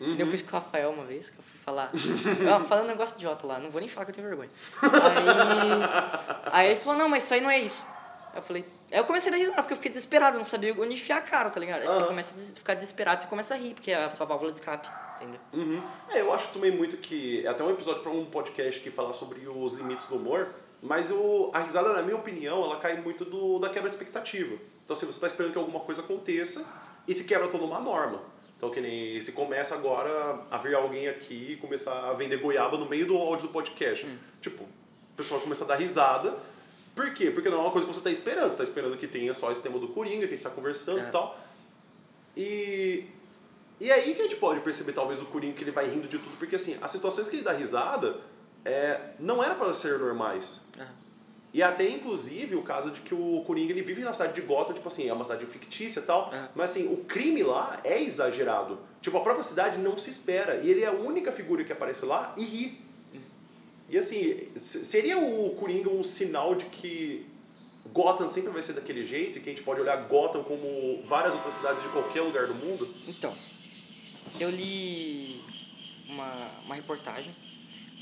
Nem 0.00 0.18
Eu 0.18 0.24
Uhum. 0.24 0.32
fiz 0.32 0.40
com 0.40 0.48
o 0.48 0.52
Rafael 0.52 0.88
uma 0.90 1.04
vez, 1.04 1.28
que 1.28 1.38
eu 1.38 1.42
fui 1.42 1.60
falar... 1.60 1.90
eu 1.92 2.64
falando 2.66 2.86
um 2.86 2.88
negócio 2.88 3.16
idiota 3.16 3.46
lá, 3.46 3.58
não 3.58 3.70
vou 3.70 3.80
nem 3.80 3.88
falar 3.90 4.06
que 4.06 4.12
eu 4.12 4.14
tenho 4.14 4.26
vergonha. 4.26 4.48
Aí, 4.80 6.50
aí 6.50 6.70
ele 6.70 6.80
falou, 6.80 6.98
não, 6.98 7.08
mas 7.10 7.24
isso 7.24 7.34
aí 7.34 7.42
não 7.42 7.50
é 7.50 7.58
isso. 7.58 7.86
Eu 8.34 8.42
falei... 8.42 8.64
Aí 8.92 8.98
eu 8.98 9.04
comecei 9.04 9.28
a 9.28 9.32
dar 9.32 9.38
risada, 9.38 9.56
porque 9.62 9.72
eu 9.72 9.76
fiquei 9.76 9.90
desesperado, 9.90 10.36
eu 10.36 10.38
não 10.38 10.44
sabia 10.44 10.72
onde 10.72 10.94
enfiar 10.94 11.18
a 11.18 11.20
cara, 11.20 11.50
tá 11.50 11.58
ligado? 11.60 11.80
Aí 11.82 11.86
você 11.88 11.98
Aham. 11.98 12.06
começa 12.06 12.34
a 12.34 12.36
des- 12.38 12.50
ficar 12.58 12.74
desesperado, 12.74 13.22
você 13.22 13.28
começa 13.28 13.54
a 13.54 13.56
rir, 13.56 13.74
porque 13.74 13.90
é 13.90 14.04
a 14.04 14.10
sua 14.10 14.26
válvula 14.26 14.50
de 14.50 14.58
escape, 14.58 14.88
entendeu? 15.16 15.40
Uhum. 15.52 15.82
É, 16.08 16.20
eu 16.20 16.32
acho 16.32 16.48
também 16.48 16.70
muito 16.70 16.96
que. 16.96 17.44
É 17.44 17.48
até 17.48 17.62
um 17.64 17.70
episódio 17.70 18.02
para 18.02 18.10
um 18.12 18.24
podcast 18.26 18.80
que 18.80 18.90
fala 18.90 19.12
sobre 19.12 19.46
os 19.48 19.74
limites 19.74 20.06
do 20.06 20.16
humor, 20.16 20.48
mas 20.82 21.10
o, 21.10 21.50
a 21.52 21.60
risada, 21.60 21.92
na 21.92 22.02
minha 22.02 22.16
opinião, 22.16 22.62
ela 22.64 22.76
cai 22.78 22.96
muito 23.00 23.24
do, 23.24 23.58
da 23.58 23.68
quebra 23.68 23.88
de 23.88 23.94
expectativa. 23.94 24.56
Então, 24.84 24.94
assim, 24.96 25.06
você 25.06 25.12
está 25.12 25.26
esperando 25.26 25.52
que 25.52 25.58
alguma 25.58 25.80
coisa 25.80 26.00
aconteça 26.00 26.64
e 27.06 27.14
se 27.14 27.24
quebra 27.24 27.48
toda 27.48 27.64
uma 27.64 27.78
norma. 27.80 28.20
Então, 28.56 28.70
que 28.70 28.80
nem 28.80 29.18
se 29.20 29.32
começa 29.32 29.74
agora 29.74 30.40
a 30.50 30.58
vir 30.58 30.74
alguém 30.74 31.08
aqui 31.08 31.52
e 31.52 31.56
começar 31.56 32.10
a 32.10 32.12
vender 32.12 32.36
goiaba 32.38 32.76
no 32.76 32.86
meio 32.86 33.06
do 33.06 33.16
áudio 33.16 33.46
do 33.46 33.52
podcast. 33.52 34.06
Tipo, 34.40 34.64
o 34.64 35.16
pessoal 35.16 35.40
começa 35.40 35.64
a 35.64 35.66
dar 35.66 35.76
risada. 35.76 36.34
Por 36.94 37.12
quê? 37.14 37.30
Porque 37.30 37.48
não 37.48 37.58
é 37.58 37.60
uma 37.62 37.70
coisa 37.70 37.86
que 37.86 37.92
você 37.92 38.00
está 38.00 38.10
esperando. 38.10 38.44
Você 38.50 38.62
está 38.62 38.64
esperando 38.64 38.96
que 38.96 39.06
tenha 39.06 39.32
só 39.34 39.50
esse 39.52 39.62
tema 39.62 39.78
do 39.78 39.88
Coringa, 39.88 40.20
que 40.26 40.34
a 40.34 40.36
gente 40.36 40.38
está 40.38 40.50
conversando 40.50 41.00
É. 41.00 41.08
e 41.08 41.12
tal. 41.12 41.38
E 42.36 43.04
e 43.80 43.90
aí 43.90 44.14
que 44.14 44.20
a 44.20 44.24
gente 44.24 44.36
pode 44.36 44.60
perceber, 44.60 44.92
talvez, 44.92 45.22
o 45.22 45.24
Coringa 45.26 45.54
que 45.54 45.64
ele 45.64 45.70
vai 45.70 45.88
rindo 45.88 46.06
de 46.06 46.18
tudo, 46.18 46.36
porque 46.38 46.54
assim, 46.56 46.76
as 46.82 46.90
situações 46.90 47.28
que 47.28 47.36
ele 47.36 47.42
dá 47.42 47.52
risada 47.52 48.18
é, 48.62 49.00
não 49.18 49.42
era 49.42 49.54
para 49.54 49.72
ser 49.72 49.98
normais. 49.98 50.66
Aham. 50.78 51.00
E 51.52 51.62
até, 51.64 51.88
inclusive, 51.88 52.54
o 52.54 52.62
caso 52.62 52.90
de 52.92 53.00
que 53.00 53.12
o 53.14 53.42
Coringa 53.46 53.72
ele 53.72 53.82
vive 53.82 54.02
na 54.02 54.12
cidade 54.12 54.34
de 54.34 54.42
Gotham, 54.42 54.74
tipo 54.74 54.86
assim, 54.86 55.08
é 55.08 55.12
uma 55.12 55.24
cidade 55.24 55.44
fictícia 55.46 55.98
e 55.98 56.02
tal, 56.02 56.30
É. 56.32 56.48
mas 56.54 56.70
assim, 56.72 56.92
o 56.92 56.98
crime 56.98 57.42
lá 57.42 57.80
é 57.82 58.00
exagerado. 58.02 58.78
Tipo, 59.00 59.16
a 59.16 59.20
própria 59.22 59.42
cidade 59.42 59.78
não 59.78 59.98
se 59.98 60.10
espera. 60.10 60.56
E 60.56 60.70
ele 60.70 60.82
é 60.82 60.86
a 60.86 60.92
única 60.92 61.32
figura 61.32 61.64
que 61.64 61.72
aparece 61.72 62.04
lá 62.04 62.34
e 62.36 62.44
ri. 62.44 62.80
E 63.90 63.98
assim, 63.98 64.48
se- 64.56 64.84
seria 64.84 65.18
o 65.18 65.50
Coringa 65.56 65.90
um 65.90 66.02
sinal 66.02 66.54
de 66.54 66.64
que 66.66 67.26
Gotham 67.92 68.28
sempre 68.28 68.50
vai 68.52 68.62
ser 68.62 68.74
daquele 68.74 69.04
jeito 69.04 69.38
e 69.38 69.40
que 69.40 69.50
a 69.50 69.52
gente 69.52 69.64
pode 69.64 69.80
olhar 69.80 69.96
Gotham 70.06 70.44
como 70.44 71.02
várias 71.04 71.34
outras 71.34 71.54
cidades 71.54 71.82
de 71.82 71.88
qualquer 71.88 72.20
lugar 72.22 72.46
do 72.46 72.54
mundo? 72.54 72.88
Então, 73.08 73.34
eu 74.38 74.48
li 74.48 75.42
uma, 76.08 76.50
uma 76.64 76.74
reportagem. 76.76 77.34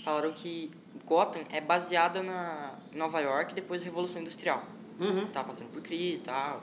Falaram 0.04 0.30
que 0.32 0.70
Gotham 1.06 1.40
é 1.50 1.60
baseada 1.60 2.22
na 2.22 2.78
Nova 2.92 3.20
York 3.20 3.54
depois 3.54 3.80
da 3.80 3.86
Revolução 3.86 4.20
Industrial. 4.20 4.62
Uhum. 5.00 5.26
Tava 5.28 5.48
passando 5.48 5.70
por 5.70 5.80
crise 5.80 6.16
e 6.16 6.20
tal, 6.24 6.62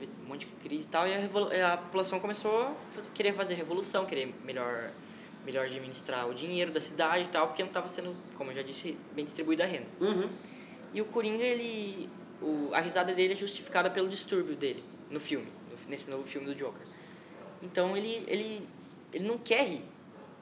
teve 0.00 0.10
um 0.24 0.28
monte 0.28 0.40
de 0.40 0.52
crise 0.66 0.82
e 0.82 0.86
tal, 0.86 1.06
e 1.06 1.12
a, 1.14 1.74
a 1.74 1.76
população 1.76 2.18
começou 2.18 2.62
a 2.62 2.74
fazer- 2.90 3.10
querer 3.12 3.34
fazer 3.34 3.54
revolução, 3.54 4.04
querer 4.06 4.34
melhor, 4.44 4.90
melhor 5.44 5.66
administrar 5.66 6.28
o 6.28 6.34
dinheiro 6.34 6.70
da 6.72 6.80
cidade 6.80 7.24
e 7.24 7.28
tal, 7.28 7.48
porque 7.48 7.62
não 7.62 7.68
estava 7.68 7.86
sendo, 7.88 8.14
como 8.36 8.50
eu 8.50 8.56
já 8.56 8.62
disse, 8.62 8.96
bem 9.14 9.24
distribuída 9.24 9.64
a 9.64 9.66
renda. 9.66 9.86
Uhum. 10.00 10.28
E 10.92 11.00
o 11.00 11.04
Coringa, 11.04 11.42
ele. 11.44 12.08
O, 12.40 12.70
a 12.74 12.80
risada 12.80 13.12
dele 13.14 13.32
é 13.32 13.36
justificada 13.36 13.88
pelo 13.90 14.08
distúrbio 14.08 14.54
dele 14.56 14.82
no 15.10 15.18
filme, 15.20 15.46
nesse 15.88 16.10
novo 16.10 16.24
filme 16.24 16.46
do 16.46 16.54
Joker. 16.54 16.84
Então 17.62 17.96
ele, 17.96 18.24
ele, 18.26 18.68
ele 19.12 19.26
não 19.26 19.38
quer 19.38 19.66
rir, 19.66 19.84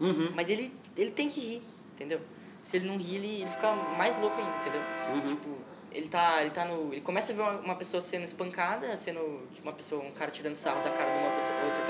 Uhum. 0.01 0.33
mas 0.35 0.49
ele, 0.49 0.75
ele 0.97 1.11
tem 1.11 1.29
que 1.29 1.39
rir, 1.41 1.63
entendeu? 1.95 2.21
Se 2.61 2.77
ele 2.77 2.87
não 2.87 2.97
rir, 2.97 3.17
ele, 3.17 3.43
ele 3.43 3.47
fica 3.51 3.73
mais 3.73 4.19
louco 4.19 4.37
ainda, 4.41 4.57
entendeu? 4.59 4.81
Uhum. 5.15 5.37
Tipo, 5.37 5.59
ele 5.93 6.09
tá, 6.09 6.41
ele 6.41 6.51
tá 6.51 6.65
no. 6.65 6.93
Ele 6.93 7.03
começa 7.03 7.33
a 7.33 7.37
ver 7.37 7.43
uma, 7.43 7.53
uma 7.61 7.75
pessoa 7.77 8.01
sendo 8.01 8.25
espancada, 8.25 8.97
sendo 8.97 9.21
uma 9.63 9.73
pessoa, 9.73 10.03
um 10.03 10.13
cara 10.13 10.31
tirando 10.31 10.55
sarro 10.57 10.83
da 10.83 10.91
cara 10.91 11.11
de 11.11 11.19
uma 11.19 11.35
outra- 11.37 11.65
outra 11.67 11.87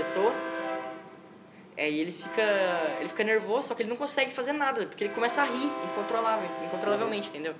pessoa. 1.75 1.87
Aí 1.87 2.01
ele 2.01 2.13
fica, 2.13 2.97
ele 2.99 3.09
fica 3.09 3.25
nervoso, 3.25 3.69
só 3.69 3.75
que 3.75 3.83
ele 3.83 3.91
não 3.91 3.97
consegue 3.97 4.31
fazer 4.31 4.53
nada, 4.53 4.87
porque 4.87 5.05
ele 5.05 5.15
começa 5.15 5.43
a 5.43 5.45
rir 5.45 5.71
incontrolável, 5.91 6.49
incontrolavelmente, 6.67 7.29
entendeu? 7.29 7.55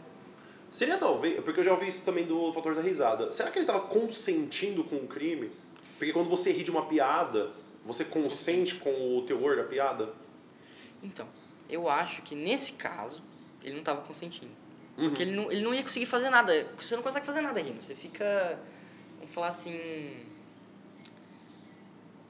Seria 0.71 0.97
talvez, 0.97 1.43
porque 1.45 1.61
eu 1.61 1.65
já 1.65 1.73
ouvi 1.73 1.89
isso 1.89 2.05
também 2.05 2.25
do 2.25 2.53
fator 2.53 2.75
da 2.75 2.81
risada. 2.81 3.31
Será 3.31 3.51
que 3.51 3.59
ele 3.59 3.65
estava 3.65 3.81
consentindo 3.87 4.83
com 4.85 4.97
o 4.97 5.07
crime? 5.07 5.51
Porque 5.99 6.13
quando 6.13 6.31
você 6.31 6.51
ri 6.51 6.65
de 6.65 6.71
uma 6.71 6.87
piada, 6.89 7.51
você 7.85 8.05
consente 8.05 8.77
com 8.77 9.19
o 9.19 9.23
teor 9.23 9.57
da 9.57 9.65
piada? 9.65 10.15
Então, 11.03 11.27
eu 11.69 11.89
acho 11.89 12.23
que 12.23 12.35
nesse 12.35 12.73
caso, 12.73 13.21
ele 13.63 13.73
não 13.73 13.81
estava 13.81 14.03
consentindo. 14.03 14.51
Uhum. 14.97 15.09
Porque 15.09 15.23
ele 15.23 15.33
não, 15.33 15.51
ele 15.51 15.63
não 15.63 15.75
ia 15.75 15.83
conseguir 15.83 16.07
fazer 16.07 16.31
nada. 16.31 16.67
Você 16.77 16.95
não 16.95 17.03
consegue 17.03 17.25
fazer 17.25 17.41
nada 17.41 17.61
rindo. 17.61 17.83
Você 17.83 17.95
fica. 17.95 18.59
Vamos 19.19 19.35
falar 19.35 19.49
assim. 19.49 20.27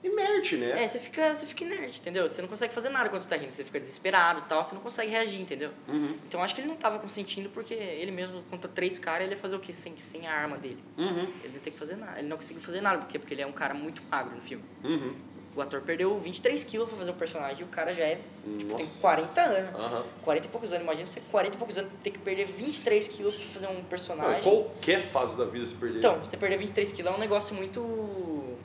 Inerte, 0.03 0.57
né? 0.57 0.83
É, 0.85 0.88
você 0.88 0.99
fica, 0.99 1.35
você 1.35 1.47
fica 1.47 1.65
inerte, 1.65 2.01
entendeu? 2.01 2.29
Você 2.29 2.43
não 2.43 2.49
consegue 2.49 2.75
fazer 2.75 2.88
nada 2.88 3.09
quando 3.09 3.21
você 3.21 3.29
tá 3.29 3.37
rindo. 3.37 3.53
Você 3.53 3.65
fica 3.65 3.79
desesperado 3.79 4.41
e 4.41 4.43
tal, 4.49 4.65
você 4.65 4.75
não 4.75 4.83
consegue 4.83 5.11
reagir, 5.11 5.41
entendeu? 5.41 5.71
Uhum. 5.88 6.17
Então 6.27 6.43
acho 6.43 6.55
que 6.55 6.61
ele 6.61 6.69
não 6.69 6.75
estava 6.75 6.99
consentindo 6.99 7.49
porque 7.51 7.75
ele 7.75 8.11
mesmo, 8.11 8.43
contra 8.51 8.69
três 8.69 8.99
caras, 8.99 9.23
ele 9.27 9.35
ia 9.35 9.41
fazer 9.41 9.57
o 9.57 9.61
quê? 9.61 9.73
Sem, 9.73 9.97
sem 9.99 10.27
a 10.27 10.33
arma 10.33 10.59
dele. 10.59 10.83
Uhum. 10.99 11.33
Ele 11.45 11.55
não 11.55 11.61
tem 11.61 11.73
que 11.73 11.79
fazer 11.79 11.97
nada. 11.97 12.19
Ele 12.19 12.29
não 12.29 12.37
conseguiu 12.37 12.62
fazer 12.62 12.81
nada. 12.81 12.99
Por 12.99 13.09
quê? 13.09 13.19
Porque 13.19 13.33
ele 13.35 13.43
é 13.43 13.47
um 13.47 13.53
cara 13.53 13.75
muito 13.75 14.03
magro 14.11 14.35
no 14.35 14.43
filme. 14.43 14.65
Uhum. 14.83 15.15
O 15.55 15.61
ator 15.61 15.83
perdeu 15.83 16.19
23 16.19 16.65
quilos 16.65 16.88
pra 16.88 16.97
fazer 16.97 17.11
o 17.11 17.15
personagem 17.15 17.61
e 17.61 17.65
o 17.65 17.67
cara 17.67 17.93
já 17.93 18.05
é. 18.05 18.19
Tipo, 18.59 18.75
tem 18.75 18.87
Nossa. 18.87 19.03
40 19.03 19.41
anos. 19.43 19.81
Aham. 19.81 20.05
40 20.25 20.47
e 20.47 20.51
poucos 20.51 20.73
anos. 20.73 20.83
Imagina 20.83 21.05
você 21.07 21.21
40 21.31 21.55
e 21.55 21.59
poucos 21.59 21.79
anos 21.79 21.93
ter 22.03 22.11
que 22.11 22.19
perder 22.19 22.47
23 22.47 23.07
quilos 23.09 23.37
pra 23.37 23.45
fazer 23.53 23.67
um 23.69 23.75
Não, 23.75 23.85
personagem. 23.85 24.43
qualquer 24.43 25.01
fase 25.01 25.37
da 25.37 25.45
vida 25.45 25.65
se 25.67 25.75
perder. 25.75 25.99
Então, 25.99 26.19
você 26.21 26.37
perder 26.38 26.57
23 26.57 26.91
quilos 26.93 27.12
é 27.12 27.15
um 27.15 27.21
negócio 27.21 27.55
muito. 27.55 28.57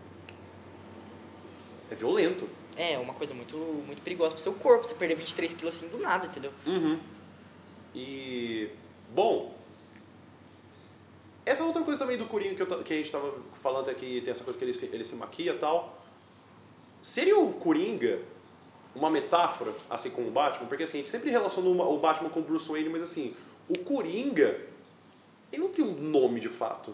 É 1.90 1.96
violento. 1.96 2.48
É, 2.76 2.98
uma 2.98 3.14
coisa 3.14 3.34
muito, 3.34 3.58
muito 3.58 4.02
perigosa 4.02 4.34
pro 4.36 4.44
seu 4.44 4.54
corpo. 4.54 4.86
Você 4.86 4.94
perder 4.96 5.16
23 5.16 5.54
quilos 5.54 5.76
assim 5.76 5.88
do 5.88 5.98
nada, 5.98 6.28
entendeu? 6.28 6.52
Uhum. 6.66 7.00
E. 7.96 8.70
Bom. 9.14 9.56
Essa 11.46 11.64
outra 11.64 11.82
coisa 11.82 12.02
também 12.02 12.18
do 12.18 12.26
Coringa 12.26 12.56
que, 12.56 12.62
eu 12.62 12.84
que 12.84 12.94
a 12.94 12.98
gente 12.98 13.10
tava 13.12 13.34
falando 13.64 13.90
aqui, 13.90 14.22
tem 14.22 14.32
essa 14.32 14.44
coisa 14.44 14.60
que 14.60 14.66
ele 14.66 14.74
se, 14.74 14.88
ele 14.94 15.06
se 15.06 15.16
maquia 15.16 15.54
e 15.54 15.58
tal. 15.58 15.98
Seria 17.02 17.40
o 17.40 17.54
Coringa 17.54 18.20
uma 18.94 19.10
metáfora, 19.10 19.72
assim 19.90 20.10
como 20.10 20.28
o 20.28 20.32
Batman? 20.32 20.68
Porque 20.68 20.84
assim, 20.84 20.98
a 20.98 21.02
gente 21.02 21.10
sempre 21.10 21.30
relaciona 21.30 21.70
uma- 21.70 21.88
o 21.88 21.98
Batman 22.00 22.30
com 22.30 22.42
o 22.42 22.44
Bruce 22.44 22.68
Wayne, 22.68 22.90
mas 22.90 23.02
assim, 23.02 23.34
o 23.70 23.78
Coringa, 23.80 24.60
ele 25.52 25.62
não 25.62 25.70
tem 25.70 25.86
um 25.86 25.94
nome 25.94 26.40
de 26.42 26.50
fato. 26.50 26.94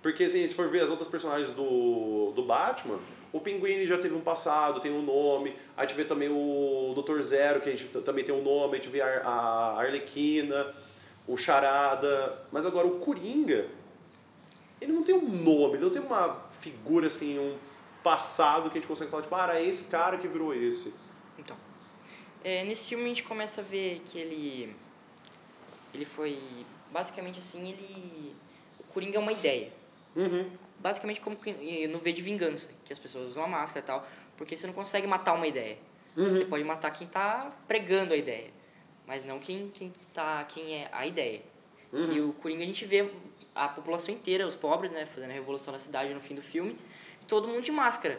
Porque 0.00 0.24
assim, 0.24 0.46
se 0.46 0.54
for 0.54 0.68
ver 0.68 0.82
as 0.82 0.90
outras 0.90 1.08
personagens 1.08 1.50
do, 1.52 2.30
do 2.32 2.44
Batman, 2.44 3.00
o 3.34 3.40
Pinguim 3.40 3.84
já 3.84 3.98
teve 3.98 4.14
um 4.14 4.20
passado, 4.20 4.78
tem 4.78 4.92
um 4.92 5.02
nome. 5.02 5.56
A 5.76 5.84
gente 5.84 5.96
vê 5.96 6.04
também 6.04 6.28
o 6.28 6.94
Dr. 6.94 7.20
Zero, 7.20 7.60
que 7.60 7.68
a 7.68 7.72
gente 7.72 7.84
também 8.02 8.24
tem 8.24 8.32
um 8.32 8.40
nome. 8.40 8.74
A 8.74 8.76
gente 8.76 8.88
vê 8.88 9.00
a, 9.00 9.22
a 9.22 9.80
Arlequina, 9.80 10.72
o 11.26 11.36
Charada. 11.36 12.46
Mas 12.52 12.64
agora 12.64 12.86
o 12.86 13.00
Coringa, 13.00 13.66
ele 14.80 14.92
não 14.92 15.02
tem 15.02 15.16
um 15.16 15.28
nome, 15.28 15.74
ele 15.74 15.84
não 15.84 15.90
tem 15.90 16.00
uma 16.00 16.44
figura 16.60 17.08
assim, 17.08 17.36
um 17.36 17.56
passado 18.04 18.70
que 18.70 18.78
a 18.78 18.80
gente 18.80 18.86
consegue 18.86 19.10
falar, 19.10 19.24
tipo, 19.24 19.34
ah, 19.34 19.42
era 19.42 19.60
esse 19.60 19.88
cara 19.88 20.16
que 20.16 20.28
virou 20.28 20.54
esse. 20.54 20.94
Então, 21.36 21.56
é, 22.44 22.62
nesse 22.62 22.90
filme 22.90 23.02
a 23.02 23.08
gente 23.08 23.24
começa 23.24 23.62
a 23.62 23.64
ver 23.64 24.00
que 24.04 24.16
ele. 24.16 24.76
Ele 25.92 26.04
foi. 26.04 26.38
Basicamente 26.92 27.40
assim, 27.40 27.68
ele. 27.72 28.36
O 28.78 28.84
Coringa 28.92 29.16
é 29.16 29.20
uma 29.20 29.32
ideia. 29.32 29.72
Uhum. 30.16 30.50
Basicamente 30.78 31.20
como 31.20 31.36
no 31.90 31.98
V 31.98 32.12
de 32.12 32.22
vingança, 32.22 32.72
que 32.84 32.92
as 32.92 32.98
pessoas 32.98 33.30
usam 33.30 33.44
a 33.44 33.48
máscara 33.48 33.80
e 33.80 33.86
tal, 33.86 34.06
porque 34.36 34.56
você 34.56 34.66
não 34.66 34.74
consegue 34.74 35.06
matar 35.06 35.32
uma 35.32 35.46
ideia. 35.46 35.78
Você 36.16 36.44
pode 36.44 36.62
matar 36.62 36.90
quem 36.92 37.08
tá 37.08 37.52
pregando 37.66 38.14
a 38.14 38.16
ideia, 38.16 38.50
mas 39.06 39.24
não 39.24 39.40
quem, 39.40 39.68
quem, 39.70 39.92
tá, 40.12 40.44
quem 40.44 40.76
é 40.76 40.88
a 40.92 41.06
ideia. 41.06 41.42
E 41.92 42.20
o 42.20 42.32
Coringa 42.34 42.62
a 42.62 42.66
gente 42.66 42.84
vê 42.84 43.08
a 43.54 43.68
população 43.68 44.14
inteira, 44.14 44.46
os 44.46 44.56
pobres, 44.56 44.90
né, 44.90 45.06
fazendo 45.06 45.30
a 45.30 45.34
revolução 45.34 45.72
na 45.72 45.78
cidade 45.78 46.12
no 46.12 46.20
fim 46.20 46.34
do 46.34 46.42
filme, 46.42 46.76
e 47.22 47.24
todo 47.24 47.46
mundo 47.46 47.62
de 47.62 47.72
máscara. 47.72 48.18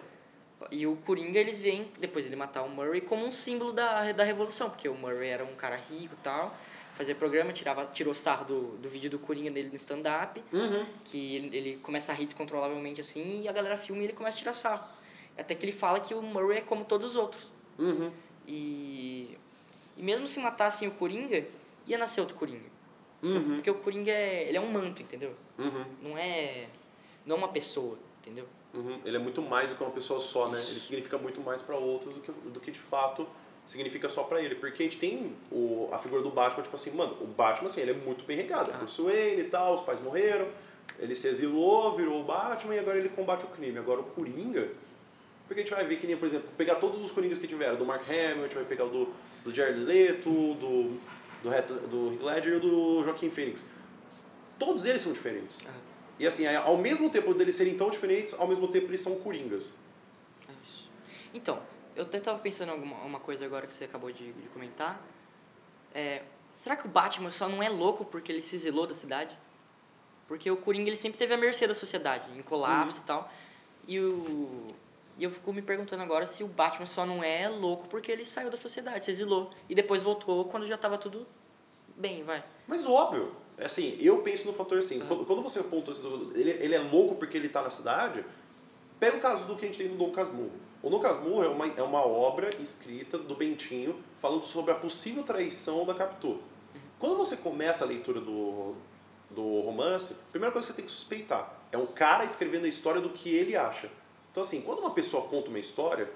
E 0.72 0.88
o 0.88 0.96
Coringa 0.98 1.40
eles 1.40 1.60
veem, 1.60 1.92
depois 2.00 2.26
ele 2.26 2.36
matar 2.36 2.64
o 2.64 2.70
Murray, 2.70 3.02
como 3.02 3.26
um 3.26 3.32
símbolo 3.32 3.74
da, 3.74 4.12
da 4.14 4.24
revolução, 4.24 4.70
porque 4.70 4.88
o 4.88 4.96
Murray 4.96 5.30
era 5.30 5.44
um 5.44 5.56
cara 5.56 5.76
rico 5.76 6.14
e 6.14 6.24
tal, 6.24 6.56
fazia 6.96 7.14
programa, 7.14 7.54
tirava, 7.54 7.86
tirou 7.88 8.14
sarro 8.14 8.46
do, 8.46 8.62
do 8.78 8.90
vídeo 8.90 9.10
do 9.10 9.20
Coringa 9.20 9.52
dele 9.52 9.70
no 9.70 9.76
stand-up, 9.78 10.42
Uhum. 10.52 10.86
que 11.04 11.36
ele, 11.36 11.58
ele 11.58 11.80
começa 11.84 12.12
a 12.12 12.16
rir 12.16 12.26
descontrolavelmente 12.26 13.02
assim, 13.02 13.42
e 13.44 13.48
a 13.48 13.52
galera 13.52 13.78
filma 13.78 14.02
e 14.02 14.06
ele 14.06 14.14
começa 14.14 14.38
a 14.38 14.40
tirar 14.40 14.54
sarro. 14.54 14.88
Até 15.38 15.54
que 15.54 15.66
ele 15.66 15.74
fala 15.74 16.00
que 16.00 16.14
o 16.14 16.22
Murray 16.22 16.60
é 16.60 16.62
como 16.62 16.86
todos 16.86 17.12
os 17.12 17.16
outros. 17.16 17.52
Uhum. 17.78 18.12
E, 18.48 19.38
e 19.98 20.04
mesmo 20.04 20.28
se 20.28 20.40
matassem 20.40 20.88
o 20.88 20.92
Coringa, 20.92 21.46
ia 21.86 21.98
nascer 21.98 22.22
outro 22.22 22.36
Coringa. 22.38 22.70
Uhum. 23.22 23.56
Porque 23.56 23.70
o 23.70 23.76
Coringa 23.76 24.12
é, 24.12 24.48
ele 24.48 24.58
é 24.58 24.62
um 24.62 24.72
manto, 24.72 25.02
entendeu? 25.02 25.36
Uhum. 25.58 25.86
Não 26.02 26.18
é, 26.18 26.68
não 27.26 27.36
é 27.36 27.40
uma 27.40 27.48
pessoa, 27.50 27.98
entendeu? 28.22 28.48
Uhum. 28.74 29.00
Ele 29.04 29.16
é 29.18 29.20
muito 29.20 29.42
mais 29.42 29.70
do 29.72 29.76
que 29.78 29.84
uma 29.84 29.92
pessoa 29.92 30.20
só, 30.20 30.50
né? 30.50 30.62
Ele 30.70 30.80
significa 30.80 31.18
muito 31.18 31.42
mais 31.42 31.62
para 31.62 31.76
outros 31.76 32.14
do 32.14 32.22
que, 32.22 32.32
do 32.32 32.60
que 32.60 32.72
de 32.72 32.80
fato 32.80 33.28
significa 33.66 34.08
só 34.10 34.24
para 34.24 34.42
ele. 34.42 34.56
Porque 34.56 34.84
a 34.84 34.86
gente 34.86 34.98
tem 34.98 35.34
o, 35.52 35.90
a 35.92 35.98
figura 35.98 36.22
do 36.22 36.30
Batman, 36.30 36.64
tipo 36.64 36.76
assim, 36.76 36.92
mano, 36.96 37.18
o 37.22 37.26
Batman, 37.28 37.68
assim, 37.68 37.82
ele 37.82 37.92
é 37.92 37.94
muito 37.94 38.24
bem 38.26 38.38
regado. 38.38 38.72
É 38.72 38.74
Ah. 38.74 38.78
Bruce 38.78 39.02
Wayne 39.02 39.42
e 39.42 39.46
tal, 39.46 39.76
os 39.76 39.82
pais 39.82 40.00
morreram, 40.02 40.48
ele 41.00 41.16
se 41.16 41.28
exilou, 41.28 41.96
virou 41.96 42.22
o 42.22 42.24
Batman 42.24 42.76
e 42.76 42.80
agora 42.80 42.98
ele 42.98 43.10
combate 43.10 43.44
o 43.46 43.48
crime. 43.50 43.78
Agora 43.78 44.02
o 44.02 44.04
Coringa, 44.04 44.70
porque 45.48 45.62
a 45.62 45.64
gente 45.64 45.74
vai 45.74 45.86
ver 45.86 45.98
que 45.98 46.08
nem, 46.08 46.16
por 46.18 46.26
exemplo, 46.28 46.48
pegar 46.58 46.76
todos 46.76 47.04
os 47.04 47.12
Coringas 47.12 47.38
que 47.40 47.48
tiveram, 47.48 47.76
do 47.76 47.86
Mark 47.86 48.04
Hamill, 48.10 48.40
a 48.40 48.48
gente 48.48 48.56
vai 48.56 48.66
pegar 48.66 48.86
o 48.86 48.90
do, 48.90 49.14
do 49.44 49.54
Jared 49.54 49.80
Leto, 49.80 50.30
do, 50.30 51.00
do, 51.44 51.50
Heath- 51.54 51.88
do 51.90 52.12
Heath 52.14 52.22
Ledger 52.24 52.54
e 52.54 52.56
o 52.58 52.60
do 52.60 53.04
Joaquin 53.04 53.30
Phoenix. 53.30 53.68
Todos 54.58 54.86
eles 54.86 55.02
são 55.02 55.12
diferentes. 55.14 55.66
Ah. 55.68 55.74
E 56.18 56.26
assim, 56.26 56.46
ao 56.48 56.78
mesmo 56.78 57.10
tempo 57.10 57.34
deles 57.34 57.56
serem 57.58 57.76
tão 57.76 57.90
diferentes, 57.90 58.34
ao 58.40 58.48
mesmo 58.48 58.68
tempo 58.70 58.88
eles 58.88 59.02
são 59.02 59.16
coringas. 59.18 59.74
É. 60.48 60.54
Então, 61.34 61.60
eu 61.96 62.04
até 62.04 62.20
tava 62.20 62.40
pensando 62.40 62.70
em 62.70 62.72
alguma 62.72 62.98
uma 62.98 63.20
coisa 63.20 63.46
agora 63.46 63.66
que 63.66 63.74
você 63.74 63.86
acabou 63.86 64.12
de, 64.12 64.34
de 64.34 64.48
comentar. 64.50 65.02
É, 65.94 66.24
será 66.54 66.76
que 66.76 66.86
o 66.86 66.90
Batman 66.90 67.32
só 67.32 67.48
não 67.48 67.64
é 67.64 67.70
louco 67.70 68.06
porque 68.06 68.32
ele 68.32 68.42
se 68.42 68.56
exilou 68.56 68.86
da 68.86 68.94
cidade? 68.94 69.38
Porque 70.28 70.50
o 70.50 70.58
Coringa 70.58 70.90
ele 70.90 70.98
sempre 70.98 71.18
teve 71.18 71.34
a 71.34 71.38
mercê 71.38 71.68
da 71.68 71.74
sociedade, 71.74 72.30
em 72.38 72.42
colapso 72.42 73.00
e 73.00 73.04
tal. 73.04 73.32
E 73.88 74.00
o 74.00 74.68
e 75.18 75.24
eu 75.24 75.32
fico 75.32 75.54
me 75.54 75.62
perguntando 75.62 76.04
agora 76.04 76.26
se 76.26 76.44
o 76.44 76.48
Batman 76.48 76.86
só 76.86 77.06
não 77.06 77.24
é 77.24 77.48
louco 77.48 77.88
porque 77.88 78.12
ele 78.12 78.26
saiu 78.26 78.50
da 78.50 78.58
sociedade, 78.58 79.06
se 79.06 79.12
exilou 79.12 79.50
e 79.70 79.76
depois 79.76 80.02
voltou 80.02 80.44
quando 80.46 80.68
já 80.68 80.78
tava 80.78 80.98
tudo 80.98 81.26
bem, 81.96 82.24
vai. 82.24 82.44
Mas 82.68 82.86
óbvio, 82.86 83.34
é 83.58 83.66
assim, 83.66 83.98
eu 84.02 84.18
penso 84.18 84.46
no 84.46 84.54
fator 84.54 84.78
assim, 84.78 85.00
quando, 85.00 85.26
quando 85.26 85.42
você 85.42 85.60
aponta 85.60 85.92
ele, 86.34 86.52
ele 86.52 86.76
é 86.76 86.80
louco 86.80 87.16
porque 87.16 87.38
ele 87.38 87.48
tá 87.48 87.62
na 87.62 87.70
cidade, 87.70 88.26
pega 89.00 89.16
o 89.16 89.22
caso 89.22 89.46
do 89.46 89.56
que 89.56 89.64
a 89.64 89.68
gente 89.70 89.78
tem 89.78 89.88
no 89.88 89.96
Dom 89.96 90.12
Casmurro. 90.12 90.52
O 90.86 90.90
Dom 90.92 91.00
Casmurro 91.00 91.44
é 91.44 91.48
uma, 91.48 91.66
é 91.66 91.82
uma 91.82 92.06
obra 92.06 92.48
escrita 92.62 93.18
do 93.18 93.34
Bentinho 93.34 94.00
falando 94.20 94.46
sobre 94.46 94.72
a 94.72 94.76
possível 94.76 95.24
traição 95.24 95.84
da 95.84 95.96
Capitu. 95.96 96.40
Quando 97.00 97.18
você 97.18 97.38
começa 97.38 97.84
a 97.84 97.88
leitura 97.88 98.22
do, 98.22 98.76
do 99.32 99.62
romance, 99.62 100.14
a 100.14 100.32
primeira 100.32 100.54
coisa 100.54 100.68
que 100.68 100.74
você 100.74 100.76
tem 100.76 100.86
que 100.86 100.92
suspeitar 100.92 101.60
é 101.72 101.78
um 101.80 101.88
cara 101.88 102.24
escrevendo 102.24 102.66
a 102.66 102.68
história 102.68 103.02
do 103.02 103.10
que 103.10 103.32
ele 103.32 103.56
acha. 103.56 103.90
Então 104.32 104.44
assim, 104.44 104.62
quando 104.62 104.78
uma 104.78 104.92
pessoa 104.92 105.28
conta 105.28 105.50
uma 105.50 105.58
história, 105.58 106.08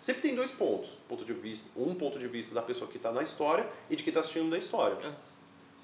sempre 0.00 0.22
tem 0.22 0.36
dois 0.36 0.52
pontos, 0.52 0.90
ponto 1.08 1.24
de 1.24 1.32
vista, 1.32 1.76
um 1.76 1.92
ponto 1.92 2.16
de 2.16 2.28
vista 2.28 2.54
da 2.54 2.62
pessoa 2.62 2.88
que 2.88 2.98
está 2.98 3.10
na 3.10 3.24
história 3.24 3.68
e 3.90 3.96
de 3.96 4.04
quem 4.04 4.12
está 4.12 4.20
assistindo 4.20 4.48
da 4.48 4.56
história. 4.56 5.04
É. 5.04 5.14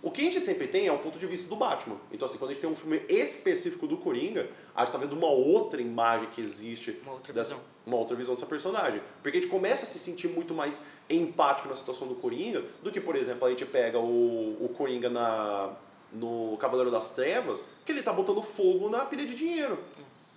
O 0.01 0.13
que 0.13 0.21
a 0.21 0.25
gente 0.25 0.41
sempre 0.41 0.69
tem 0.69 0.87
é 0.87 0.93
o 0.93 0.99
ponto 0.99 1.19
de 1.19 1.27
vista 1.27 1.49
do 1.49 1.57
Batman. 1.57 1.97
Então, 2.13 2.25
assim, 2.27 2.39
quando 2.39 2.53
a 2.53 2.55
gente 2.55 2.63
tem 2.63 2.71
um 2.71 2.77
filme 2.77 3.03
específico 3.09 3.85
do 3.87 3.97
Coringa, 3.97 4.49
a 4.75 4.85
gente 4.85 4.93
tá 4.93 4.99
vendo 4.99 5.13
uma 5.15 5.29
outra 5.29 5.81
imagem 5.81 6.29
que 6.31 6.41
existe. 6.41 7.01
Uma 7.03 7.15
outra 7.15 7.33
dessa- 7.33 7.55
visão. 7.55 7.67
Uma 7.85 7.97
outra 7.97 8.15
visão 8.15 8.35
dessa 8.35 8.47
personagem. 8.47 9.01
Porque 9.23 9.39
a 9.39 9.41
gente 9.41 9.51
começa 9.51 9.85
a 9.85 9.89
se 9.89 9.99
sentir 9.99 10.29
muito 10.29 10.55
mais 10.55 10.87
empático 11.11 11.69
na 11.69 11.75
situação 11.75 12.07
do 12.07 12.15
Coringa 12.15 12.63
do 12.83 12.93
que, 12.93 13.01
por 13.01 13.17
exemplo, 13.17 13.45
a 13.47 13.51
gente 13.51 13.65
pega 13.67 13.99
o, 13.99 14.57
o 14.65 14.69
Coringa 14.77 15.11
na, 15.11 15.73
no 16.13 16.57
Cavaleiro 16.61 16.93
das 16.93 17.11
Trevas, 17.11 17.69
que 17.85 17.91
ele 17.91 18.03
tá 18.03 18.13
botando 18.13 18.41
fogo 18.41 18.89
na 18.89 19.05
pilha 19.05 19.27
de 19.27 19.35
dinheiro. 19.35 19.79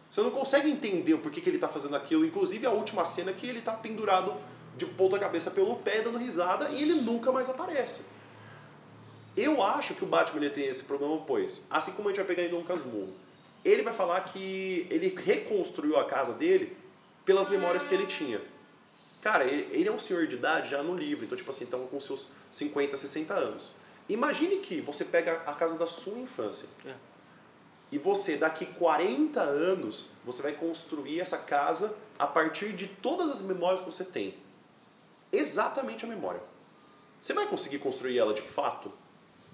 Você 0.10 0.22
não 0.22 0.32
consegue 0.32 0.70
entender 0.72 1.14
o 1.14 1.20
porquê 1.20 1.40
que 1.40 1.50
ele 1.50 1.60
tá 1.60 1.68
fazendo 1.68 1.96
aquilo. 1.96 2.26
Inclusive, 2.26 2.66
a 2.66 2.72
última 2.72 3.06
cena 3.06 3.32
que 3.32 3.46
ele 3.46 3.62
tá 3.62 3.74
pendurado 3.74 4.34
de 4.76 4.86
ponta 4.88 5.20
cabeça 5.20 5.52
pelo 5.52 5.76
pé, 5.76 6.02
dando 6.02 6.18
risada, 6.18 6.70
e 6.70 6.82
ele 6.82 6.96
nunca 6.96 7.32
mais 7.32 7.48
aparece. 7.50 8.06
Eu 9.36 9.62
acho 9.64 9.94
que 9.94 10.04
o 10.04 10.08
Batman 10.08 10.50
tem 10.50 10.68
esse 10.68 10.84
problema, 10.84 11.18
pois, 11.26 11.68
assim 11.70 11.92
como 11.94 12.10
a 12.10 12.12
gente 12.12 12.18
vai 12.18 12.36
pegar 12.36 12.44
em 12.44 12.50
Dom 12.50 12.64
Casmurro, 12.64 13.14
ele 13.64 13.82
vai 13.82 13.94
falar 13.94 14.20
que 14.22 14.88
ele 14.90 15.16
reconstruiu 15.16 15.98
a 15.98 16.06
casa 16.06 16.34
dele 16.34 16.76
pelas 17.24 17.48
memórias 17.48 17.84
que 17.84 17.94
ele 17.94 18.06
tinha. 18.06 18.42
Cara, 19.22 19.46
ele, 19.46 19.70
ele 19.72 19.88
é 19.88 19.92
um 19.92 20.00
senhor 20.00 20.26
de 20.28 20.36
idade 20.36 20.72
já 20.72 20.82
no 20.82 20.96
livro, 20.96 21.24
então, 21.24 21.38
tipo 21.38 21.50
assim, 21.50 21.64
estão 21.64 21.86
com 21.88 22.00
seus 22.00 22.28
50, 22.52 22.98
60 22.98 23.34
anos. 23.34 23.72
Imagine 24.10 24.58
que 24.58 24.82
você 24.82 25.06
pega 25.06 25.44
a 25.46 25.54
casa 25.54 25.78
da 25.78 25.86
sua 25.88 26.18
infância 26.18 26.68
É. 26.86 26.94
e 27.92 27.98
você, 28.00 28.36
daqui 28.36 28.66
40 28.66 29.40
anos, 29.40 30.08
você 30.26 30.42
vai 30.42 30.54
construir 30.54 31.22
essa 31.22 31.38
casa 31.38 31.96
a 32.18 32.26
partir 32.28 32.74
de 32.74 32.88
todas 32.88 33.30
as 33.30 33.42
memórias 33.42 33.82
que 33.82 33.86
você 33.86 34.04
tem. 34.04 34.34
Exatamente 35.32 36.04
a 36.04 36.08
memória. 36.08 36.42
Você 37.22 37.34
vai 37.34 37.46
conseguir 37.48 37.78
construir 37.80 38.18
ela 38.18 38.34
de 38.34 38.42
fato? 38.42 38.92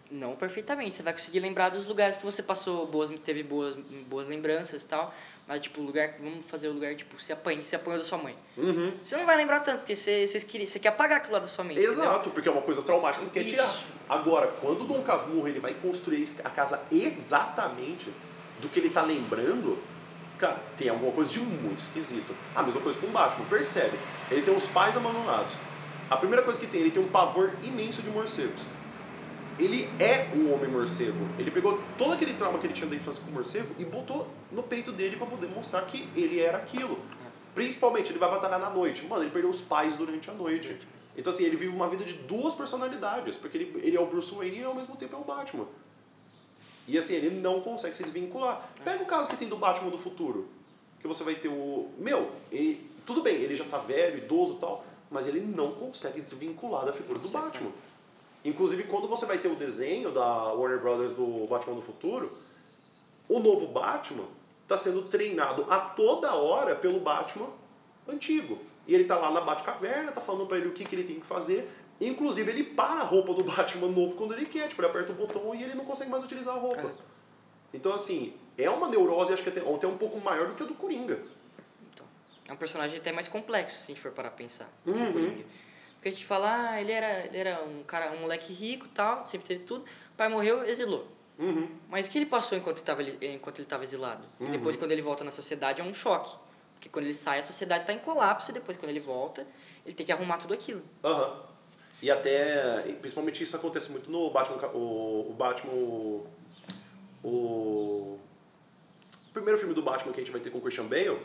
Não 0.10 0.36
perfeitamente, 0.36 0.96
você 0.96 1.04
vai 1.04 1.12
conseguir 1.12 1.40
lembrar 1.40 1.70
dos 1.70 1.86
lugares 1.86 2.18
que 2.18 2.26
você 2.26 2.42
passou, 2.42 2.88
boas, 2.88 3.10
teve 3.26 3.44
boas, 3.44 3.76
boas 4.08 4.28
lembranças 4.28 4.84
e 4.84 4.88
tal, 4.88 5.14
mas 5.46 5.62
tipo, 5.62 5.82
lugar, 5.82 6.16
vamos 6.20 6.46
fazer 6.46 6.70
o 6.70 6.74
lugar, 6.74 6.96
tipo, 6.96 7.20
você 7.20 7.34
apanha, 7.34 7.64
você 7.64 7.76
apanhou 7.76 8.00
da 8.00 8.06
sua 8.06 8.18
mãe. 8.18 8.36
Uhum. 8.56 8.94
Você 9.04 9.18
não 9.18 9.26
vai 9.26 9.36
lembrar 9.36 9.60
tanto, 9.60 9.80
porque 9.80 9.96
você, 9.96 10.26
você, 10.26 10.40
quer, 10.40 10.66
você 10.66 10.80
quer 10.80 10.90
apagar 10.90 11.18
aquilo 11.18 11.34
lá 11.34 11.40
da 11.40 11.48
sua 11.48 11.64
mente. 11.64 11.80
entendeu? 11.80 12.04
Exato, 12.04 12.30
porque 12.30 12.48
é 12.48 12.52
uma 12.52 12.62
coisa 12.62 12.82
traumática 12.82 13.26
que 13.26 13.32
você 13.32 13.40
quer 13.40 13.50
tirar. 13.50 13.84
Agora, 14.08 14.48
quando 14.62 14.82
o 14.82 14.88
Dom 14.88 15.02
Casmurro 15.02 15.48
ele 15.48 15.60
vai 15.60 15.74
construir 15.74 16.24
a 16.44 16.50
casa 16.50 16.82
exatamente 16.90 18.10
do 18.62 18.70
que 18.70 18.80
ele 18.80 18.90
tá 18.90 19.02
lembrando, 19.02 19.78
cara, 20.38 20.58
tem 20.78 20.90
alguma 20.90 21.12
coisa 21.12 21.32
de 21.34 21.40
muito 21.40 21.80
esquisito. 21.80 22.34
A 22.56 22.64
mesma 22.64 22.80
coisa 22.80 22.98
com 22.98 23.08
o 23.08 23.10
Batman, 23.10 23.46
percebe? 23.50 23.98
Ele 24.32 24.42
tem 24.42 24.56
os 24.56 24.68
pais 24.68 24.96
abandonados. 24.96 25.56
A 26.10 26.16
primeira 26.16 26.42
coisa 26.42 26.60
que 26.60 26.68
tem, 26.68 26.82
ele 26.82 26.92
tem 26.92 27.04
um 27.04 27.10
pavor 27.10 27.54
imenso 27.62 28.02
de 28.02 28.10
morcegos. 28.10 28.62
Ele 29.60 29.90
é 30.00 30.30
um 30.36 30.54
homem 30.54 30.70
morcego. 30.70 31.18
Ele 31.38 31.50
pegou 31.50 31.82
todo 31.98 32.14
aquele 32.14 32.34
trauma 32.34 32.60
que 32.60 32.68
ele 32.68 32.74
tinha 32.74 32.88
da 32.88 32.96
infância 32.96 33.24
com 33.24 33.32
o 33.32 33.34
morcego 33.34 33.74
e 33.80 33.86
botou 33.86 34.28
no 34.52 34.62
peito 34.62 34.92
dele 34.92 35.18
para 35.18 35.26
poder 35.26 35.48
mostrar 35.48 35.82
que 35.84 36.08
ele 36.16 36.40
era 36.40 36.58
aquilo. 36.60 37.00
Principalmente, 37.56 38.12
ele 38.12 38.20
vai 38.20 38.30
batalhar 38.30 38.60
na 38.60 38.70
noite. 38.70 39.06
Mano, 39.08 39.24
ele 39.24 39.32
perdeu 39.32 39.50
os 39.50 39.62
pais 39.62 39.96
durante 39.96 40.30
a 40.30 40.34
noite. 40.34 40.80
Então, 41.18 41.32
assim, 41.34 41.44
ele 41.44 41.56
vive 41.56 41.76
uma 41.76 41.90
vida 41.90 42.06
de 42.06 42.14
duas 42.14 42.54
personalidades, 42.54 43.36
porque 43.36 43.58
ele, 43.58 43.82
ele 43.84 43.98
é 43.98 44.00
o 44.00 44.06
Bruce 44.06 44.34
Wayne 44.34 44.60
e 44.60 44.64
ao 44.64 44.76
mesmo 44.76 44.96
tempo 44.96 45.16
é 45.16 45.20
o 45.20 45.24
Batman. 45.24 45.66
E 46.88 46.98
assim, 46.98 47.16
ele 47.16 47.30
não 47.42 47.60
consegue 47.62 47.98
se 47.98 48.04
desvincular. 48.04 48.70
Pega 48.84 49.04
o 49.04 49.06
caso 49.06 49.30
que 49.30 49.36
tem 49.36 49.50
do 49.50 49.58
Batman 49.58 49.90
do 49.90 49.98
futuro. 49.98 50.48
Que 51.02 51.08
você 51.08 51.24
vai 51.24 51.36
ter 51.36 51.50
o. 51.50 51.90
Meu, 51.98 52.32
ele, 52.52 52.90
tudo 53.06 53.22
bem, 53.22 53.36
ele 53.36 53.56
já 53.56 53.66
tá 53.66 53.78
velho, 53.78 54.20
idoso 54.20 54.54
e 54.54 54.58
tal, 54.58 54.86
mas 55.12 55.28
ele 55.28 55.42
não 55.42 55.72
consegue 55.72 56.22
desvincular 56.22 56.86
da 56.86 56.94
figura 56.94 57.20
do 57.20 57.28
Batman. 57.28 57.72
Inclusive, 58.48 58.84
quando 58.84 59.10
você 59.10 59.26
vai 59.26 59.38
ter 59.38 59.50
o 59.50 59.56
desenho 59.56 60.10
da 60.10 60.54
Warner 60.54 60.80
Brothers 60.80 61.12
do 61.12 61.46
Batman 61.48 61.76
do 61.76 61.82
futuro, 61.82 62.32
o 63.28 63.40
novo 63.40 63.68
Batman 63.68 64.24
está 64.64 64.78
sendo 64.78 65.04
treinado 65.04 65.66
a 65.70 65.78
toda 65.78 66.34
hora 66.34 66.74
pelo 66.74 67.02
Batman 67.02 67.50
antigo. 68.08 68.58
E 68.88 68.96
ele 68.96 69.04
tá 69.04 69.18
lá 69.18 69.32
na 69.32 69.42
Batcaverna, 69.42 70.14
tá 70.14 70.22
falando 70.22 70.48
pra 70.48 70.58
ele 70.58 70.70
o 70.70 70.72
que, 70.72 70.86
que 70.86 70.96
ele 70.96 71.04
tem 71.04 71.20
que 71.20 71.26
fazer. 71.26 71.70
Inclusive, 72.00 72.50
ele 72.50 72.64
para 72.64 73.02
a 73.02 73.04
roupa 73.04 73.34
do 73.34 73.44
Batman 73.44 73.90
novo 73.90 74.16
quando 74.16 74.34
ele 74.34 74.46
quer. 74.46 74.70
Tipo, 74.70 74.82
ele 74.82 74.92
aperta 74.92 75.12
o 75.12 75.16
botão 75.16 75.54
e 75.54 75.62
ele 75.62 75.74
não 75.74 75.84
consegue 75.84 76.10
mais 76.10 76.24
utilizar 76.24 76.56
a 76.56 76.60
roupa. 76.60 76.88
É. 76.88 76.92
Então, 77.74 77.92
assim, 77.92 78.34
é 78.58 78.70
uma 78.70 78.88
neurose, 78.88 79.34
acho 79.34 79.44
que 79.44 79.50
até, 79.50 79.60
até 79.60 79.88
um 79.88 79.98
pouco 79.98 80.22
maior 80.22 80.48
do 80.48 80.56
que 80.56 80.64
a 80.64 80.66
do 80.66 80.74
Coringa. 80.74 81.20
Então, 81.94 82.06
é 82.48 82.54
um 82.54 82.58
personagem 82.58 82.98
até 82.98 83.12
mais 83.12 83.28
complexo, 83.28 83.76
se 83.76 83.92
a 83.92 83.94
gente 83.94 84.02
for 84.02 84.14
parar 84.14 84.30
pra 84.30 84.38
pensar. 84.38 84.72
Uhum. 84.86 85.44
Porque 86.08 86.10
a 86.10 86.12
gente 86.12 86.26
fala, 86.26 86.70
ah, 86.70 86.82
ele 86.82 86.92
era, 86.92 87.26
ele 87.26 87.38
era 87.38 87.62
um 87.64 87.84
cara, 87.84 88.12
um 88.12 88.22
moleque 88.22 88.54
rico 88.54 88.86
e 88.86 88.90
tal, 88.90 89.26
sempre 89.26 89.46
teve 89.46 89.64
tudo. 89.64 89.84
O 89.84 90.16
pai 90.16 90.30
morreu, 90.30 90.64
exilou. 90.64 91.06
Uhum. 91.38 91.68
Mas 91.90 92.08
o 92.08 92.10
que 92.10 92.18
ele 92.18 92.26
passou 92.26 92.58
enquanto 92.58 92.78
ele 92.78 93.62
estava 93.62 93.84
exilado? 93.84 94.24
Uhum. 94.40 94.48
E 94.48 94.52
depois, 94.52 94.78
quando 94.78 94.92
ele 94.92 95.02
volta 95.02 95.26
na 95.26 95.32
sociedade, 95.32 95.82
é 95.82 95.84
um 95.84 95.94
choque. 95.94 96.34
Porque 96.76 96.88
quando 96.88 97.06
ele 97.06 97.14
sai, 97.14 97.40
a 97.40 97.44
sociedade 97.44 97.84
está 97.84 97.92
em 97.92 98.00
colapso, 98.00 98.52
e 98.52 98.54
depois, 98.54 98.78
quando 98.78 98.90
ele 98.90 99.02
volta, 99.02 99.46
ele 99.86 99.94
tem 99.96 100.06
que 100.06 100.12
arrumar 100.12 100.38
tudo 100.38 100.54
aquilo. 100.54 100.82
Aham. 101.04 101.44
E 102.02 102.10
até, 102.10 102.84
principalmente 103.02 103.44
isso 103.44 103.56
acontece 103.56 103.92
muito 103.92 104.10
no 104.10 104.30
Batman, 104.30 104.68
o, 104.68 105.32
o 105.32 105.34
Batman, 105.34 105.74
o, 105.74 106.28
o 107.24 108.20
primeiro 109.34 109.60
filme 109.60 109.74
do 109.74 109.82
Batman 109.82 110.14
que 110.14 110.22
a 110.22 110.24
gente 110.24 110.32
vai 110.32 110.40
ter 110.40 110.52
com 110.52 110.60
o 110.60 110.62
Christian 110.62 110.86
Bale, 110.86 111.20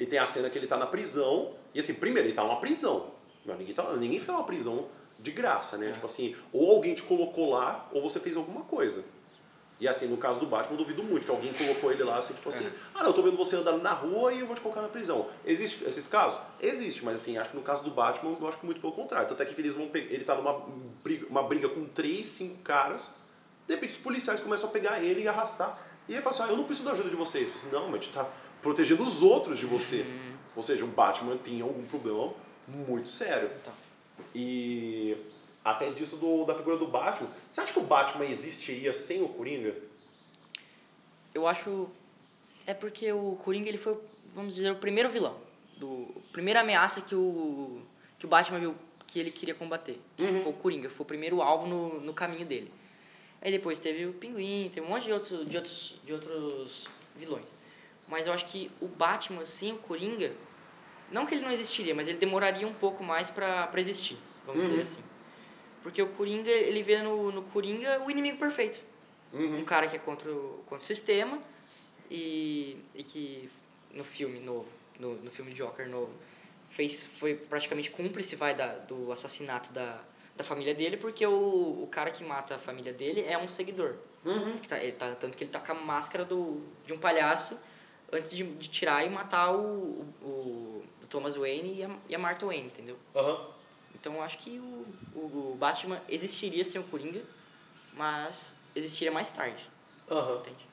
e 0.00 0.06
tem 0.06 0.18
a 0.18 0.26
cena 0.26 0.48
que 0.48 0.56
ele 0.56 0.66
tá 0.66 0.78
na 0.78 0.86
prisão, 0.86 1.54
e 1.74 1.80
assim, 1.80 1.94
primeiro, 1.94 2.28
ele 2.28 2.34
tá 2.34 2.42
numa 2.42 2.60
prisão, 2.60 3.14
Não, 3.46 3.56
ninguém, 3.56 3.74
tá, 3.74 3.92
ninguém 3.94 4.18
fica 4.18 4.32
numa 4.32 4.44
prisão 4.44 4.86
de 5.18 5.30
graça, 5.30 5.76
né? 5.76 5.92
Tipo 5.92 6.06
assim, 6.06 6.34
ou 6.52 6.70
alguém 6.72 6.94
te 6.94 7.02
colocou 7.02 7.50
lá, 7.50 7.88
ou 7.92 8.02
você 8.02 8.20
fez 8.20 8.36
alguma 8.36 8.62
coisa. 8.62 9.04
E 9.78 9.86
assim, 9.86 10.08
no 10.08 10.16
caso 10.16 10.40
do 10.40 10.46
Batman, 10.46 10.72
eu 10.72 10.78
duvido 10.78 11.02
muito 11.02 11.24
que 11.24 11.30
alguém 11.30 11.52
colocou 11.52 11.92
ele 11.92 12.02
lá, 12.02 12.16
assim, 12.16 12.32
tipo 12.32 12.48
assim, 12.48 12.66
ah 12.94 13.00
não, 13.00 13.08
eu 13.08 13.12
tô 13.12 13.20
vendo 13.20 13.36
você 13.36 13.56
andando 13.56 13.82
na 13.82 13.92
rua 13.92 14.32
e 14.32 14.40
eu 14.40 14.46
vou 14.46 14.54
te 14.54 14.62
colocar 14.62 14.80
na 14.80 14.88
prisão. 14.88 15.28
Existe 15.44 15.84
esses 15.84 16.06
casos? 16.06 16.40
Existe, 16.58 17.04
mas 17.04 17.16
assim, 17.16 17.36
acho 17.36 17.50
que 17.50 17.56
no 17.56 17.62
caso 17.62 17.84
do 17.84 17.90
Batman, 17.90 18.36
eu 18.40 18.48
acho 18.48 18.58
que 18.58 18.64
muito 18.64 18.80
pelo 18.80 18.94
contrário. 18.94 19.28
Tanto 19.28 19.42
é 19.42 19.44
que 19.44 19.60
eles 19.60 19.74
vão 19.74 19.90
ele 19.92 20.24
tá 20.24 20.34
numa 20.34 20.64
briga, 21.02 21.26
uma 21.28 21.42
briga 21.42 21.68
com 21.68 21.84
três, 21.84 22.26
cinco 22.26 22.62
caras, 22.62 23.12
de 23.66 23.74
repente 23.74 23.90
os 23.90 23.98
policiais 23.98 24.40
começam 24.40 24.70
a 24.70 24.72
pegar 24.72 25.02
ele 25.02 25.22
e 25.22 25.28
arrastar. 25.28 25.78
E 26.08 26.14
ele 26.14 26.22
fala 26.22 26.34
assim, 26.34 26.44
ah, 26.44 26.52
eu 26.52 26.56
não 26.56 26.64
preciso 26.64 26.88
da 26.88 26.94
ajuda 26.94 27.10
de 27.10 27.16
vocês. 27.16 27.48
Eu 27.48 27.54
assim, 27.54 27.68
não, 27.70 27.86
mas 27.88 28.00
a 28.00 28.02
gente 28.04 28.12
tá 28.14 28.26
protegendo 28.62 29.02
os 29.02 29.22
outros 29.22 29.58
de 29.58 29.66
você. 29.66 30.06
Ou 30.54 30.62
seja, 30.62 30.84
o 30.84 30.88
Batman 30.88 31.36
tinha 31.36 31.64
algum 31.64 31.84
problema 31.84 32.32
muito 32.68 33.08
sério. 33.08 33.50
Então. 33.60 33.72
E 34.34 35.16
até 35.64 35.90
disso 35.90 36.16
do, 36.16 36.44
da 36.44 36.54
figura 36.54 36.76
do 36.76 36.86
Batman. 36.86 37.28
Você 37.50 37.60
acha 37.60 37.72
que 37.72 37.78
o 37.78 37.82
Batman 37.82 38.24
existiria 38.24 38.92
sem 38.92 39.22
o 39.22 39.28
Coringa? 39.28 39.74
Eu 41.34 41.46
acho. 41.46 41.88
É 42.66 42.74
porque 42.74 43.12
o 43.12 43.36
Coringa 43.44 43.68
ele 43.68 43.78
foi, 43.78 43.96
vamos 44.34 44.54
dizer, 44.54 44.70
o 44.72 44.76
primeiro 44.76 45.08
vilão. 45.08 45.36
Do, 45.76 46.08
a 46.30 46.32
primeira 46.32 46.60
ameaça 46.60 47.00
que 47.00 47.14
o, 47.14 47.80
que 48.18 48.24
o 48.26 48.28
Batman 48.28 48.58
viu 48.58 48.74
que 49.06 49.20
ele 49.20 49.30
queria 49.30 49.54
combater. 49.54 50.00
Que 50.16 50.24
Uhum. 50.24 50.42
foi 50.42 50.52
o 50.52 50.54
Coringa, 50.56 50.88
foi 50.88 51.04
o 51.04 51.06
primeiro 51.06 51.42
alvo 51.42 51.66
no, 51.66 52.00
no 52.00 52.12
caminho 52.14 52.46
dele. 52.46 52.72
Aí 53.40 53.52
depois 53.52 53.78
teve 53.78 54.06
o 54.06 54.12
Pinguim, 54.14 54.70
teve 54.72 54.84
um 54.84 54.88
monte 54.88 55.04
de 55.04 55.12
outros, 55.12 55.46
de 55.48 55.56
outros, 55.56 55.94
de 56.04 56.12
outros 56.12 56.88
vilões. 57.14 57.54
Mas 58.08 58.26
eu 58.26 58.32
acho 58.32 58.46
que 58.46 58.70
o 58.80 58.86
Batman 58.88 59.44
sem 59.44 59.72
o 59.72 59.78
Coringa, 59.78 60.32
não 61.10 61.26
que 61.26 61.34
ele 61.34 61.44
não 61.44 61.50
existiria, 61.52 61.94
mas 61.94 62.08
ele 62.08 62.18
demoraria 62.18 62.66
um 62.66 62.74
pouco 62.74 63.02
mais 63.04 63.30
pra, 63.30 63.66
pra 63.66 63.80
existir, 63.80 64.16
vamos 64.44 64.62
Uhum. 64.62 64.68
dizer 64.70 64.82
assim. 64.82 65.02
Porque 65.82 66.02
o 66.02 66.08
Coringa, 66.08 66.50
ele 66.50 66.82
vê 66.82 67.00
no, 67.02 67.30
no 67.30 67.42
Coringa 67.44 68.02
o 68.04 68.10
inimigo 68.10 68.38
perfeito 68.38 68.80
um 69.32 69.64
cara 69.64 69.86
que 69.88 69.96
é 69.96 69.98
contra 69.98 70.30
o, 70.30 70.62
contra 70.66 70.82
o 70.82 70.86
sistema 70.86 71.38
e, 72.10 72.76
e 72.94 73.02
que 73.02 73.50
no 73.92 74.04
filme 74.04 74.40
novo, 74.40 74.68
no, 74.98 75.14
no 75.16 75.30
filme 75.30 75.52
Joker 75.52 75.88
novo, 75.88 76.12
fez, 76.70 77.06
foi 77.06 77.34
praticamente 77.34 77.90
cúmplice 77.90 78.36
vai, 78.36 78.54
da, 78.54 78.76
do 78.78 79.10
assassinato 79.12 79.72
da, 79.72 80.00
da 80.36 80.44
família 80.44 80.74
dele, 80.74 80.96
porque 80.96 81.26
o, 81.26 81.82
o 81.82 81.88
cara 81.90 82.10
que 82.10 82.24
mata 82.24 82.54
a 82.54 82.58
família 82.58 82.92
dele 82.92 83.22
é 83.22 83.36
um 83.36 83.48
seguidor. 83.48 83.94
Uhum. 84.24 84.56
Que 84.58 84.68
tá, 84.68 84.78
ele 84.78 84.92
tá, 84.92 85.14
tanto 85.14 85.36
que 85.36 85.44
ele 85.44 85.50
tá 85.50 85.60
com 85.60 85.72
a 85.72 85.74
máscara 85.74 86.24
do, 86.24 86.62
de 86.84 86.92
um 86.92 86.98
palhaço 86.98 87.58
antes 88.12 88.30
de, 88.30 88.44
de 88.44 88.68
tirar 88.68 89.04
e 89.04 89.10
matar 89.10 89.52
o, 89.52 90.04
o, 90.22 90.84
o 91.06 91.08
Thomas 91.08 91.36
Wayne 91.36 91.74
e 91.78 91.84
a, 91.84 91.90
e 92.08 92.14
a 92.14 92.18
Martha 92.18 92.44
Wayne, 92.44 92.66
entendeu? 92.66 92.96
Aham. 93.14 93.46
Então 93.94 94.14
eu 94.14 94.22
acho 94.22 94.36
que 94.38 94.58
o, 94.58 94.86
o, 95.14 95.52
o 95.52 95.56
Batman 95.58 96.00
existiria 96.08 96.62
sem 96.64 96.80
o 96.80 96.84
Coringa, 96.84 97.22
mas 97.94 98.56
existiria 98.74 99.10
mais 99.12 99.30
tarde, 99.30 99.64
Aham. 100.10 100.40
entende? 100.40 100.66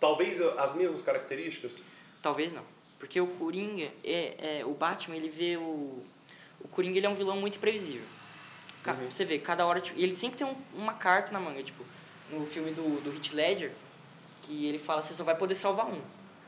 Talvez 0.00 0.40
as 0.40 0.74
mesmas 0.74 1.00
características? 1.02 1.80
Talvez 2.20 2.52
não. 2.52 2.62
Porque 2.98 3.20
o 3.20 3.26
Coringa, 3.26 3.90
é, 4.02 4.58
é, 4.60 4.64
o 4.64 4.72
Batman, 4.72 5.16
ele 5.16 5.28
vê 5.28 5.56
o... 5.56 6.02
O 6.60 6.68
Coringa, 6.68 6.96
ele 6.98 7.06
é 7.06 7.08
um 7.08 7.14
vilão 7.14 7.36
muito 7.40 7.56
imprevisível. 7.56 8.06
Uhum. 8.86 9.10
Você 9.10 9.24
vê, 9.24 9.38
cada 9.38 9.66
hora... 9.66 9.80
Tipo, 9.80 9.98
ele 9.98 10.16
sempre 10.16 10.38
tem 10.38 10.46
um- 10.46 10.56
uma 10.74 10.94
carta 10.94 11.32
na 11.32 11.40
manga, 11.40 11.62
tipo... 11.62 11.84
No 12.30 12.46
filme 12.46 12.70
do, 12.72 13.00
do 13.02 13.12
Heath 13.14 13.32
Ledger, 13.34 13.72
que 14.42 14.66
ele 14.66 14.78
fala, 14.78 15.02
você 15.02 15.14
só 15.14 15.22
vai 15.24 15.36
poder 15.36 15.54
salvar 15.54 15.86
um. 15.86 16.00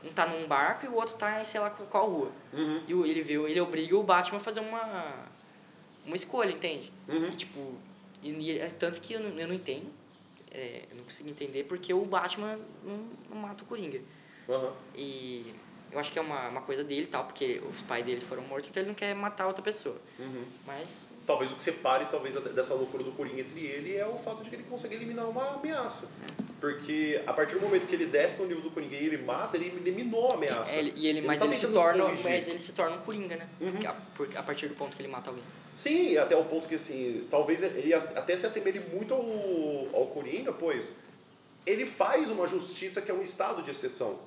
Um 0.07 0.13
tá 0.13 0.25
num 0.25 0.47
barco 0.47 0.85
e 0.85 0.89
o 0.89 0.95
outro 0.95 1.15
tá 1.15 1.41
em 1.41 1.43
sei 1.43 1.59
lá 1.59 1.69
qual- 1.69 2.09
rua. 2.09 2.31
Uhum. 2.53 2.81
E 2.87 3.09
ele 3.09 3.21
vê, 3.23 3.33
ele 3.33 3.59
obriga 3.61 3.97
o 3.97 4.03
Batman 4.03 4.37
a 4.37 4.41
fazer 4.41 4.59
uma... 4.59 5.13
Uma 6.05 6.15
escolha, 6.15 6.51
entende? 6.51 6.91
Uhum. 7.07 7.27
E, 7.27 7.35
tipo... 7.35 7.75
E, 8.23 8.57
é 8.59 8.67
tanto 8.69 9.01
que 9.01 9.13
eu 9.13 9.19
não, 9.19 9.29
eu 9.39 9.47
não 9.47 9.55
entendo. 9.55 9.87
é, 10.51 10.85
eu 10.89 10.95
não 10.97 11.03
consigo 11.03 11.29
entender 11.29 11.63
porque 11.65 11.93
o 11.93 12.03
Batman 12.05 12.57
não, 12.83 12.97
não 13.29 13.37
mata 13.37 13.63
o 13.63 13.67
Coringa. 13.67 13.99
Aham. 14.49 14.73
E 14.95 15.53
eu 15.91 15.99
acho 15.99 16.11
que 16.11 16.17
é 16.17 16.21
uma, 16.21 16.47
uma 16.49 16.61
coisa 16.61 16.83
dele 16.83 17.05
tal, 17.05 17.25
porque 17.25 17.61
os 17.69 17.81
pais 17.83 18.05
dele 18.05 18.21
foram 18.21 18.43
mortos, 18.43 18.69
então 18.69 18.81
ele 18.81 18.87
não 18.89 18.95
quer 18.95 19.13
matar 19.13 19.45
outra 19.47 19.61
pessoa. 19.61 19.97
Uhum. 20.17 20.45
Mas, 20.65 21.05
Talvez 21.27 21.51
o 21.51 21.55
que 21.55 21.63
separe 21.63 22.05
talvez 22.05 22.35
dessa 22.35 22.73
loucura 22.73 23.03
do 23.03 23.11
Coringa 23.11 23.41
entre 23.41 23.59
ele 23.59 23.97
é 23.97 24.07
o 24.07 24.17
fato 24.17 24.41
de 24.41 24.49
que 24.49 24.55
ele 24.55 24.63
consegue 24.63 24.95
eliminar 24.95 25.29
uma 25.29 25.55
ameaça. 25.55 26.07
Porque 26.61 27.21
a 27.27 27.33
partir 27.33 27.55
do 27.55 27.61
momento 27.61 27.85
que 27.85 27.93
ele 27.93 28.05
desce 28.05 28.41
no 28.41 28.47
nível 28.47 28.63
do 28.63 28.71
Coringa 28.71 28.95
e 28.95 29.05
ele 29.05 29.17
mata, 29.17 29.57
ele 29.57 29.67
eliminou 29.67 30.31
a 30.31 30.35
ameaça. 30.35 30.71
é, 30.71 30.79
ele, 30.79 30.93
e 30.95 31.05
ele, 31.05 31.21
mas 31.21 31.39
tá 31.39 31.45
ele 31.45 31.53
se 31.53 31.67
torna, 31.67 32.05
corrigir. 32.05 32.23
mas 32.23 32.47
ele 32.47 32.57
se 32.57 32.71
torna 32.71 32.95
um 32.95 33.01
coringa, 33.01 33.35
né? 33.35 33.49
Uhum. 33.59 33.77
A, 33.85 34.39
a 34.39 34.43
partir 34.43 34.69
do 34.69 34.75
ponto 34.75 34.95
que 34.95 35.01
ele 35.01 35.09
mata 35.09 35.29
alguém. 35.29 35.43
Sim, 35.75 36.17
até 36.17 36.35
o 36.35 36.45
ponto 36.45 36.67
que 36.67 36.75
assim, 36.75 37.27
talvez 37.29 37.61
ele 37.61 37.93
até 37.93 38.35
se 38.35 38.47
assemelhe 38.47 38.79
muito 38.79 39.13
ao, 39.13 39.21
ao 39.93 40.07
Coringa, 40.07 40.53
pois 40.53 40.97
ele 41.67 41.85
faz 41.85 42.31
uma 42.31 42.47
justiça 42.47 43.01
que 43.01 43.11
é 43.11 43.13
um 43.13 43.21
estado 43.21 43.61
de 43.61 43.69
exceção. 43.69 44.17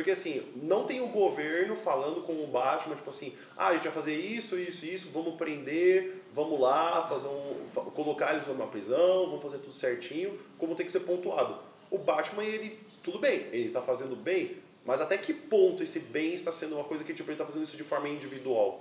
Porque 0.00 0.12
assim, 0.12 0.42
não 0.56 0.86
tem 0.86 1.02
o 1.02 1.08
governo 1.08 1.76
falando 1.76 2.22
com 2.22 2.42
o 2.42 2.46
Batman, 2.46 2.96
tipo 2.96 3.10
assim, 3.10 3.36
ah, 3.54 3.66
a 3.66 3.74
gente 3.74 3.82
vai 3.82 3.92
fazer 3.92 4.16
isso, 4.16 4.58
isso, 4.58 4.86
isso, 4.86 5.10
vamos 5.10 5.34
prender, 5.34 6.22
vamos 6.34 6.58
lá, 6.58 7.06
fazer 7.06 7.28
um, 7.28 7.66
colocar 7.90 8.32
eles 8.32 8.46
numa 8.46 8.66
prisão, 8.66 9.26
vamos 9.26 9.42
fazer 9.42 9.58
tudo 9.58 9.76
certinho, 9.76 10.40
como 10.56 10.74
tem 10.74 10.86
que 10.86 10.92
ser 10.92 11.00
pontuado. 11.00 11.58
O 11.90 11.98
Batman, 11.98 12.44
ele, 12.44 12.80
tudo 13.02 13.18
bem, 13.18 13.40
ele 13.52 13.66
está 13.66 13.82
fazendo 13.82 14.16
bem, 14.16 14.56
mas 14.86 15.02
até 15.02 15.18
que 15.18 15.34
ponto 15.34 15.82
esse 15.82 16.00
bem 16.00 16.32
está 16.32 16.50
sendo 16.50 16.76
uma 16.76 16.84
coisa 16.84 17.04
que 17.04 17.12
tipo, 17.12 17.28
ele 17.28 17.34
está 17.34 17.44
fazendo 17.44 17.64
isso 17.64 17.76
de 17.76 17.84
forma 17.84 18.08
individual? 18.08 18.80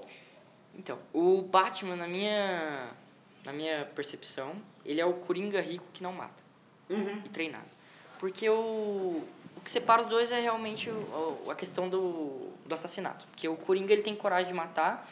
Então, 0.74 0.97
o 1.11 1.41
Batman, 1.41 1.97
na 1.97 2.07
minha, 2.07 2.91
na 3.43 3.51
minha 3.51 3.84
percepção, 3.93 4.53
ele 4.86 5.01
é 5.01 5.05
o 5.05 5.15
coringa 5.15 5.59
rico 5.59 5.84
que 5.91 6.01
não 6.01 6.13
mata. 6.13 6.41
Uhum. 6.89 7.22
E 7.26 7.28
treinado. 7.28 7.67
Porque 8.20 8.49
o, 8.49 9.22
o 9.60 9.64
que 9.64 9.70
separa 9.72 10.01
os 10.01 10.07
dois 10.07 10.32
é 10.32 10.39
realmente 10.39 10.89
o, 10.89 11.45
a 11.49 11.55
questão 11.55 11.88
do, 11.89 12.49
do 12.66 12.74
assassinato. 12.74 13.26
Porque 13.28 13.47
o 13.47 13.55
Coringa 13.55 13.93
ele 13.93 14.01
tem 14.01 14.16
coragem 14.16 14.47
de 14.47 14.53
matar 14.53 15.10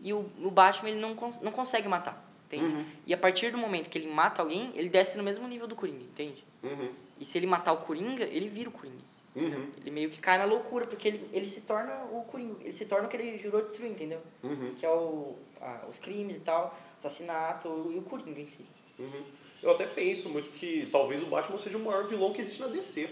e 0.00 0.12
o, 0.12 0.20
o 0.42 0.50
Batman 0.50 0.90
ele 0.90 1.00
não, 1.00 1.14
cons- 1.14 1.40
não 1.40 1.52
consegue 1.52 1.88
matar. 1.88 2.24
Entende? 2.46 2.74
Uhum. 2.74 2.84
E 3.06 3.12
a 3.12 3.18
partir 3.18 3.52
do 3.52 3.58
momento 3.58 3.90
que 3.90 3.98
ele 3.98 4.06
mata 4.10 4.40
alguém, 4.40 4.72
ele 4.74 4.88
desce 4.88 5.18
no 5.18 5.22
mesmo 5.22 5.46
nível 5.46 5.66
do 5.66 5.76
Coringa, 5.76 6.02
entende? 6.02 6.42
Uhum. 6.62 6.90
E 7.20 7.24
se 7.24 7.36
ele 7.36 7.46
matar 7.46 7.72
o 7.72 7.76
Coringa, 7.78 8.24
ele 8.24 8.48
vira 8.48 8.70
o 8.70 8.72
Coringa. 8.72 9.04
Uhum. 9.36 9.68
Ele 9.80 9.90
meio 9.90 10.08
que 10.08 10.18
cai 10.18 10.38
na 10.38 10.44
loucura, 10.46 10.86
porque 10.86 11.08
ele, 11.08 11.28
ele 11.32 11.46
se 11.46 11.60
torna 11.60 11.92
o 12.10 12.22
Coringa. 12.22 12.56
Ele 12.62 12.72
se 12.72 12.86
torna 12.86 13.06
o 13.06 13.10
que 13.10 13.16
ele 13.18 13.36
jurou 13.38 13.60
destruir, 13.60 13.90
entendeu? 13.90 14.20
Uhum. 14.42 14.72
Que 14.74 14.86
é 14.86 14.90
o, 14.90 15.36
a- 15.60 15.84
os 15.90 15.98
crimes 15.98 16.38
e 16.38 16.40
tal, 16.40 16.74
assassinato 16.96 17.68
e 17.94 17.98
o 17.98 18.02
Coringa 18.02 18.40
em 18.40 18.46
si. 18.46 18.64
Uhum. 18.98 19.22
Eu 19.62 19.72
até 19.72 19.86
penso 19.86 20.28
muito 20.30 20.50
que 20.52 20.88
talvez 20.90 21.22
o 21.22 21.26
Batman 21.26 21.58
seja 21.58 21.76
o 21.76 21.80
maior 21.84 22.06
vilão 22.06 22.32
que 22.32 22.40
existe 22.40 22.60
na 22.62 22.68
DC. 22.68 23.10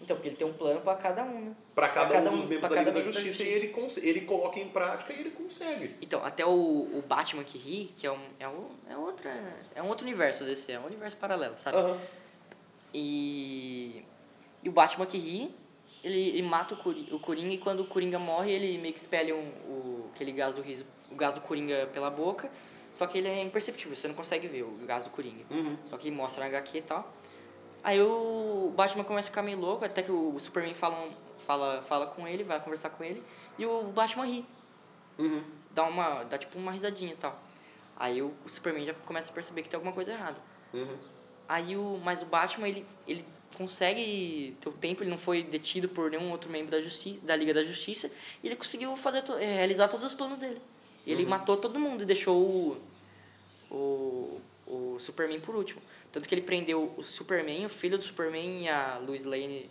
Então, 0.00 0.16
porque 0.16 0.28
ele 0.28 0.36
tem 0.36 0.46
um 0.46 0.52
plano 0.52 0.80
para 0.80 0.94
cada 0.96 1.24
um, 1.24 1.40
né? 1.46 1.52
Pra 1.74 1.88
cada, 1.88 2.14
cada 2.14 2.30
um 2.30 2.34
dos 2.36 2.44
um- 2.44 2.46
membros 2.46 2.70
da 2.70 2.78
Liga 2.78 2.92
da 2.92 3.00
Justiça, 3.00 3.42
e 3.42 3.48
ele, 3.48 3.74
ele 4.02 4.20
coloca 4.22 4.58
em 4.60 4.68
prática 4.68 5.12
e 5.12 5.18
ele 5.20 5.30
consegue. 5.30 5.96
Então, 6.00 6.24
até 6.24 6.46
o, 6.46 6.50
o 6.50 7.02
Batman 7.06 7.42
que 7.42 7.58
ri, 7.58 7.92
que 7.96 8.06
é 8.06 8.12
um, 8.12 8.20
é, 8.38 8.46
um, 8.48 8.68
é, 8.88 8.96
outra, 8.96 9.30
é 9.74 9.82
um 9.82 9.88
outro 9.88 10.06
universo 10.06 10.44
desse, 10.44 10.70
é 10.70 10.78
um 10.78 10.86
universo 10.86 11.16
paralelo, 11.16 11.56
sabe? 11.56 11.76
Aham. 11.76 11.98
E, 12.94 14.02
e 14.62 14.68
o 14.68 14.72
Batman 14.72 15.06
que 15.06 15.18
ri, 15.18 15.54
ele, 16.02 16.28
ele 16.30 16.42
mata 16.42 16.74
o, 16.74 16.76
Cori- 16.76 17.08
o 17.12 17.18
Coringa 17.18 17.54
e 17.54 17.58
quando 17.58 17.80
o 17.80 17.86
Coringa 17.86 18.18
morre, 18.18 18.52
ele 18.52 18.78
meio 18.78 18.94
que 18.94 19.00
espelha 19.00 19.34
um, 19.34 19.48
o, 19.68 20.10
aquele 20.14 20.32
gás 20.32 20.54
do 20.54 20.62
riso, 20.62 20.84
o 21.10 21.14
gás 21.14 21.34
do 21.34 21.40
Coringa 21.40 21.88
pela 21.92 22.10
boca, 22.10 22.50
só 22.94 23.06
que 23.06 23.18
ele 23.18 23.28
é 23.28 23.42
imperceptível, 23.42 23.94
você 23.94 24.08
não 24.08 24.14
consegue 24.14 24.48
ver 24.48 24.62
o 24.62 24.70
gás 24.86 25.04
do 25.04 25.10
Coringa. 25.10 25.44
Uhum. 25.50 25.76
Só 25.84 25.96
que 25.96 26.10
mostra 26.10 26.42
na 26.42 26.48
HQ 26.48 26.78
e 26.78 26.82
tal. 26.82 27.12
Aí 27.82 28.00
o 28.02 28.72
Batman 28.76 29.04
começa 29.04 29.28
a 29.28 29.30
ficar 29.30 29.42
meio 29.42 29.58
louco, 29.58 29.84
até 29.84 30.02
que 30.02 30.10
o 30.10 30.38
Superman 30.38 30.74
fala, 30.74 31.08
fala, 31.46 31.82
fala 31.82 32.06
com 32.06 32.26
ele, 32.26 32.42
vai 32.44 32.60
conversar 32.60 32.90
com 32.90 33.04
ele, 33.04 33.22
e 33.58 33.64
o 33.64 33.84
Batman 33.84 34.26
ri. 34.26 34.44
Uhum. 35.18 35.42
dá 35.74 35.84
uma 35.84 36.22
dá 36.24 36.38
tipo 36.38 36.56
uma 36.58 36.70
risadinha 36.72 37.12
e 37.12 37.16
tal. 37.16 37.40
Aí 37.96 38.22
o, 38.22 38.32
o 38.44 38.48
Superman 38.48 38.84
já 38.86 38.94
começa 38.94 39.30
a 39.30 39.34
perceber 39.34 39.62
que 39.62 39.68
tem 39.68 39.76
alguma 39.76 39.92
coisa 39.92 40.12
errada. 40.12 40.36
Uhum. 40.72 40.96
Aí 41.48 41.76
o 41.76 42.00
mas 42.04 42.22
o 42.22 42.26
Batman 42.26 42.68
ele 42.68 42.86
ele 43.06 43.24
consegue 43.56 44.56
ter 44.60 44.68
o 44.68 44.72
tempo, 44.72 45.02
ele 45.02 45.10
não 45.10 45.18
foi 45.18 45.42
detido 45.42 45.88
por 45.88 46.10
nenhum 46.10 46.30
outro 46.30 46.50
membro 46.50 46.70
da 46.70 46.80
justiça, 46.82 47.18
da 47.24 47.34
Liga 47.34 47.54
da 47.54 47.64
Justiça, 47.64 48.10
e 48.42 48.46
ele 48.46 48.54
conseguiu 48.56 48.94
fazer 48.96 49.22
to- 49.22 49.38
eh, 49.38 49.56
realizar 49.56 49.88
todos 49.88 50.04
os 50.04 50.12
planos 50.14 50.38
dele. 50.38 50.60
Ele 51.06 51.24
matou 51.24 51.56
todo 51.56 51.80
mundo 51.80 52.02
e 52.02 52.06
deixou 52.06 52.36
o, 52.38 52.76
o 53.70 54.40
o 54.70 54.98
Superman 55.00 55.40
por 55.40 55.54
último. 55.56 55.80
Tanto 56.12 56.28
que 56.28 56.34
ele 56.34 56.42
prendeu 56.42 56.94
o 56.96 57.02
Superman, 57.02 57.66
o 57.66 57.68
filho 57.68 57.98
do 57.98 58.02
Superman 58.02 58.64
e 58.64 58.68
a 58.68 58.98
Lois 58.98 59.24
Lane, 59.24 59.70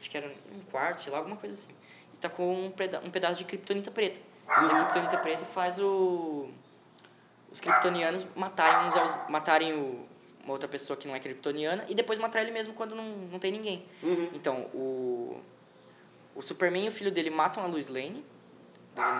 acho 0.00 0.10
que 0.10 0.16
era 0.16 0.28
um 0.52 0.60
quarto, 0.70 1.00
sei 1.00 1.12
lá, 1.12 1.18
alguma 1.18 1.36
coisa 1.36 1.54
assim. 1.54 1.70
E 2.14 2.16
tá 2.16 2.28
com 2.28 2.66
um, 2.66 2.70
peda 2.70 3.00
um 3.04 3.10
pedaço 3.10 3.36
de 3.36 3.44
kryptonita 3.44 3.90
preta. 3.90 4.20
E 4.48 4.50
a 4.50 4.74
kryptonita 4.74 5.18
preta 5.18 5.44
faz 5.44 5.78
o 5.78 6.50
os 7.50 7.60
kryptonianos 7.60 8.26
matarem 8.34 8.88
uns 8.88 8.96
aos, 8.96 9.30
matarem 9.30 9.72
o, 9.72 10.06
uma 10.44 10.52
outra 10.52 10.68
pessoa 10.68 10.96
que 10.96 11.08
não 11.08 11.14
é 11.14 11.20
kryptoniana 11.20 11.86
e 11.88 11.94
depois 11.94 12.18
matar 12.18 12.42
ele 12.42 12.50
mesmo 12.50 12.74
quando 12.74 12.94
não, 12.94 13.04
não 13.04 13.38
tem 13.38 13.50
ninguém. 13.50 13.84
Uhum. 14.02 14.30
Então, 14.34 14.62
o 14.74 15.40
o 16.34 16.42
Superman 16.42 16.84
e 16.84 16.88
o 16.88 16.92
filho 16.92 17.10
dele 17.10 17.30
matam 17.30 17.64
a 17.64 17.66
Lois 17.66 17.88
Lane 17.88 18.22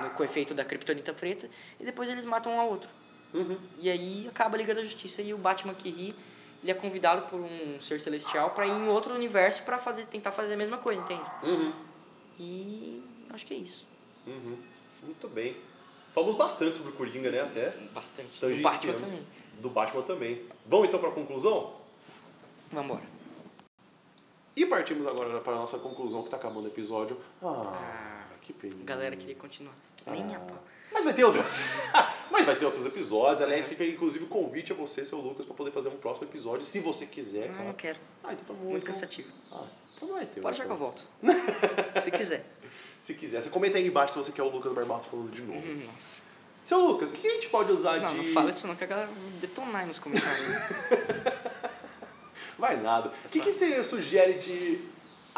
no, 0.03 0.11
com 0.11 0.23
o 0.23 0.25
efeito 0.25 0.55
da 0.55 0.65
Kryptonita 0.65 1.13
preta, 1.13 1.49
e 1.81 1.85
depois 1.85 2.09
eles 2.09 2.25
matam 2.25 2.53
um 2.53 2.61
ao 2.61 2.69
outro. 2.69 2.89
Uhum. 3.35 3.59
E 3.79 3.91
aí 3.91 4.27
acaba 4.29 4.57
a 4.57 4.59
Liga 4.59 4.75
da 4.75 4.83
Justiça 4.83 5.21
e 5.23 5.35
o 5.35 5.39
Batman 5.39 5.75
que 5.75 5.91
ri, 5.91 6.15
ele 6.63 6.73
é 6.73 6.75
convidado 6.75 7.29
por 7.29 7.41
um 7.41 7.81
ser 7.81 8.01
celestial 8.01 8.51
para 8.51 8.67
ir 8.67 8.71
em 8.71 8.89
outro 8.89 9.15
universo 9.15 9.63
para 9.63 9.79
fazer, 9.79 10.07
tentar 10.07 10.33
fazer 10.33 10.55
a 10.55 10.57
mesma 10.57 10.79
coisa, 10.79 11.01
entende? 11.01 11.31
Uhum. 11.43 11.73
E 12.39 13.03
acho 13.31 13.47
que 13.47 13.55
é 13.55 13.57
isso. 13.59 13.87
Uhum. 14.27 14.57
Muito 15.03 15.29
bem. 15.29 15.57
Falamos 16.13 16.35
bastante 16.35 16.77
sobre 16.77 16.93
o 16.93 16.95
Coringa, 16.95 17.31
né? 17.31 17.41
Até. 17.43 17.71
Bastante. 17.93 18.31
Então, 18.37 18.49
o 18.49 18.53
já 18.53 18.63
Batman 18.63 18.95
também. 18.95 19.27
Do 19.61 19.71
Batman 19.71 20.03
também. 20.03 20.47
Vamos 20.67 20.89
então 20.89 21.01
para 21.01 21.11
a 21.11 21.13
conclusão? 21.13 21.75
Vamos 22.73 22.87
embora. 22.87 23.17
E 24.57 24.65
partimos 24.65 25.07
agora 25.07 25.39
para 25.41 25.53
a 25.53 25.57
nossa 25.57 25.79
conclusão, 25.79 26.23
que 26.23 26.29
está 26.29 26.39
acabando 26.39 26.65
o 26.65 26.69
episódio. 26.69 27.21
Ah, 27.43 28.25
que 28.41 28.55
pena. 28.55 28.77
A 28.81 28.85
galera 28.85 29.15
queria 29.15 29.35
continuar. 29.35 29.75
Nem 30.07 30.35
a 30.35 30.41
pau. 30.41 30.59
Mas 30.97 31.05
vai 31.05 31.13
ter 31.13 31.25
outros. 31.25 31.45
Mas 32.33 32.47
vai 32.47 32.57
ter 32.57 32.65
outros 32.65 32.87
episódios. 32.87 33.43
Aliás, 33.43 33.67
fica 33.67 33.85
inclusive 33.85 34.25
o 34.25 34.29
convite 34.29 34.73
a 34.73 34.75
você, 34.75 35.05
seu 35.05 35.19
Lucas, 35.19 35.45
para 35.45 35.55
poder 35.55 35.71
fazer 35.71 35.91
um 35.91 35.97
próximo 35.97 36.27
episódio, 36.27 36.65
se 36.65 36.81
você 36.81 37.05
quiser. 37.05 37.49
Não, 37.49 37.55
cara. 37.55 37.65
não 37.65 37.75
quero. 37.75 37.99
Ah, 38.25 38.33
então 38.33 38.45
tá 38.47 38.55
bom. 38.55 38.71
Muito 38.71 38.83
então... 38.83 38.95
cansativo. 38.95 39.29
Ah, 39.53 39.67
então 39.95 40.09
vai 40.09 40.25
ter. 40.25 40.41
Pode 40.41 40.57
já 40.57 40.65
que 40.65 40.71
eu 40.71 40.77
volto. 40.77 41.03
Se 42.01 42.11
quiser. 42.11 42.47
Se 42.99 43.15
quiser. 43.15 43.43
Você 43.43 43.51
comenta 43.51 43.77
aí 43.77 43.87
embaixo 43.87 44.15
se 44.15 44.19
você 44.19 44.33
quer 44.33 44.43
o 44.43 44.49
Lucas 44.49 44.73
Barbato 44.73 45.07
falando 45.07 45.31
de 45.31 45.43
novo. 45.43 45.59
Hum, 45.59 45.87
Nossa. 45.93 46.23
Seu 46.63 46.81
Lucas, 46.81 47.11
o 47.11 47.13
que 47.13 47.29
a 47.29 47.35
gente 47.35 47.51
pode 47.51 47.71
usar 47.71 48.01
Não, 48.01 48.09
de. 48.09 48.17
não 48.17 48.25
fala 48.33 48.51
isso 48.51 48.67
não, 48.67 48.75
que 48.75 48.83
a 48.83 48.87
galera 48.87 49.11
detonar 49.39 49.83
aí 49.83 49.87
nos 49.87 49.99
comentários. 49.99 50.47
Vai 52.59 52.81
nada. 52.81 53.13
O 53.27 53.29
que, 53.29 53.39
que 53.39 53.53
você 53.53 53.85
sugere 53.85 54.35
de 54.35 54.81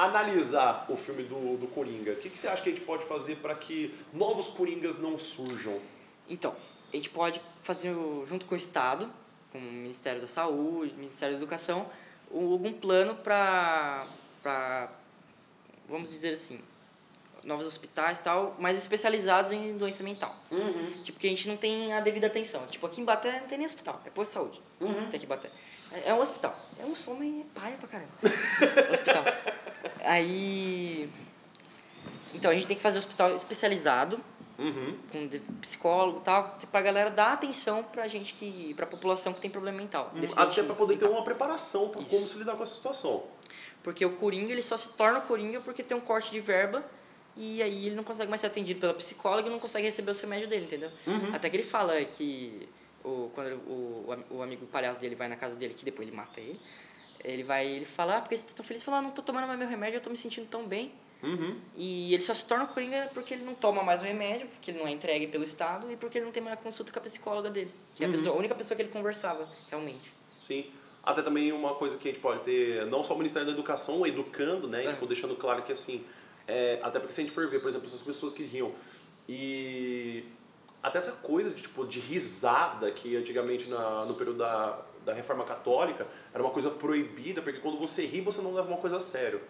analisar 0.04 0.86
o 0.88 0.96
filme 0.96 1.24
do, 1.24 1.56
do 1.56 1.66
Coringa? 1.68 2.12
O 2.12 2.16
que, 2.16 2.30
que 2.30 2.38
você 2.38 2.46
acha 2.48 2.62
que 2.62 2.68
a 2.70 2.72
gente 2.72 2.84
pode 2.84 3.04
fazer 3.04 3.36
para 3.36 3.54
que 3.54 3.94
novos 4.12 4.48
Coringas 4.48 4.98
não 4.98 5.18
surjam? 5.18 5.78
Então, 6.28 6.54
a 6.92 6.96
gente 6.96 7.10
pode 7.10 7.40
fazer, 7.62 7.92
junto 8.26 8.46
com 8.46 8.54
o 8.54 8.58
Estado, 8.58 9.10
com 9.50 9.58
o 9.58 9.62
Ministério 9.62 10.20
da 10.20 10.28
Saúde, 10.28 10.94
Ministério 10.94 11.34
da 11.34 11.40
Educação, 11.40 11.86
um- 12.30 12.52
algum 12.52 12.72
plano 12.72 13.14
para, 13.14 14.06
vamos 15.88 16.10
dizer 16.10 16.34
assim, 16.34 16.60
novos 17.44 17.66
hospitais 17.66 18.18
e 18.18 18.22
tal, 18.22 18.54
mais 18.58 18.76
especializados 18.76 19.52
em 19.52 19.76
doença 19.76 20.02
mental. 20.02 20.36
Uhum. 20.50 21.02
Tipo, 21.02 21.18
que 21.18 21.26
a 21.26 21.30
gente 21.30 21.48
não 21.48 21.56
tem 21.56 21.92
a 21.92 22.00
devida 22.00 22.26
atenção. 22.26 22.66
Tipo, 22.66 22.86
aqui 22.86 23.00
em 23.00 23.04
Baté 23.04 23.40
não 23.40 23.46
tem 23.48 23.58
nem 23.58 23.66
hospital, 23.66 24.00
é 24.04 24.10
posto 24.10 24.30
de 24.30 24.34
saúde. 24.34 24.62
Uhum. 24.80 25.08
Tem 25.08 25.16
aqui 25.16 25.24
em 25.24 25.28
Baté. 25.28 25.50
É, 25.90 26.10
é 26.10 26.14
um 26.14 26.20
hospital. 26.20 26.54
É 26.78 26.84
um 26.84 26.94
som 26.94 27.14
meio 27.14 27.44
paia 27.54 27.76
pra 27.78 27.88
caramba. 27.88 28.10
hospital. 28.92 29.24
Aí... 30.08 31.08
Então, 32.34 32.50
a 32.50 32.54
gente 32.54 32.66
tem 32.66 32.76
que 32.76 32.82
fazer 32.82 32.98
hospital 32.98 33.34
especializado, 33.34 34.20
Uhum. 34.58 34.92
com 35.12 35.28
psicólogo 35.60 36.18
e 36.18 36.22
tal, 36.22 36.58
pra 36.72 36.82
galera 36.82 37.10
dar 37.10 37.32
atenção 37.34 37.84
pra 37.84 38.08
gente 38.08 38.34
que. 38.34 38.74
pra 38.74 38.86
população 38.86 39.32
que 39.32 39.40
tem 39.40 39.48
problema 39.48 39.78
mental. 39.78 40.10
deficiente 40.14 40.50
Até 40.58 40.62
para 40.64 40.74
poder 40.74 40.96
ter 40.96 41.04
mental. 41.04 41.16
uma 41.20 41.24
preparação 41.24 41.90
para 41.90 42.00
Isso. 42.00 42.10
como 42.10 42.26
se 42.26 42.36
lidar 42.38 42.56
com 42.56 42.64
essa 42.64 42.74
situação. 42.74 43.22
Porque 43.84 44.04
o 44.04 44.16
Coringa, 44.16 44.50
ele 44.50 44.60
só 44.62 44.76
se 44.76 44.88
torna 44.90 45.20
Coringa 45.20 45.60
porque 45.60 45.80
tem 45.84 45.96
um 45.96 46.00
corte 46.00 46.32
de 46.32 46.40
verba 46.40 46.84
e 47.36 47.62
aí 47.62 47.86
ele 47.86 47.94
não 47.94 48.02
consegue 48.02 48.28
mais 48.28 48.40
ser 48.40 48.48
atendido 48.48 48.80
pela 48.80 48.92
psicóloga 48.94 49.46
e 49.48 49.50
não 49.52 49.60
consegue 49.60 49.86
receber 49.86 50.10
os 50.10 50.20
remédios 50.20 50.50
dele, 50.50 50.64
entendeu? 50.64 50.90
Uhum. 51.06 51.32
Até 51.32 51.48
que 51.48 51.56
ele 51.56 51.62
fala 51.62 52.04
que 52.04 52.68
o, 53.04 53.30
quando 53.32 53.54
o, 53.58 54.12
o 54.30 54.42
amigo 54.42 54.66
palhaço 54.66 54.98
dele 54.98 55.14
vai 55.14 55.28
na 55.28 55.36
casa 55.36 55.54
dele, 55.54 55.72
que 55.72 55.84
depois 55.84 56.08
ele 56.08 56.16
mata 56.16 56.40
ele, 56.40 56.60
ele 57.24 57.42
vai, 57.42 57.66
ele 57.66 57.84
fala, 57.84 58.18
ah, 58.18 58.20
porque 58.20 58.36
você 58.36 58.46
tá 58.46 58.52
tão 58.54 58.64
feliz? 58.64 58.80
Ele 58.82 58.86
fala, 58.86 58.98
ah, 58.98 59.02
não 59.02 59.10
tô 59.10 59.22
tomando 59.22 59.46
mais 59.46 59.58
meu 59.58 59.68
remédio, 59.68 59.96
eu 59.98 60.00
tô 60.00 60.10
me 60.10 60.16
sentindo 60.16 60.46
tão 60.48 60.66
bem. 60.66 60.92
Uhum. 61.22 61.58
E 61.76 62.14
ele 62.14 62.22
só 62.22 62.32
se 62.32 62.46
torna 62.46 62.64
Coringa 62.66 63.10
porque 63.12 63.34
ele 63.34 63.44
não 63.44 63.54
toma 63.54 63.82
mais 63.82 64.00
o 64.00 64.04
remédio, 64.04 64.46
porque 64.46 64.70
ele 64.70 64.78
não 64.78 64.86
é 64.86 64.90
entregue 64.92 65.26
pelo 65.26 65.42
Estado 65.42 65.90
e 65.90 65.96
porque 65.96 66.18
ele 66.18 66.24
não 66.26 66.32
tem 66.32 66.42
mais 66.42 66.60
consulta 66.60 66.92
com 66.92 66.98
a 67.00 67.02
psicóloga 67.02 67.50
dele. 67.50 67.72
Que 67.94 68.04
é 68.04 68.06
a, 68.06 68.08
Uhum. 68.08 68.14
pessoa, 68.16 68.34
a 68.36 68.38
única 68.38 68.54
pessoa 68.54 68.76
que 68.76 68.82
ele 68.82 68.90
conversava, 68.90 69.48
realmente. 69.68 70.12
Sim. 70.46 70.66
Até 71.02 71.22
também 71.22 71.50
uma 71.52 71.74
coisa 71.74 71.96
que 71.98 72.08
a 72.08 72.12
gente 72.12 72.20
pode 72.20 72.44
ter, 72.44 72.86
não 72.86 73.02
só 73.02 73.14
o 73.14 73.16
Ministério 73.18 73.46
da 73.46 73.52
Educação 73.52 74.06
educando, 74.06 74.68
né? 74.68 74.84
É. 74.84 74.90
Tipo, 74.92 75.06
deixando 75.06 75.34
claro 75.34 75.62
que 75.62 75.72
assim, 75.72 76.04
é, 76.46 76.78
até 76.82 76.98
porque 77.00 77.12
se 77.14 77.20
a 77.20 77.24
gente 77.24 77.32
for 77.34 77.48
ver, 77.48 77.60
por 77.60 77.68
exemplo, 77.68 77.86
essas 77.86 78.02
pessoas 78.02 78.32
que 78.32 78.44
riam 78.44 78.72
e 79.28 80.24
até 80.82 80.98
essa 80.98 81.12
coisa 81.12 81.50
de 81.54 81.62
tipo 81.62 81.84
de 81.86 81.98
risada 81.98 82.90
que 82.92 83.16
antigamente 83.16 83.68
na, 83.68 84.04
no 84.04 84.14
período 84.14 84.38
da, 84.38 84.78
da 85.08 85.14
reforma 85.14 85.44
católica 85.44 86.06
era 86.34 86.42
uma 86.42 86.52
coisa 86.52 86.68
proibida 86.70 87.40
porque 87.40 87.58
quando 87.60 87.78
você 87.78 88.04
ri 88.04 88.20
você 88.20 88.42
não 88.42 88.52
leva 88.54 88.68
uma 88.68 88.76
coisa 88.76 88.98
a 88.98 89.00
sério. 89.00 89.40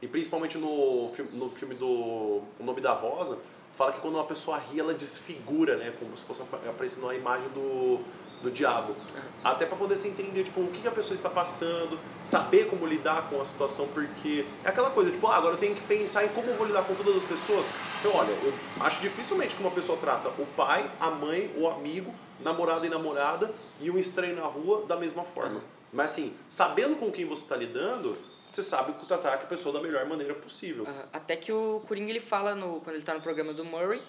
E 0.00 0.06
principalmente 0.06 0.56
no, 0.56 1.10
no 1.32 1.50
filme 1.50 1.74
do 1.74 1.86
O 1.88 2.44
Nome 2.60 2.80
da 2.80 2.92
Rosa 2.92 3.36
fala 3.76 3.92
que 3.92 4.00
quando 4.00 4.14
uma 4.14 4.24
pessoa 4.24 4.58
ri 4.58 4.78
ela 4.80 4.94
desfigura 4.94 5.76
né? 5.76 5.92
Como 5.98 6.16
se 6.16 6.22
fosse 6.24 6.42
apa- 6.42 6.58
aparecendo 6.68 7.08
a 7.08 7.14
imagem 7.16 7.48
do, 7.48 7.98
do 8.42 8.50
diabo. 8.50 8.94
Até 9.42 9.66
para 9.66 9.76
poder 9.76 9.96
se 9.96 10.06
entender 10.08 10.44
tipo 10.44 10.60
o 10.60 10.68
que, 10.68 10.80
que 10.82 10.88
a 10.88 10.92
pessoa 10.92 11.14
está 11.14 11.28
passando 11.28 11.98
saber 12.22 12.68
como 12.68 12.86
lidar 12.86 13.28
com 13.28 13.40
a 13.40 13.44
situação 13.44 13.88
porque 13.88 14.44
é 14.64 14.68
aquela 14.68 14.90
coisa 14.90 15.10
tipo 15.10 15.26
ah, 15.26 15.36
agora 15.36 15.54
eu 15.54 15.58
tenho 15.58 15.74
que 15.74 15.82
pensar 15.82 16.24
em 16.24 16.28
como 16.28 16.48
eu 16.48 16.56
vou 16.56 16.66
lidar 16.66 16.84
com 16.84 16.94
todas 16.94 17.16
as 17.16 17.24
pessoas. 17.24 17.66
Então 17.98 18.14
olha 18.14 18.30
eu 18.30 18.52
acho 18.80 19.00
dificilmente 19.00 19.54
que 19.56 19.60
uma 19.60 19.72
pessoa 19.72 19.98
trata 19.98 20.28
o 20.28 20.46
pai 20.56 20.88
a 21.00 21.10
mãe 21.10 21.50
o 21.56 21.68
amigo 21.68 22.14
namorado 22.40 22.86
e 22.86 22.88
namorada 22.88 23.52
e 23.80 23.90
um 23.90 23.98
estranho 23.98 24.36
na 24.36 24.46
rua 24.46 24.84
da 24.86 24.96
mesma 24.96 25.24
forma 25.24 25.60
mas 25.92 26.12
assim 26.12 26.34
sabendo 26.48 26.96
com 26.96 27.10
quem 27.10 27.24
você 27.24 27.42
está 27.42 27.56
lidando 27.56 28.16
você 28.50 28.62
sabe 28.62 28.92
tratar 29.06 29.34
a 29.34 29.38
pessoa 29.38 29.72
da 29.74 29.80
melhor 29.80 30.06
maneira 30.06 30.34
possível 30.34 30.86
até 31.12 31.36
que 31.36 31.52
o 31.52 31.82
Coringa 31.86 32.10
ele 32.10 32.20
fala, 32.20 32.54
no, 32.54 32.80
quando 32.80 32.96
ele 32.96 33.04
tá 33.04 33.12
no 33.14 33.20
programa 33.20 33.52
do 33.52 33.62
Murray, 33.64 34.00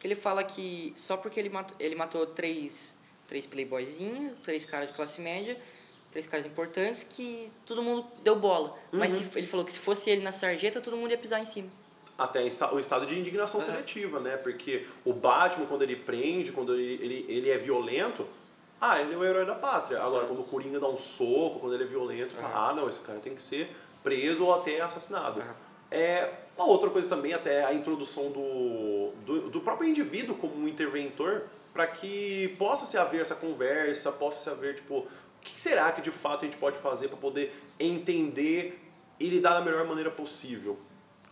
que 0.00 0.06
ele 0.06 0.14
fala 0.14 0.42
que 0.42 0.94
só 0.96 1.16
porque 1.16 1.38
ele 1.38 1.50
matou, 1.50 1.76
ele 1.78 1.94
matou 1.94 2.24
três, 2.26 2.94
três 3.28 3.46
playboyzinhos, 3.46 4.32
três 4.42 4.64
caras 4.64 4.88
de 4.88 4.94
classe 4.94 5.20
média, 5.20 5.60
três 6.10 6.26
caras 6.26 6.46
importantes, 6.46 7.04
que 7.04 7.52
todo 7.66 7.82
mundo 7.82 8.06
deu 8.24 8.34
bola. 8.36 8.76
Mas 8.90 9.12
se- 9.12 9.38
ele 9.38 9.46
falou 9.46 9.64
que 9.66 9.72
se 9.72 9.78
fosse 9.78 10.08
ele 10.10 10.22
na 10.22 10.32
sarjeta, 10.32 10.80
todo 10.80 10.96
mundo 10.96 11.10
ia 11.10 11.18
pisar 11.18 11.40
em 11.40 11.46
cima. 11.46 11.68
Até 12.22 12.42
o 12.72 12.78
estado 12.78 13.04
de 13.04 13.18
indignação 13.18 13.60
Aham. 13.60 13.70
seletiva, 13.70 14.20
né? 14.20 14.36
Porque 14.36 14.86
o 15.04 15.12
Batman, 15.12 15.66
quando 15.66 15.82
ele 15.82 15.96
prende, 15.96 16.52
quando 16.52 16.74
ele, 16.74 17.02
ele, 17.02 17.26
ele 17.28 17.50
é 17.50 17.58
violento, 17.58 18.26
ah, 18.80 19.00
ele 19.00 19.14
é 19.14 19.16
o 19.16 19.24
herói 19.24 19.44
da 19.44 19.54
pátria. 19.54 20.02
Agora, 20.02 20.26
quando 20.26 20.40
o 20.40 20.44
Coringa 20.44 20.78
dá 20.78 20.88
um 20.88 20.98
soco, 20.98 21.60
quando 21.60 21.74
ele 21.74 21.84
é 21.84 21.86
violento, 21.86 22.34
fala, 22.34 22.70
ah, 22.70 22.74
não, 22.74 22.88
esse 22.88 23.00
cara 23.00 23.18
tem 23.18 23.34
que 23.34 23.42
ser 23.42 23.74
preso 24.02 24.44
ou 24.44 24.54
até 24.54 24.80
assassinado. 24.80 25.42
É 25.90 26.32
uma 26.56 26.66
outra 26.66 26.90
coisa 26.90 27.08
também, 27.08 27.32
até 27.32 27.64
a 27.64 27.74
introdução 27.74 28.30
do, 28.30 29.12
do, 29.24 29.50
do 29.50 29.60
próprio 29.60 29.88
indivíduo 29.88 30.36
como 30.36 30.56
um 30.56 30.68
interventor, 30.68 31.44
para 31.72 31.86
que 31.86 32.54
possa 32.58 32.86
se 32.86 32.98
haver 32.98 33.20
essa 33.20 33.34
conversa, 33.34 34.12
possa 34.12 34.42
se 34.42 34.50
haver, 34.50 34.76
tipo, 34.76 34.98
o 34.98 35.08
que 35.40 35.60
será 35.60 35.90
que 35.92 36.00
de 36.00 36.10
fato 36.10 36.42
a 36.42 36.44
gente 36.44 36.56
pode 36.56 36.76
fazer 36.78 37.08
para 37.08 37.16
poder 37.16 37.54
entender 37.78 38.80
e 39.18 39.28
lidar 39.28 39.54
da 39.54 39.60
melhor 39.60 39.84
maneira 39.86 40.10
possível 40.10 40.78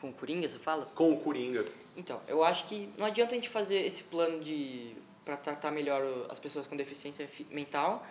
Com 0.01 0.09
o 0.11 0.13
Coringa, 0.13 0.49
você 0.49 0.59
fala? 0.59 0.87
com 0.95 1.13
o 1.13 1.21
Coringa. 1.21 1.65
Então, 1.97 2.21
eu 2.27 2.43
acho 2.43 2.65
que 2.65 2.89
não 2.97 3.07
adianta 3.07 3.33
a 3.33 3.35
gente 3.35 3.49
fazer 3.49 3.85
esse 3.85 4.03
plano 4.05 4.41
de 4.41 4.95
para 5.25 5.37
tratar 5.37 5.71
melhor 5.71 6.03
as 6.31 6.39
pessoas 6.39 6.67
com 6.67 6.75
deficiência 6.77 7.29
fi- 7.29 7.47
mental 7.51 8.05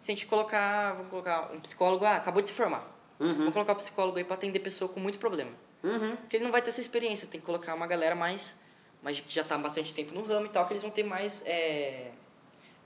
se 0.00 0.10
a 0.10 0.14
gente 0.14 0.26
colocar, 0.26 0.92
vamos 0.94 1.08
colocar 1.10 1.50
um 1.52 1.60
psicólogo, 1.60 2.04
ah, 2.04 2.16
acabou 2.16 2.42
de 2.42 2.48
se 2.48 2.52
formar. 2.54 2.84
Uhum. 3.20 3.34
Vamos 3.36 3.52
colocar 3.54 3.72
o 3.72 3.76
psicólogo 3.76 4.18
aí 4.18 4.24
para 4.24 4.34
atender 4.34 4.58
pessoa 4.58 4.88
com 4.88 5.00
muito 5.00 5.18
problema. 5.18 5.50
Uhum. 5.82 6.16
Porque 6.16 6.36
ele 6.36 6.44
não 6.44 6.50
vai 6.52 6.60
ter 6.60 6.68
essa 6.70 6.80
experiência, 6.80 7.26
tem 7.28 7.40
que 7.40 7.46
colocar 7.46 7.74
uma 7.74 7.86
galera 7.86 8.14
mais, 8.14 8.58
mais 9.02 9.20
que 9.20 9.32
já 9.32 9.40
está 9.42 9.54
há 9.54 9.58
bastante 9.58 9.94
tempo 9.94 10.12
no 10.14 10.22
ramo 10.22 10.46
e 10.46 10.48
tal, 10.50 10.66
que 10.66 10.72
eles 10.72 10.82
vão 10.82 10.90
ter 10.90 11.04
mais 11.04 11.42
é, 11.46 12.10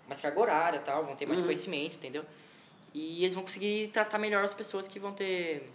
mais 0.06 0.20
carga 0.20 0.38
horária, 0.40 0.76
e 0.78 0.80
tal, 0.80 1.04
vão 1.04 1.16
ter 1.16 1.26
mais 1.26 1.40
Uhum. 1.40 1.46
conhecimento, 1.46 1.96
entendeu? 1.96 2.24
E 2.94 3.22
eles 3.24 3.34
vão 3.34 3.42
conseguir 3.42 3.88
tratar 3.88 4.18
melhor 4.18 4.44
as 4.44 4.54
pessoas 4.54 4.86
que 4.86 4.98
vão 5.00 5.12
ter 5.12 5.68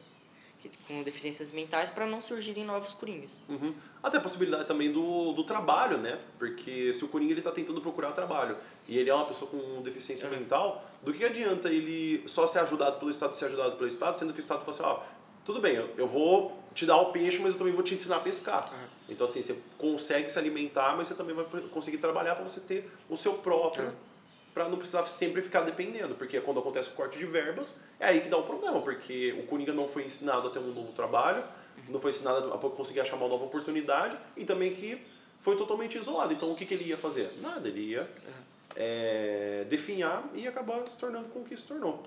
com 0.87 1.03
deficiências 1.03 1.51
mentais 1.51 1.89
para 1.89 2.05
não 2.05 2.21
surgirem 2.21 2.63
novos 2.65 2.93
coringas. 2.93 3.29
Uhum. 3.49 3.73
Até 4.01 4.17
a 4.17 4.21
possibilidade 4.21 4.65
também 4.65 4.91
do, 4.91 5.31
do 5.33 5.43
trabalho, 5.43 5.97
né? 5.97 6.19
Porque 6.37 6.91
se 6.93 7.03
o 7.05 7.07
Coringa 7.07 7.31
ele 7.33 7.41
tá 7.41 7.51
tentando 7.51 7.79
procurar 7.81 8.11
trabalho 8.11 8.57
e 8.87 8.97
ele 8.97 9.09
é 9.09 9.13
uma 9.13 9.25
pessoa 9.25 9.49
com 9.49 9.81
deficiência 9.81 10.29
Uhum. 10.29 10.35
mental, 10.37 10.85
do 11.01 11.11
que 11.13 11.23
adianta 11.23 11.69
ele 11.69 12.23
só 12.27 12.45
ser 12.47 12.59
ajudado 12.59 12.99
pelo 12.99 13.11
Estado, 13.11 13.35
ser 13.35 13.45
ajudado 13.45 13.75
pelo 13.77 13.87
Estado, 13.87 14.17
sendo 14.17 14.33
que 14.33 14.39
o 14.39 14.41
Estado 14.41 14.59
fala 14.59 14.71
assim, 14.71 14.83
ó, 14.83 14.99
tudo 15.45 15.59
bem, 15.61 15.75
eu, 15.75 15.89
eu 15.97 16.07
vou 16.07 16.57
te 16.73 16.85
dar 16.85 16.97
o 16.97 17.11
peixe, 17.11 17.39
mas 17.39 17.51
eu 17.53 17.57
também 17.57 17.73
vou 17.73 17.83
te 17.83 17.93
ensinar 17.93 18.17
a 18.17 18.19
pescar. 18.21 18.71
Uhum. 18.73 18.87
Então 19.09 19.25
assim, 19.25 19.41
você 19.41 19.61
consegue 19.77 20.29
se 20.29 20.39
alimentar, 20.39 20.95
mas 20.97 21.07
você 21.07 21.15
também 21.15 21.35
vai 21.35 21.45
conseguir 21.71 21.97
trabalhar 21.97 22.35
para 22.35 22.43
você 22.47 22.59
ter 22.61 22.89
o 23.09 23.15
seu 23.17 23.33
próprio, 23.35 23.85
Uhum. 23.85 23.91
Para 24.53 24.69
não 24.69 24.77
precisar 24.77 25.05
sempre 25.07 25.41
ficar 25.41 25.61
dependendo, 25.61 26.15
porque 26.15 26.39
quando 26.39 26.59
acontece 26.59 26.89
o 26.89 26.93
corte 26.93 27.17
de 27.17 27.25
verbas, 27.25 27.81
é 27.99 28.07
aí 28.07 28.21
que 28.21 28.29
dá 28.29 28.37
o 28.37 28.43
problema, 28.43 28.81
porque 28.81 29.33
o 29.39 29.47
Coringa 29.47 29.73
não 29.73 29.87
foi 29.87 30.05
ensinado 30.05 30.47
a 30.47 30.51
ter 30.51 30.59
um 30.59 30.71
novo 30.71 30.93
trabalho, 30.93 31.43
não 31.89 31.99
foi 31.99 32.11
ensinado 32.11 32.53
a 32.53 32.57
conseguir 32.57 32.99
achar 32.99 33.15
uma 33.15 33.27
nova 33.27 33.45
oportunidade 33.45 34.17
e 34.37 34.45
também 34.45 34.73
que 34.73 35.01
foi 35.41 35.57
totalmente 35.57 35.97
isolado. 35.97 36.33
Então 36.33 36.51
o 36.51 36.55
que, 36.55 36.65
que 36.65 36.73
ele 36.73 36.85
ia 36.85 36.97
fazer? 36.97 37.33
Nada, 37.41 37.67
ele 37.67 37.81
ia 37.81 38.09
é, 38.75 39.65
definhar 39.67 40.29
e 40.33 40.47
acabar 40.47 40.89
se 40.89 40.97
tornando 40.97 41.29
com 41.29 41.39
o 41.39 41.43
que 41.43 41.57
se 41.57 41.65
tornou. 41.65 42.03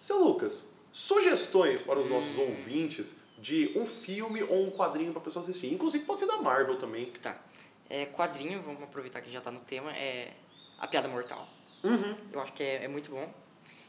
Seu 0.00 0.18
Lucas, 0.22 0.72
sugestões 0.92 1.82
para 1.82 1.98
os 1.98 2.08
nossos 2.08 2.36
ouvintes 2.36 3.22
de 3.38 3.72
um 3.76 3.86
filme 3.86 4.42
ou 4.42 4.66
um 4.66 4.70
quadrinho 4.72 5.12
para 5.12 5.22
pessoa 5.22 5.42
assistir. 5.42 5.72
Inclusive 5.72 6.04
pode 6.04 6.20
ser 6.20 6.26
da 6.26 6.38
Marvel 6.38 6.76
também. 6.78 7.06
Tá. 7.22 7.40
É, 7.88 8.06
quadrinho, 8.06 8.62
vamos 8.62 8.82
aproveitar 8.82 9.20
que 9.20 9.30
já 9.30 9.40
tá 9.40 9.50
no 9.50 9.60
tema, 9.60 9.92
é 9.96 10.32
A 10.80 10.86
Piada 10.86 11.08
Mortal. 11.08 11.46
Uhum. 11.84 12.16
Eu 12.32 12.40
acho 12.40 12.52
que 12.52 12.62
é, 12.62 12.84
é 12.84 12.88
muito 12.88 13.10
bom. 13.10 13.28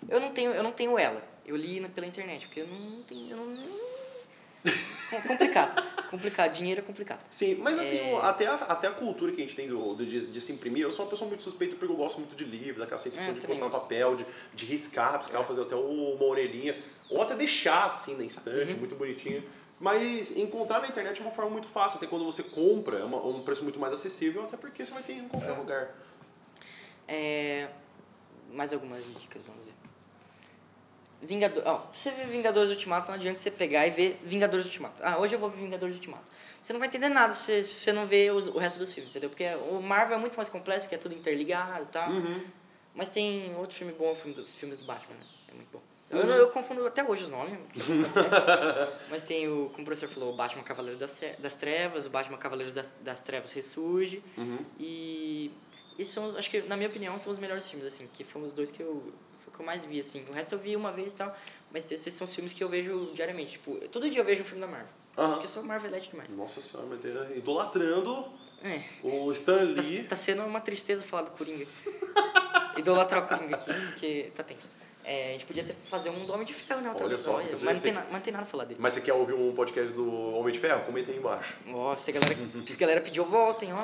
Eu 0.10 0.20
não 0.20 0.32
tenho, 0.32 0.52
eu 0.52 0.64
não 0.64 0.72
tenho 0.72 0.98
ela. 0.98 1.22
Eu 1.46 1.56
li 1.56 1.80
na- 1.80 1.90
pela 1.90 2.06
internet, 2.08 2.46
porque 2.48 2.62
eu 2.62 2.68
não 2.68 3.02
tenho. 3.04 3.32
Eu 3.32 3.38
não... 3.38 3.92
É 5.12 5.22
complicado. 5.28 5.84
complicado. 6.12 6.52
Dinheiro 6.54 6.82
é 6.82 6.84
complicado. 6.84 7.26
Sim, 7.30 7.56
mas 7.56 7.78
assim, 7.80 7.98
É. 7.98 8.18
até, 8.22 8.46
a, 8.48 8.54
até 8.56 8.88
a 8.88 8.92
cultura 8.92 9.32
que 9.32 9.42
a 9.42 9.46
gente 9.46 9.56
tem 9.56 9.68
do, 9.68 9.96
do- 9.96 10.06
de, 10.06 10.28
de 10.28 10.42
se 10.42 10.52
imprimir, 10.52 10.84
eu 10.84 10.92
sou 10.92 11.06
uma 11.06 11.10
pessoa 11.12 11.28
muito 11.28 11.44
suspeita 11.44 11.76
porque 11.76 11.92
eu 11.92 11.98
gosto 11.98 12.18
muito 12.20 12.36
de 12.36 12.44
livro, 12.46 12.80
daquela 12.80 13.00
sensação 13.00 13.30
É, 13.32 13.34
de 13.34 13.46
postar 13.48 13.66
no 13.66 13.72
papel, 13.72 14.16
de, 14.16 14.26
de 14.54 14.66
riscar, 14.66 15.18
riscar, 15.18 15.44
fazer 15.44 15.62
até 15.62 15.76
uma 15.76 16.24
orelhinha, 16.26 16.78
ou 17.10 17.22
até 17.22 17.36
deixar 17.36 17.88
assim 17.88 18.16
na 18.16 18.24
estante, 18.24 18.74
Uhum. 18.74 18.80
muito 18.80 18.96
bonitinho. 18.96 19.44
Mas 19.80 20.38
encontrar 20.38 20.80
na 20.80 20.88
internet 20.88 21.20
é 21.20 21.24
uma 21.24 21.32
forma 21.32 21.50
muito 21.52 21.68
fácil, 21.68 21.98
até 21.98 22.06
quando 22.06 22.24
você 22.24 22.44
compra, 22.44 22.98
é 23.00 23.04
uma- 23.04 23.26
um 23.26 23.42
preço 23.42 23.64
muito 23.64 23.80
mais 23.80 23.92
acessível, 23.92 24.44
até 24.44 24.56
porque 24.56 24.86
você 24.86 24.94
vai 24.94 25.02
ter 25.02 25.14
em 25.14 25.28
qualquer 25.28 25.54
lugar. 25.54 25.90
É, 27.08 27.68
mais 28.52 28.72
algumas 28.74 29.04
dicas, 29.06 29.42
vamos 29.46 29.66
ver. 29.66 29.72
Vingador, 31.24 31.64
ó, 31.66 31.82
você 31.94 32.10
ver 32.12 32.28
Vingadores 32.28 32.70
Ultimato, 32.72 33.08
não 33.08 33.16
adianta 33.16 33.38
você 33.40 33.52
pegar 33.52 33.86
e 33.86 33.92
ver 33.92 34.20
Vingadores 34.24 34.66
Ultimato. 34.66 35.02
Ah, 35.04 35.20
hoje 35.20 35.36
eu 35.36 35.40
vou 35.40 35.50
ver 35.50 35.62
Vingadores 35.62 35.96
Ultimato. 35.96 36.24
Você 36.62 36.74
não 36.74 36.80
vai 36.80 36.88
entender 36.88 37.10
nada 37.10 37.34
se, 37.34 37.64
se 37.64 37.74
você 37.82 37.92
não 37.94 38.06
ver 38.06 38.32
os- 38.34 38.48
o 38.48 38.58
resto 38.58 38.80
dos 38.80 38.94
filmes, 38.94 39.12
entendeu? 39.12 39.30
Porque 39.30 39.46
o 39.72 39.82
Marvel 39.82 40.18
é 40.18 40.20
muito 40.20 40.36
mais 40.38 40.50
complexo, 40.50 40.88
que 40.90 40.96
é 40.96 40.98
tudo 40.98 41.14
interligado 41.16 41.84
e 41.84 41.88
tal. 41.88 42.10
Uhum. 42.10 42.44
Mas 42.94 43.10
tem 43.10 43.56
outro 43.56 43.76
filme 43.76 43.94
bom, 43.94 44.14
filme 44.16 44.34
do, 44.36 44.46
filmes 44.46 44.78
do 44.80 44.86
Batman, 44.86 45.16
né? 45.16 45.26
É 45.50 45.54
muito 45.54 45.70
bom. 45.72 45.82
Eu, 46.10 46.20
Uhum. 46.20 46.26
não- 46.26 46.36
eu 46.36 46.50
confundo 46.50 46.86
até 46.86 47.04
hoje 47.04 47.24
os 47.24 47.30
nomes. 47.30 47.58
Mas 49.10 49.24
tem 49.24 49.48
o, 49.48 49.70
como 49.70 49.84
o 49.84 49.86
professor 49.86 50.10
falou, 50.10 50.34
o 50.34 50.36
Batman 50.36 50.64
Cavaleiro 50.64 51.00
das, 51.00 51.22
das 51.40 51.56
Trevas, 51.56 52.06
o 52.06 52.10
Batman 52.10 52.38
Cavaleiro 52.38 52.72
das, 52.74 52.94
das 53.02 53.22
Trevas 53.22 53.54
ressurge. 53.54 54.24
Uhum. 54.38 54.60
E 54.80 55.52
esses 55.98 56.14
são, 56.14 56.36
acho 56.38 56.50
que, 56.50 56.62
na 56.64 56.76
minha 56.78 56.90
opinião, 56.90 57.18
são 57.18 57.32
os 57.32 57.40
melhores 57.40 57.68
filmes, 57.70 57.86
assim, 57.88 58.08
que 58.12 58.24
foram 58.24 58.48
os 58.48 58.54
dois 58.54 58.72
que 58.72 58.82
eu, 58.82 59.12
que 59.54 59.60
eu 59.60 59.66
mais 59.66 59.84
vi, 59.86 60.00
assim. 60.00 60.26
O 60.30 60.34
resto 60.34 60.54
eu 60.56 60.60
vi 60.60 60.76
uma 60.76 60.92
vez 60.92 61.14
e 61.14 61.16
tal, 61.16 61.36
mas 61.72 61.92
esses 61.92 62.14
são 62.14 62.26
os 62.26 62.34
filmes 62.34 62.54
que 62.54 62.64
eu 62.64 62.70
vejo 62.70 63.12
diariamente. 63.14 63.52
Tipo, 63.54 63.76
todo 63.90 64.10
dia 64.10 64.20
eu 64.20 64.26
vejo 64.26 64.42
um 64.42 64.46
filme 64.46 64.62
da 64.62 64.68
Marvel. 64.68 64.90
Aham. 65.18 65.32
Porque 65.34 65.46
eu 65.46 65.50
sou 65.50 65.64
Marvelete 65.64 66.10
demais. 66.12 66.34
Nossa 66.36 66.62
senhora, 66.62 66.88
mas 66.90 67.02
tem- 67.02 67.38
idolatrando 67.38 68.26
É, 68.64 68.82
o 69.04 69.32
Stan 69.34 69.74
tá, 69.74 69.82
Lee. 69.82 70.04
tá 70.04 70.16
sendo 70.16 70.44
uma 70.44 70.62
tristeza 70.62 71.04
falar 71.04 71.24
do 71.24 71.32
Coringa. 71.32 71.66
Idolatrar 72.78 73.26
o 73.26 73.28
Coringa 73.28 73.56
aqui, 73.56 73.72
porque 73.88 74.32
tá 74.36 74.44
tenso. 74.44 74.70
É, 75.04 75.30
a 75.30 75.32
gente 75.34 75.46
podia 75.46 75.64
até 75.64 75.74
fazer 75.90 76.10
um 76.12 76.26
do 76.26 76.34
Homem 76.34 76.46
de 76.46 76.54
Ferro, 76.54 76.82
né? 76.82 76.90
outra 76.90 77.06
Olha 77.06 77.18
só, 77.18 77.34
mas, 77.42 77.62
não 77.62 77.76
tem, 77.82 77.94
mas 77.94 78.12
não 78.12 78.20
tem 78.22 78.32
nada 78.34 78.46
pra 78.46 78.52
falar 78.52 78.66
dele. 78.66 78.80
Mas 78.80 78.94
você 78.94 79.02
quer 79.02 79.14
ouvir 79.14 79.34
um 79.34 79.54
podcast 79.56 79.94
do 79.94 80.10
Homem 80.36 80.54
de 80.54 80.60
Ferro? 80.60 80.84
Comenta 80.86 81.12
aí 81.12 81.18
embaixo. 81.18 81.58
Nossa, 81.66 82.04
se 82.04 82.12
a 82.12 82.14
galera, 82.14 82.36
a 82.36 82.78
galera 82.78 83.02
pediu, 83.02 83.26
voltem, 83.26 83.74
ó. 83.74 83.78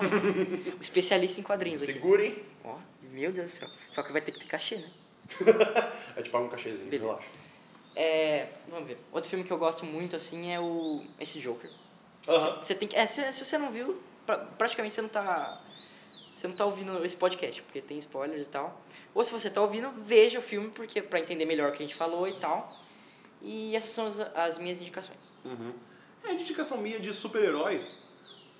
O 0.77 0.81
especialista 0.81 1.39
em 1.39 1.43
quadrinhos 1.43 1.81
aqui. 1.83 1.93
Segurem. 1.93 2.43
Ó, 2.63 2.75
meu 3.11 3.31
Deus 3.31 3.51
do 3.51 3.57
céu. 3.57 3.69
Só 3.91 4.03
que 4.03 4.11
vai 4.11 4.21
ter 4.21 4.31
que 4.31 4.39
ter 4.39 4.45
cachê, 4.47 4.77
né? 4.77 4.89
A 6.15 6.19
gente 6.19 6.29
paga 6.29 6.45
um 6.45 6.49
cachezinho, 6.49 6.89
Beleza. 6.89 7.07
relaxa. 7.09 7.27
É, 7.95 8.47
vamos 8.69 8.87
ver. 8.87 8.97
Outro 9.11 9.29
filme 9.29 9.43
que 9.43 9.51
eu 9.51 9.57
gosto 9.57 9.85
muito, 9.85 10.15
assim, 10.15 10.53
é 10.53 10.59
o... 10.59 11.03
Esse 11.19 11.39
Joker. 11.39 11.69
Você 12.61 12.75
tem 12.75 12.87
que... 12.87 12.95
É, 12.95 13.05
se, 13.07 13.33
se 13.33 13.43
você 13.43 13.57
não 13.57 13.71
viu, 13.71 13.99
pra- 14.25 14.37
praticamente 14.37 14.93
você 14.93 15.01
não 15.01 15.09
tá... 15.09 15.61
Você 16.37 16.47
não 16.47 16.55
tá 16.55 16.65
ouvindo 16.65 17.03
esse 17.03 17.17
podcast, 17.17 17.63
porque 17.63 17.81
tem 17.81 17.97
spoilers 17.97 18.45
e 18.45 18.49
tal. 18.49 18.79
Ou 19.15 19.23
se 19.23 19.31
você 19.31 19.49
tá 19.49 19.59
ouvindo, 19.59 19.89
veja 20.05 20.37
o 20.37 20.41
filme, 20.41 20.69
porque 20.69 21.01
pra 21.01 21.19
entender 21.19 21.45
melhor 21.45 21.69
o 21.69 21.71
que 21.71 21.81
a 21.81 21.85
gente 21.85 21.95
falou 21.95 22.27
e 22.27 22.33
tal. 22.33 22.63
E 23.41 23.75
essas 23.75 23.89
são 23.89 24.05
as, 24.05 24.19
as 24.19 24.59
minhas 24.59 24.79
indicações. 24.79 25.31
Uhum. 25.43 25.73
É, 26.23 26.35
de 26.35 26.43
indicação 26.43 26.77
minha 26.77 26.99
de 26.99 27.11
super-heróis, 27.11 28.03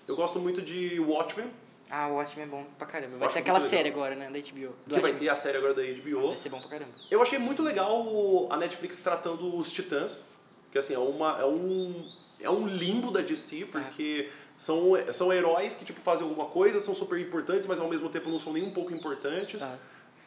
eu 0.08 0.16
gosto 0.16 0.40
muito 0.40 0.60
de 0.60 1.00
Watchmen, 1.00 1.52
Ah, 1.88 2.08
o 2.08 2.16
Watchmen 2.16 2.46
é 2.46 2.50
bom 2.50 2.66
pra 2.80 2.88
caramba. 2.88 3.16
Vai 3.18 3.28
Acho 3.28 3.36
ter 3.36 3.42
aquela 3.42 3.62
série 3.62 3.90
agora, 3.90 4.16
né, 4.16 4.26
da 4.26 4.40
HBO. 4.40 4.40
Do 4.40 4.96
que 4.96 5.00
vai 5.00 5.12
Watchmen. 5.12 5.20
ter 5.20 5.30
a 5.30 5.36
série 5.36 5.58
agora 5.60 5.76
da 5.76 5.84
HBO. 5.84 6.30
Vai 6.30 6.36
ser 6.38 6.50
bom 6.50 6.60
pra 6.60 6.70
caramba. 6.70 6.92
Eu 7.12 7.22
achei 7.22 7.38
muito 7.38 7.62
legal 7.62 8.48
a 8.50 8.58
Netflix 8.58 9.02
tratando 9.02 9.56
os 9.56 9.72
Titãs, 9.72 10.28
que 10.72 10.80
assim, 10.80 10.96
é, 10.96 11.00
uma, 11.00 11.40
é, 11.40 11.46
um, 11.46 12.12
é 12.42 12.50
um 12.50 12.68
limbo 12.68 13.12
da 13.12 13.22
DC, 13.22 13.66
porque 13.72 14.32
são, 14.58 14.94
são 15.14 15.32
heróis 15.32 15.76
que 15.76 15.86
tipo, 15.86 16.02
fazem 16.02 16.28
alguma 16.28 16.48
coisa, 16.50 16.80
são 16.80 16.96
super 16.96 17.20
importantes, 17.20 17.68
mas 17.68 17.80
ao 17.80 17.88
mesmo 17.88 18.10
tempo 18.10 18.28
não 18.28 18.40
são 18.40 18.52
nem 18.52 18.64
um 18.64 18.74
pouco 18.74 18.92
importantes. 18.92 19.62
Tá. 19.62 19.78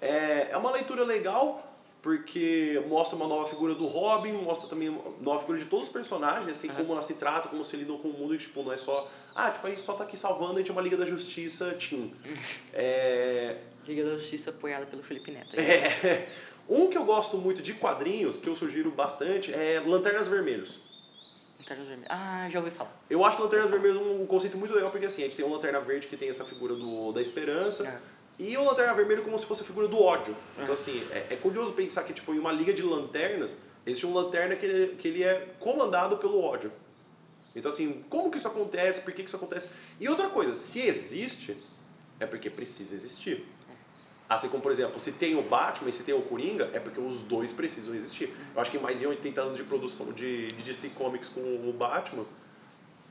É, 0.01 0.49
é 0.53 0.57
uma 0.57 0.71
leitura 0.71 1.05
legal, 1.05 1.69
porque 2.01 2.81
mostra 2.89 3.17
uma 3.17 3.27
nova 3.27 3.49
figura 3.49 3.75
do 3.75 3.87
Robin, 3.87 4.33
mostra 4.33 4.69
também 4.69 4.89
uma 4.89 5.03
nova 5.21 5.41
figura 5.41 5.59
de 5.59 5.65
todos 5.65 5.89
os 5.89 5.93
personagens, 5.93 6.49
assim, 6.49 6.69
como 6.69 6.93
ela 6.93 7.03
se 7.03 7.15
trata, 7.15 7.49
como 7.49 7.65
se 7.65 7.77
lidam 7.77 7.99
com 7.99 8.09
o 8.09 8.13
mundo, 8.13 8.33
e 8.33 8.39
tipo, 8.39 8.63
não 8.63 8.73
é 8.73 8.77
só, 8.77 9.11
ah, 9.35 9.51
tipo, 9.51 9.67
a 9.67 9.71
gente 9.71 9.83
só 9.83 9.95
tá 9.95 10.05
aqui 10.05 10.17
salvando, 10.17 10.55
a 10.55 10.59
gente 10.59 10.71
é 10.71 10.73
uma 10.73 10.81
Liga 10.81 10.97
da 10.97 11.05
Justiça, 11.05 11.75
Team. 11.75 12.13
é, 12.73 13.59
Liga 13.85 14.05
da 14.05 14.17
Justiça 14.17 14.51
apoiada 14.51 14.87
pelo 14.87 15.03
Felipe 15.03 15.33
Neto. 15.33 15.55
é, 15.59 16.31
um 16.69 16.87
que 16.87 16.97
eu 16.97 17.05
gosto 17.05 17.37
muito 17.37 17.61
de 17.61 17.75
quadrinhos, 17.75 18.39
que 18.39 18.49
eu 18.49 18.55
sugiro 18.55 18.93
bastante, 18.93 19.53
é 19.53 19.83
Lanternas 19.85 20.29
Vermelhos. 20.29 20.90
Lanternas 21.61 21.87
Vermelhas. 21.87 22.11
Ah, 22.11 22.49
já 22.51 22.59
ouvi 22.59 22.71
falar. 22.71 22.93
Eu 23.09 23.25
acho 23.25 23.43
Lanternas 23.43 23.71
Vermelhas 23.71 23.97
um 23.99 24.27
conceito 24.27 24.57
muito 24.57 24.75
legal, 24.75 24.91
porque 24.91 25.07
assim, 25.07 25.23
a 25.23 25.27
gente 25.27 25.37
tem 25.37 25.45
o 25.45 25.49
Lanterna 25.49 25.81
Verde 25.81 26.07
que 26.07 26.17
tem 26.17 26.29
essa 26.29 26.45
figura 26.45 26.75
do, 26.75 27.13
da 27.13 27.21
esperança, 27.23 27.87
É. 27.87 27.99
e 28.43 28.57
o 28.57 28.65
Lanterna 28.65 28.95
Vermelho 28.95 29.23
como 29.23 29.39
se 29.39 29.47
fosse 29.47 29.63
a 29.63 29.65
figura 29.65 29.87
do 29.89 29.99
ódio. 30.01 30.37
Então 30.59 30.73
assim, 30.75 31.07
é, 31.11 31.27
é 31.31 31.37
curioso 31.37 31.73
pensar 31.73 32.03
que 32.05 32.13
tipo, 32.13 32.35
em 32.35 32.39
uma 32.39 32.53
liga 32.53 32.73
de 32.73 32.83
lanternas, 32.83 33.59
existe 33.87 34.07
um 34.07 34.13
lanterna 34.15 34.57
que 34.57 34.67
ele, 34.67 34.97
que 34.97 35.09
ele 35.09 35.23
é 35.23 35.55
comandado 35.59 36.17
pelo 36.19 36.41
ódio. 36.43 36.73
Então 37.55 37.69
assim, 37.71 38.05
como 38.09 38.31
que 38.31 38.39
isso 38.39 38.49
acontece, 38.49 39.01
por 39.03 39.13
que 39.13 39.23
que 39.23 39.29
isso 39.29 39.37
acontece? 39.37 39.71
E 39.99 40.09
outra 40.09 40.29
coisa, 40.29 40.55
se 40.55 40.81
existe, 40.81 41.57
é 42.19 42.27
porque 42.27 42.49
precisa 42.51 42.95
existir. 42.95 43.45
Assim 44.31 44.49
como, 44.49 44.63
por 44.63 44.71
exemplo, 44.71 45.01
se 45.01 45.11
tem 45.11 45.35
o 45.35 45.43
Batman 45.43 45.89
e 45.89 45.93
se 45.93 46.05
tem 46.05 46.15
o 46.15 46.23
Coringa, 46.23 46.71
é 46.73 46.79
porque 46.79 47.01
os 47.01 47.23
dois 47.23 47.53
precisam 47.53 47.93
existir. 47.97 48.33
Eu 48.55 48.61
acho 48.63 48.71
que 48.71 48.79
mais 48.79 49.01
de 49.01 49.05
80 49.05 49.41
anos 49.41 49.57
de 49.57 49.65
produção 49.65 50.13
de, 50.13 50.47
de 50.47 50.63
DC 50.63 50.91
Comics 50.91 51.29
com 51.29 51.41
o 51.41 51.75
Batman, 51.77 52.25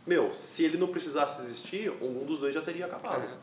meu, 0.07 0.34
se 0.34 0.63
ele 0.63 0.78
não 0.78 0.88
precisasse 0.88 1.41
existir, 1.41 1.89
algum 1.89 2.26
dos 2.26 2.39
dois 2.39 2.55
já 2.55 2.61
teria 2.61 2.86
acabado. 2.86 3.38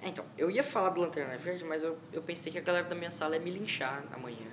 É, 0.00 0.06
então, 0.06 0.24
eu 0.38 0.48
ia 0.48 0.62
falar 0.62 0.90
do 0.90 1.00
Lanterna 1.00 1.36
Verde, 1.36 1.64
mas 1.64 1.82
eu, 1.82 1.98
eu 2.12 2.22
pensei 2.22 2.52
que 2.52 2.58
a 2.58 2.62
galera 2.62 2.88
da 2.88 2.94
minha 2.94 3.10
sala 3.10 3.34
ia 3.34 3.42
me 3.42 3.50
linchar 3.50 4.04
amanhã. 4.12 4.46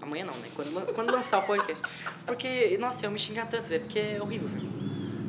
Amanhã 0.00 0.24
não, 0.24 0.34
né? 0.38 0.50
Quando, 0.56 0.92
quando 0.94 1.12
lançar 1.12 1.38
o 1.38 1.46
podcast. 1.46 1.80
Porque, 2.26 2.76
nossa, 2.76 3.06
eu 3.06 3.10
me 3.12 3.20
xingar 3.20 3.46
tanto, 3.46 3.68
velho, 3.68 3.84
porque 3.84 4.00
é 4.00 4.20
horrível, 4.20 4.48
velho. 4.48 4.71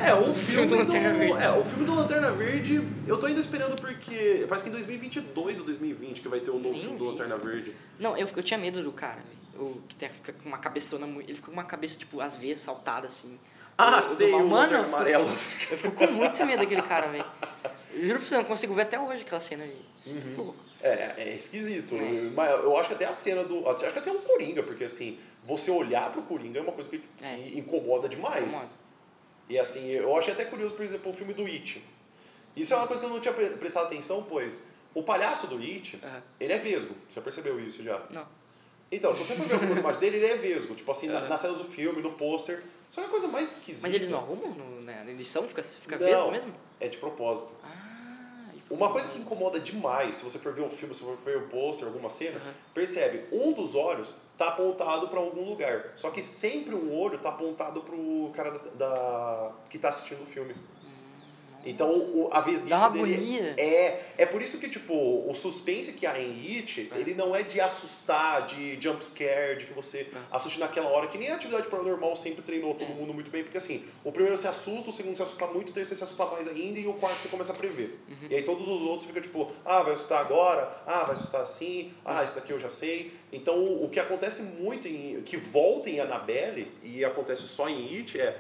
É, 0.08 0.14
o 0.14 0.30
O 0.30 0.34
filme, 0.34 0.36
filme 0.36 0.68
do, 0.68 0.76
Lanterna 0.78 1.14
Verde. 1.14 1.44
É, 1.44 1.52
o 1.52 1.64
filme 1.64 1.86
do 1.86 1.96
Lanterna 1.96 2.32
Verde, 2.32 2.88
eu 3.08 3.18
tô 3.18 3.26
ainda 3.26 3.40
esperando 3.40 3.76
porque 3.82 4.46
parece 4.48 4.64
que 4.66 4.70
em 4.70 4.74
2022 4.74 5.60
ou 5.60 5.66
2020 5.66 6.22
que 6.22 6.28
vai 6.28 6.40
ter 6.40 6.52
o 6.52 6.56
novo 6.60 6.72
Nem 6.74 6.82
filme 6.82 6.98
do. 6.98 7.06
Lanterna 7.06 7.38
Verde. 7.38 7.74
Não, 8.00 8.18
eu, 8.18 8.28
eu 8.36 8.44
tinha 8.44 8.58
medo 8.58 8.82
do 8.84 8.92
cara, 8.92 9.16
velho. 9.22 9.68
O 9.70 9.82
que 9.88 9.96
tem- 9.96 10.10
fica 10.10 10.34
com 10.34 10.48
uma 10.50 10.58
cabeçona 10.58 11.06
muito. 11.06 11.28
Ele 11.30 11.36
fica 11.36 11.48
com 11.48 11.54
uma 11.54 11.64
cabeça, 11.64 11.98
tipo, 11.98 12.20
às 12.22 12.36
vezes 12.36 12.64
saltada 12.64 13.08
assim. 13.08 13.40
Ah, 13.78 14.02
sei, 14.04 14.32
o 14.34 14.48
Mano, 14.48 14.74
eu 15.08 15.36
fico-. 15.36 15.74
Eu 15.74 15.78
fico 15.78 15.96
com 15.96 16.08
muito 16.14 16.46
medo 16.46 16.60
daquele 16.60 16.82
cara, 16.84 17.08
velho. 17.08 17.26
Juro 17.96 18.20
pra 18.20 18.28
você, 18.28 18.36
eu 18.36 18.40
não 18.40 18.46
consigo 18.46 18.74
ver 18.74 18.84
até 18.84 19.00
hoje 19.00 19.22
aquela 19.24 19.40
cena 19.42 19.64
ali. 19.64 19.82
Isso 20.06 20.18
é 20.18 20.36
louco. 20.38 20.56
É, 20.82 21.14
é 21.18 21.36
esquisito. 21.36 21.96
É. 21.96 22.30
Mas 22.36 22.52
eu 22.52 22.76
acho 22.78 22.90
que 22.90 22.96
até 22.96 23.06
a 23.06 23.16
cena 23.16 23.44
do. 23.44 23.68
Acho 23.70 23.80
que 23.92 24.00
até 24.00 24.12
o 24.12 24.20
Coringa, 24.20 24.62
porque 24.64 24.84
assim, 24.84 25.18
você 25.46 25.72
olhar 25.72 26.12
pro 26.12 26.22
Coringa 26.24 26.60
é 26.60 26.62
uma 26.62 26.72
coisa 26.72 26.90
que, 26.90 26.98
que 27.00 27.24
É. 27.26 27.52
incomoda 27.56 28.08
demais. 28.10 28.44
Incomoda. 28.46 28.70
E 29.54 29.60
assim, 29.60 29.88
eu 29.92 30.18
achei 30.18 30.34
até 30.34 30.46
curioso, 30.46 30.74
por 30.74 30.84
exemplo, 30.84 31.12
o 31.12 31.14
filme 31.14 31.32
do 31.32 31.46
It. 31.46 31.80
Isso 32.56 32.74
é 32.74 32.78
uma 32.78 32.88
coisa 32.88 33.00
que 33.00 33.06
eu 33.08 33.12
não 33.14 33.20
tinha 33.20 33.32
pre- 33.36 33.52
prestado 33.52 33.86
atenção, 33.86 34.26
pois 34.28 34.66
o 34.96 35.04
palhaço 35.04 35.46
do 35.46 35.60
It, 35.60 36.00
Aham. 36.04 36.24
ele 36.40 36.54
é 36.54 36.58
vesgo. 36.58 36.96
Você 37.08 37.22
percebeu 37.22 37.60
isso 37.60 37.84
já? 37.84 38.02
Não. 38.10 38.26
Então, 38.92 39.14
se 39.14 39.20
você 39.24 39.36
for 39.36 39.46
ver 39.46 39.54
algumas 39.54 39.78
imagens 39.78 40.00
dele, 40.00 40.18
ele 40.18 40.26
é 40.26 40.36
vesgo. 40.38 40.74
Tipo 40.74 40.92
assim, 40.92 41.08
Aham. 41.08 41.28
nas 41.28 41.40
cenas 41.40 41.60
do 41.60 41.66
filme, 41.66 42.02
no 42.02 42.14
pôster. 42.14 42.64
Só 42.90 43.02
que 43.02 43.08
a 43.08 43.10
coisa 43.12 43.28
mais 43.28 43.58
esquisita. 43.58 43.86
Mas 43.86 43.94
eles 43.96 44.10
não 44.10 44.18
arrumam 44.18 44.50
no, 44.54 44.82
na 44.82 45.12
edição? 45.12 45.48
Fica, 45.48 45.62
fica 45.62 45.98
Não, 46.00 46.04
vesgo 46.08 46.32
mesmo? 46.32 46.54
É 46.80 46.88
de 46.88 46.98
propósito. 46.98 47.54
Ah, 47.64 48.50
de 48.56 48.62
Uma 48.72 48.92
coisa 48.92 49.08
que 49.10 49.20
incomoda 49.20 49.60
demais, 49.60 50.16
se 50.16 50.24
você 50.24 50.40
for 50.40 50.52
ver 50.52 50.62
um 50.62 50.70
filme, 50.72 50.96
se 50.96 51.04
você 51.04 51.16
for 51.16 51.24
ver 51.26 51.38
um 51.38 51.48
pôster, 51.48 51.88
algumas 51.88 52.14
cenas, 52.14 52.42
Uhum. 52.42 52.50
percebe, 52.74 53.26
um 53.32 53.52
dos 53.52 53.76
olhos 53.76 54.16
tá 54.38 54.50
apontado 54.50 55.08
para 55.10 55.20
algum 55.20 55.50
lugar. 55.50 55.92
Só 55.96 56.10
que 56.10 56.22
sempre 56.22 56.74
um 56.76 56.98
olho 56.98 57.20
tá 57.20 57.30
apontado 57.30 57.82
pro 57.82 58.32
cara 58.34 58.52
da, 58.52 58.60
da- 58.76 59.52
que 59.70 59.78
tá 59.78 59.90
assistindo 59.90 60.24
o 60.24 60.26
filme. 60.26 60.56
Então 61.66 61.90
o, 61.92 62.30
a 62.32 62.42
vesguice 62.42 62.70
Dá 62.70 62.88
uma 62.88 62.90
dele 62.90 63.14
agonia. 63.14 63.54
é 63.58 64.02
é 64.18 64.26
por 64.26 64.42
isso 64.42 64.60
que 64.60 64.70
tipo 64.70 64.94
o 64.94 65.34
suspense 65.34 65.94
que 65.94 66.06
há 66.06 66.20
em 66.20 66.58
It 66.58 66.90
É. 66.94 67.00
ele 67.00 67.14
não 67.14 67.36
é 67.36 67.42
de 67.42 67.60
assustar 67.62 68.46
de 68.46 68.78
jump 68.82 69.04
scare 69.06 69.58
de 69.60 69.66
que 69.66 69.74
você 69.74 70.02
É. 70.14 70.18
assuste 70.32 70.60
naquela 70.60 70.90
hora 70.90 71.08
que 71.08 71.18
nem 71.18 71.30
a 71.30 71.36
atividade 71.36 71.68
paranormal 71.68 72.16
sempre 72.16 72.42
treinou 72.42 72.74
todo 72.76 72.90
mundo 72.90 73.14
muito 73.14 73.30
bem 73.32 73.44
porque 73.44 73.58
assim 73.58 73.84
o 74.04 74.12
primeiro 74.12 74.38
você 74.38 74.48
assusta 74.48 74.90
o 74.90 74.94
segundo 74.94 75.16
você 75.18 75.24
assusta 75.24 75.48
muito 75.48 75.70
o 75.70 75.74
terceiro 75.74 75.98
você 75.98 76.04
assusta 76.04 76.26
mais 76.28 76.48
ainda 76.48 76.80
e 76.80 76.88
o 76.88 76.94
quarto 76.94 77.22
você 77.22 77.30
começa 77.30 77.54
a 77.54 77.56
prever 77.56 77.98
Uhum. 78.10 78.28
e 78.30 78.36
aí 78.36 78.44
todos 78.44 78.68
os 78.68 78.82
outros 78.82 79.06
ficam 79.08 79.22
tipo 79.22 79.52
ah 79.66 79.82
vai 79.84 79.94
assustar 79.94 80.20
agora 80.22 80.82
ah 80.86 81.04
vai 81.04 81.14
assustar 81.14 81.42
assim 81.42 81.92
ah 82.06 82.24
isso 82.24 82.36
daqui 82.36 82.52
eu 82.52 82.60
já 82.60 82.70
sei 82.70 83.14
então 83.32 83.56
o, 83.58 83.86
o 83.86 83.90
que 83.90 84.00
acontece 84.00 84.44
muito 84.44 84.88
em 84.88 85.22
que 85.24 85.38
volta 85.38 85.90
em 85.90 86.00
Annabelle 86.00 86.72
e 86.84 87.04
acontece 87.06 87.44
só 87.48 87.68
em 87.70 87.98
It 87.98 88.20
é 88.20 88.38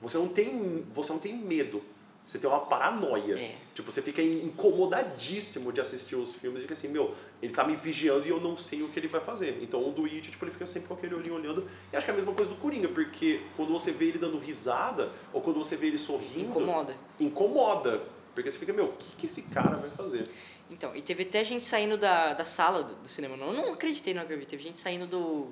você 0.00 0.16
não 0.16 0.28
tem 0.28 0.84
você 0.94 1.12
não 1.12 1.18
tem 1.18 1.34
medo 1.34 1.82
Você 2.28 2.38
tem 2.38 2.48
uma 2.48 2.60
paranoia. 2.60 3.38
É. 3.38 3.56
Tipo, 3.74 3.90
você 3.90 4.02
fica 4.02 4.20
incomodadíssimo 4.20 5.72
de 5.72 5.80
assistir 5.80 6.14
os 6.14 6.34
filmes 6.34 6.58
e 6.58 6.62
fica 6.62 6.74
assim, 6.74 6.88
meu, 6.88 7.14
ele 7.40 7.54
tá 7.54 7.64
me 7.64 7.74
vigiando 7.74 8.26
e 8.26 8.28
eu 8.28 8.38
não 8.38 8.54
sei 8.58 8.82
o 8.82 8.88
que 8.90 9.00
ele 9.00 9.08
vai 9.08 9.22
fazer. 9.22 9.58
Então 9.62 9.88
o 9.88 9.90
do 9.92 10.04
It, 10.04 10.30
tipo, 10.30 10.44
ele 10.44 10.52
fica 10.52 10.66
sempre 10.66 10.88
com 10.88 10.94
aquele 10.94 11.14
olhinho 11.14 11.36
olhando. 11.36 11.66
E 11.90 11.96
acho 11.96 12.04
que 12.04 12.10
é 12.10 12.12
a 12.12 12.16
mesma 12.16 12.34
coisa 12.34 12.50
do 12.50 12.56
Coringa, 12.58 12.86
porque 12.88 13.40
quando 13.56 13.72
você 13.72 13.92
vê 13.92 14.08
ele 14.08 14.18
dando 14.18 14.38
risada, 14.38 15.10
ou 15.32 15.40
quando 15.40 15.56
você 15.56 15.74
vê 15.74 15.86
ele 15.86 15.96
sorrindo. 15.96 16.50
Incomoda. 16.50 16.94
Incomoda. 17.18 18.02
Porque 18.34 18.50
você 18.50 18.58
fica, 18.58 18.74
meu, 18.74 18.88
o 18.88 18.92
que, 18.92 19.16
que 19.16 19.24
esse 19.24 19.44
cara 19.44 19.78
vai 19.78 19.88
fazer? 19.88 20.28
Então, 20.70 20.94
e 20.94 21.00
teve 21.00 21.22
até 21.22 21.42
gente 21.42 21.64
saindo 21.64 21.96
da, 21.96 22.34
da 22.34 22.44
sala 22.44 22.82
do, 22.82 22.94
do 22.96 23.08
cinema. 23.08 23.38
Não, 23.38 23.54
eu 23.54 23.54
não 23.54 23.72
acreditei 23.72 24.12
no 24.12 24.22
que 24.26 24.34
eu 24.34 24.38
vi. 24.38 24.44
Teve 24.44 24.62
gente 24.62 24.76
saindo 24.76 25.06
do. 25.06 25.48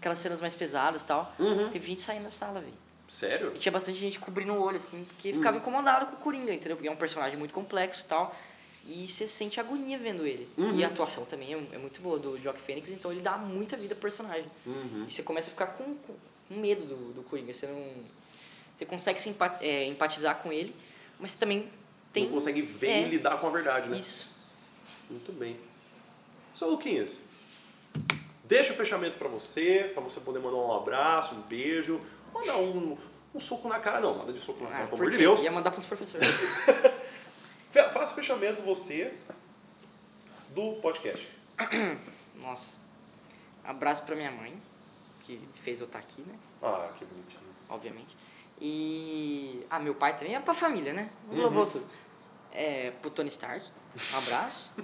aquelas 0.00 0.18
cenas 0.18 0.40
mais 0.40 0.52
pesadas 0.52 1.02
e 1.02 1.04
tal. 1.04 1.32
Uhum. 1.38 1.70
Teve 1.70 1.86
gente 1.86 2.00
saindo 2.00 2.24
da 2.24 2.30
sala, 2.30 2.60
velho. 2.60 2.87
Sério? 3.08 3.52
E 3.56 3.58
tinha 3.58 3.72
bastante 3.72 3.98
gente 3.98 4.18
cobrindo 4.18 4.52
o 4.52 4.60
olho, 4.60 4.76
assim, 4.76 5.04
porque 5.04 5.32
ficava 5.32 5.56
incomodado 5.56 6.06
com 6.06 6.12
o 6.12 6.18
Coringa, 6.18 6.52
entendeu? 6.52 6.76
Porque 6.76 6.88
é 6.88 6.92
um 6.92 6.96
personagem 6.96 7.38
muito 7.38 7.54
complexo 7.54 8.02
e 8.04 8.08
tal. 8.08 8.36
E 8.84 9.08
você 9.08 9.26
sente 9.26 9.58
agonia 9.58 9.98
vendo 9.98 10.26
ele. 10.26 10.48
Uhum. 10.56 10.76
E 10.76 10.84
a 10.84 10.88
atuação 10.88 11.24
também 11.24 11.54
é, 11.54 11.56
é 11.72 11.78
muito 11.78 12.00
boa 12.00 12.18
do 12.18 12.40
Joaquin 12.40 12.60
Phoenix, 12.60 12.90
então 12.90 13.10
ele 13.10 13.20
dá 13.20 13.36
muita 13.38 13.76
vida 13.76 13.94
pro 13.94 14.02
personagem. 14.02 14.50
Uhum. 14.66 15.06
E 15.08 15.12
você 15.12 15.22
começa 15.22 15.48
a 15.48 15.50
ficar 15.50 15.68
com, 15.68 15.94
com, 15.94 16.14
com 16.48 16.54
medo 16.54 16.84
do, 16.84 17.12
do 17.14 17.22
Coringa. 17.22 17.52
Você 17.52 17.66
não. 17.66 17.82
Você 18.76 18.84
consegue 18.84 19.20
se 19.20 19.28
empat, 19.28 19.58
é, 19.64 19.86
empatizar 19.86 20.36
com 20.36 20.52
ele, 20.52 20.74
mas 21.18 21.32
você 21.32 21.38
também 21.38 21.68
tem. 22.12 22.24
Não 22.24 22.32
consegue 22.32 22.62
ver 22.62 22.90
é, 22.90 23.02
e 23.06 23.08
lidar 23.08 23.38
com 23.40 23.46
a 23.46 23.50
verdade, 23.50 23.88
né? 23.88 23.98
Isso. 23.98 24.28
Muito 25.10 25.32
bem. 25.32 25.56
Seu 26.54 26.70
Luquinhas, 26.70 27.22
deixa 28.44 28.72
o 28.72 28.76
fechamento 28.76 29.16
pra 29.16 29.28
você, 29.28 29.90
pra 29.94 30.02
você 30.02 30.20
poder 30.20 30.40
mandar 30.40 30.56
um 30.56 30.72
abraço, 30.72 31.34
um 31.34 31.40
beijo, 31.42 32.00
mandar 32.34 32.56
um, 32.58 32.96
um 33.34 33.40
soco 33.40 33.68
na 33.68 33.78
cara, 33.78 34.00
não, 34.00 34.16
nada 34.18 34.32
de 34.32 34.38
soco 34.38 34.62
na 34.64 34.70
cara, 34.70 34.84
Ah, 34.84 34.86
pelo 34.88 35.00
amor 35.00 35.10
de 35.10 35.18
Deus. 35.18 35.42
Ia 35.42 35.50
mandar 35.52 35.70
pros 35.70 35.86
professores. 35.86 36.26
Fe- 37.70 37.88
Faça 37.90 38.12
o 38.12 38.16
fechamento 38.16 38.62
você 38.62 39.14
do 40.54 40.74
podcast. 40.80 41.28
Nossa. 42.36 42.76
Abraço 43.64 44.02
pra 44.04 44.16
minha 44.16 44.30
mãe, 44.30 44.56
que 45.20 45.40
fez 45.62 45.80
eu 45.80 45.86
estar 45.86 45.98
aqui, 45.98 46.22
né? 46.22 46.34
Ah, 46.62 46.90
que 46.98 47.04
bonitinho. 47.04 47.40
Obviamente. 47.68 48.16
E. 48.60 49.64
Ah, 49.70 49.78
meu 49.78 49.94
pai 49.94 50.16
também 50.16 50.34
é 50.34 50.40
pra 50.40 50.54
família, 50.54 50.92
né? 50.92 51.10
Uhum. 51.28 51.36
Englobou 51.36 51.66
tudo. 51.66 51.86
É, 52.50 52.90
pro 53.02 53.10
Tony 53.10 53.28
Stark, 53.28 53.70
um 54.14 54.18
abraço. 54.18 54.70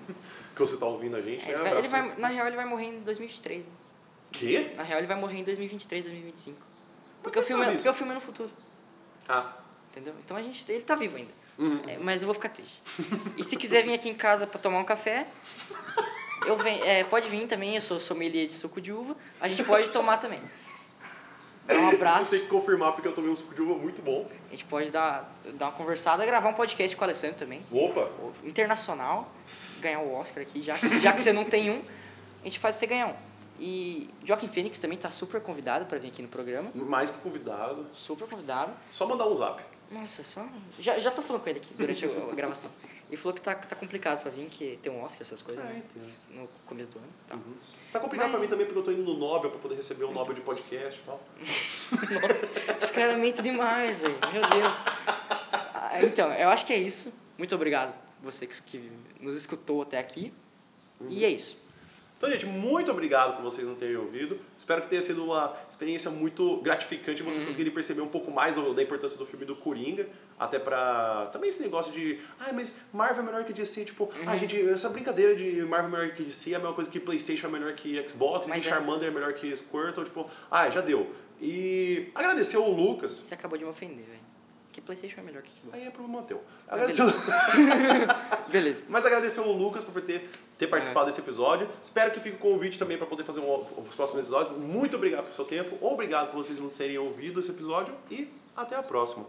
Que 0.55 0.61
você 0.61 0.77
tá 0.77 0.87
ouvindo 0.87 1.17
a 1.17 1.21
gente, 1.21 1.45
É, 1.45 1.49
ele 1.51 1.59
vai, 1.63 1.79
ele 1.79 1.89
vai- 1.89 2.15
na 2.17 2.29
real, 2.29 2.47
ele 2.47 2.55
vai 2.55 2.65
morrer 2.65 2.85
em 2.85 3.01
2023. 3.01 3.67
Né? 3.67 3.73
Quê? 4.31 4.73
Na 4.77 4.85
real, 4.85 5.01
ele 5.01 5.09
vai 5.09 5.19
morrer 5.19 5.39
em 5.39 5.43
2023, 5.43 6.05
2025. 6.05 6.57
Por 7.25 7.33
Porque, 7.33 7.39
que 7.41 7.45
o 7.45 7.57
filme, 7.57 7.73
porque 7.75 7.89
o 7.89 7.95
filme 7.95 8.13
é 8.13 8.15
no 8.15 8.21
futuro, 8.21 8.51
Ah. 9.29 9.55
entendeu? 9.91 10.15
Então 10.25 10.37
a 10.37 10.43
gente, 10.43 10.71
ele 10.71 10.83
tá 10.83 10.95
vivo 10.95 11.17
ainda. 11.17 11.33
Uhum. 11.59 11.81
É, 11.89 11.97
mas 11.99 12.21
eu 12.21 12.27
vou 12.27 12.35
ficar 12.35 12.51
triste. 12.51 12.83
E 13.37 13.43
se 13.43 13.57
quiser 13.57 13.83
vir 13.83 13.95
aqui 13.95 14.09
em 14.09 14.15
casa 14.15 14.47
pra 14.47 14.61
tomar 14.61 14.79
um 14.79 14.85
café, 14.85 15.27
eu 16.47 16.57
venho, 16.59 16.85
é, 16.85 17.03
pode 17.05 17.29
vir 17.29 17.47
também, 17.49 17.77
eu 17.77 17.81
sou 17.81 17.99
sommelier 17.99 18.47
de 18.47 18.53
suco 18.53 18.81
de 18.81 18.93
uva, 18.93 19.17
a 19.41 19.49
gente 19.49 19.65
pode 19.65 19.89
tomar 19.89 20.19
também. 20.19 20.41
Dá 21.67 21.75
um 21.79 21.89
abraço. 21.97 22.27
Você 22.27 22.37
tem 22.37 22.45
que 22.45 22.51
confirmar 22.51 22.93
porque 22.93 23.09
eu 23.09 23.13
tomei 23.15 23.31
um 23.31 23.37
suco 23.37 23.55
de 23.55 23.63
uva 23.63 23.75
muito 23.75 24.03
bom. 24.03 24.29
A 24.49 24.51
gente 24.51 24.67
pode 24.67 24.91
dar, 24.91 25.33
dar 25.55 25.67
uma 25.67 25.73
conversada, 25.73 26.27
gravar 26.27 26.51
um 26.51 26.55
podcast 26.55 26.95
com 26.95 27.01
o 27.03 27.05
Alessandro 27.05 27.37
também. 27.39 27.65
Opa! 27.73 28.11
Internacional, 28.43 29.33
ganhar 29.81 30.01
o 30.01 30.13
Oscar 30.13 30.43
aqui, 30.43 30.61
já 30.63 30.77
que, 30.77 31.01
já 31.01 31.13
que 31.15 31.23
você 31.23 31.33
não 31.33 31.45
tem 31.47 31.71
um, 31.71 31.81
a 32.43 32.45
gente 32.45 32.59
faz 32.59 32.75
você 32.77 32.87
ganhar 32.87 33.07
um. 33.07 33.15
E 33.59 34.11
Joaquim 34.25 34.49
Phoenix 34.49 34.79
também 34.79 34.99
tá 34.99 35.11
super 35.11 35.41
convidado 35.41 35.87
para 35.87 35.99
vir 35.99 36.09
aqui 36.09 36.21
no 36.23 36.29
programa. 36.29 36.71
Mais 36.75 37.11
que 37.11 37.19
convidado. 37.19 37.87
Super 37.95 38.29
convidado. 38.29 38.73
Só 38.91 39.07
mandar 39.07 39.27
um 39.29 39.37
zap. 39.37 39.63
Nossa, 39.91 40.23
só. 40.25 40.45
Já, 40.79 40.99
já 40.99 41.11
tô 41.11 41.23
falando 41.23 41.43
com 41.43 41.51
ele 41.51 41.59
aqui 41.61 41.73
durante 41.75 42.05
a, 42.05 42.35
gravação. 42.35 42.71
Ele 43.09 43.17
falou 43.17 43.35
que 43.35 43.41
tá, 43.41 43.55
tá 43.55 43.77
complicado 43.77 44.23
pra 44.23 44.31
vir, 44.31 44.47
que 44.49 44.79
tem 44.83 44.91
um 44.91 45.03
Oscar, 45.05 45.23
essas 45.23 45.41
coisas, 45.41 45.63
É, 45.65 45.69
né? 45.69 45.83
No 46.31 46.49
começo 46.67 46.91
do 46.91 46.99
ano. 46.99 47.09
Tá. 47.29 47.35
Uhum. 47.37 47.55
Tá 47.93 48.01
complicado 48.01 48.27
Mas- 48.27 48.33
pra 48.33 48.41
mim 48.41 48.49
também 48.49 48.67
porque 48.67 48.79
eu 48.81 48.83
tô 48.83 48.91
indo 48.91 49.05
no 49.05 49.17
Nobel 49.17 49.51
pra 49.51 49.61
poder 49.61 49.77
receber 49.77 50.05
um 50.05 50.13
Nobel 50.13 50.35
de 50.35 50.41
podcast 50.41 51.01
e 51.01 51.05
tal. 51.05 51.21
Esse 52.83 52.93
cara 52.93 53.17
mente 53.17 53.41
demais, 53.41 53.99
velho. 53.99 54.19
Meu 54.33 54.43
Deus. 54.43 54.77
Ah, 55.73 56.03
Então, 56.03 56.33
eu 56.33 56.49
acho 56.49 56.67
que 56.67 56.73
é 56.73 56.79
isso. 56.79 57.13
Muito 57.39 57.55
obrigado 57.55 57.95
você 58.21 58.47
que, 58.47 58.61
que 58.63 58.91
nos 59.21 59.37
escutou 59.37 59.83
até 59.83 59.99
aqui. 59.99 60.33
E 61.09 61.25
é 61.25 61.29
isso. 61.31 61.57
Então, 62.17 62.31
gente, 62.31 62.47
muito 62.47 62.91
obrigado 62.91 63.37
por 63.37 63.43
vocês 63.43 63.67
não 63.67 63.75
terem 63.75 63.97
ouvido. 63.97 64.39
Espero 64.59 64.81
que 64.81 64.89
tenha 64.89 65.03
sido 65.03 65.25
uma 65.25 65.55
experiência 65.69 66.11
muito 66.11 66.59
gratificante 66.63 67.21
e 67.21 67.25
vocês 67.25 67.41
Uhum. 67.41 67.45
conseguirem 67.47 67.73
perceber 67.73 68.01
um 68.01 68.09
pouco 68.09 68.31
mais 68.31 68.55
da 68.55 68.83
importância 68.83 69.19
do 69.19 69.27
filme 69.27 69.45
do 69.45 69.55
Coringa. 69.57 70.09
Até 70.39 70.59
pra. 70.59 71.29
Também 71.33 71.51
esse 71.51 71.63
negócio 71.63 71.93
de. 71.93 72.19
Ai, 72.41 72.53
mas 72.53 72.81
Marvel 72.93 73.23
é 73.23 73.27
melhor 73.27 73.45
que 73.45 73.53
DC. 73.53 73.85
Tipo, 73.85 74.05
Uhum. 74.05 74.11
ai, 74.27 74.39
gente, 74.39 74.59
essa 74.71 74.89
brincadeira 74.89 75.35
de 75.37 75.63
Marvel 75.65 75.89
é 75.89 75.91
melhor 76.03 76.15
que 76.17 76.23
DC 76.23 76.53
é 76.53 76.57
a 76.57 76.59
mesma 76.61 76.73
coisa 76.75 76.91
que 76.91 76.99
PlayStation 76.99 77.49
é 77.49 77.51
melhor 77.51 77.73
que 77.75 78.09
Xbox 78.09 78.47
Mas 78.49 78.65
e 78.65 78.69
é. 78.69 78.71
Charmander 78.71 79.09
é 79.09 79.13
melhor 79.13 79.35
que 79.35 79.55
Squirtle. 79.55 80.05
Tipo, 80.05 80.31
ai, 80.51 80.71
já 80.71 80.81
deu. 80.81 81.13
E 81.41 82.11
agradecer 82.15 82.57
o 82.57 82.69
Lucas. 82.71 83.13
Você 83.21 83.35
acabou 83.35 83.59
de 83.59 83.65
me 83.65 83.71
ofender, 83.71 84.07
velho. 84.07 84.21
Que 84.75 84.81
Playstation 84.81 85.21
é 85.21 85.23
melhor 85.23 85.41
que 85.43 85.51
Xbox. 85.57 85.73
Aí 85.73 85.87
é 85.87 85.91
problema 85.91 86.21
teu. 86.25 86.43
Ah, 86.67 86.75
Agradecer, 86.75 87.05
Beleza. 88.51 88.83
Mas 88.89 89.07
agradecer 89.07 89.41
o 89.41 89.53
Lucas 89.53 89.85
por 89.85 90.03
ter, 90.03 90.29
ter 90.59 90.65
É. 90.65 90.69
participado 90.69 91.07
desse 91.07 91.21
episódio. 91.21 91.69
Espero 91.81 92.11
que 92.11 92.19
fique 92.19 92.35
o 92.37 92.39
convite 92.41 92.77
também 92.77 92.97
para 92.99 93.07
poder 93.07 93.23
fazer 93.23 93.39
um- 93.39 93.65
os 93.89 93.95
próximos 93.95 94.23
episódios. 94.23 94.57
Muito 94.59 94.97
obrigado 94.97 95.23
pelo 95.23 95.35
seu 95.35 95.45
tempo. 95.45 95.77
Obrigado 95.81 96.33
por 96.33 96.39
vocês 96.39 96.59
não 96.59 96.69
terem 96.69 96.99
ouvido 96.99 97.39
esse 97.39 97.53
episódio. 97.53 97.95
E 98.11 98.29
até 98.57 98.75
a 98.75 98.83
próxima. 98.83 99.27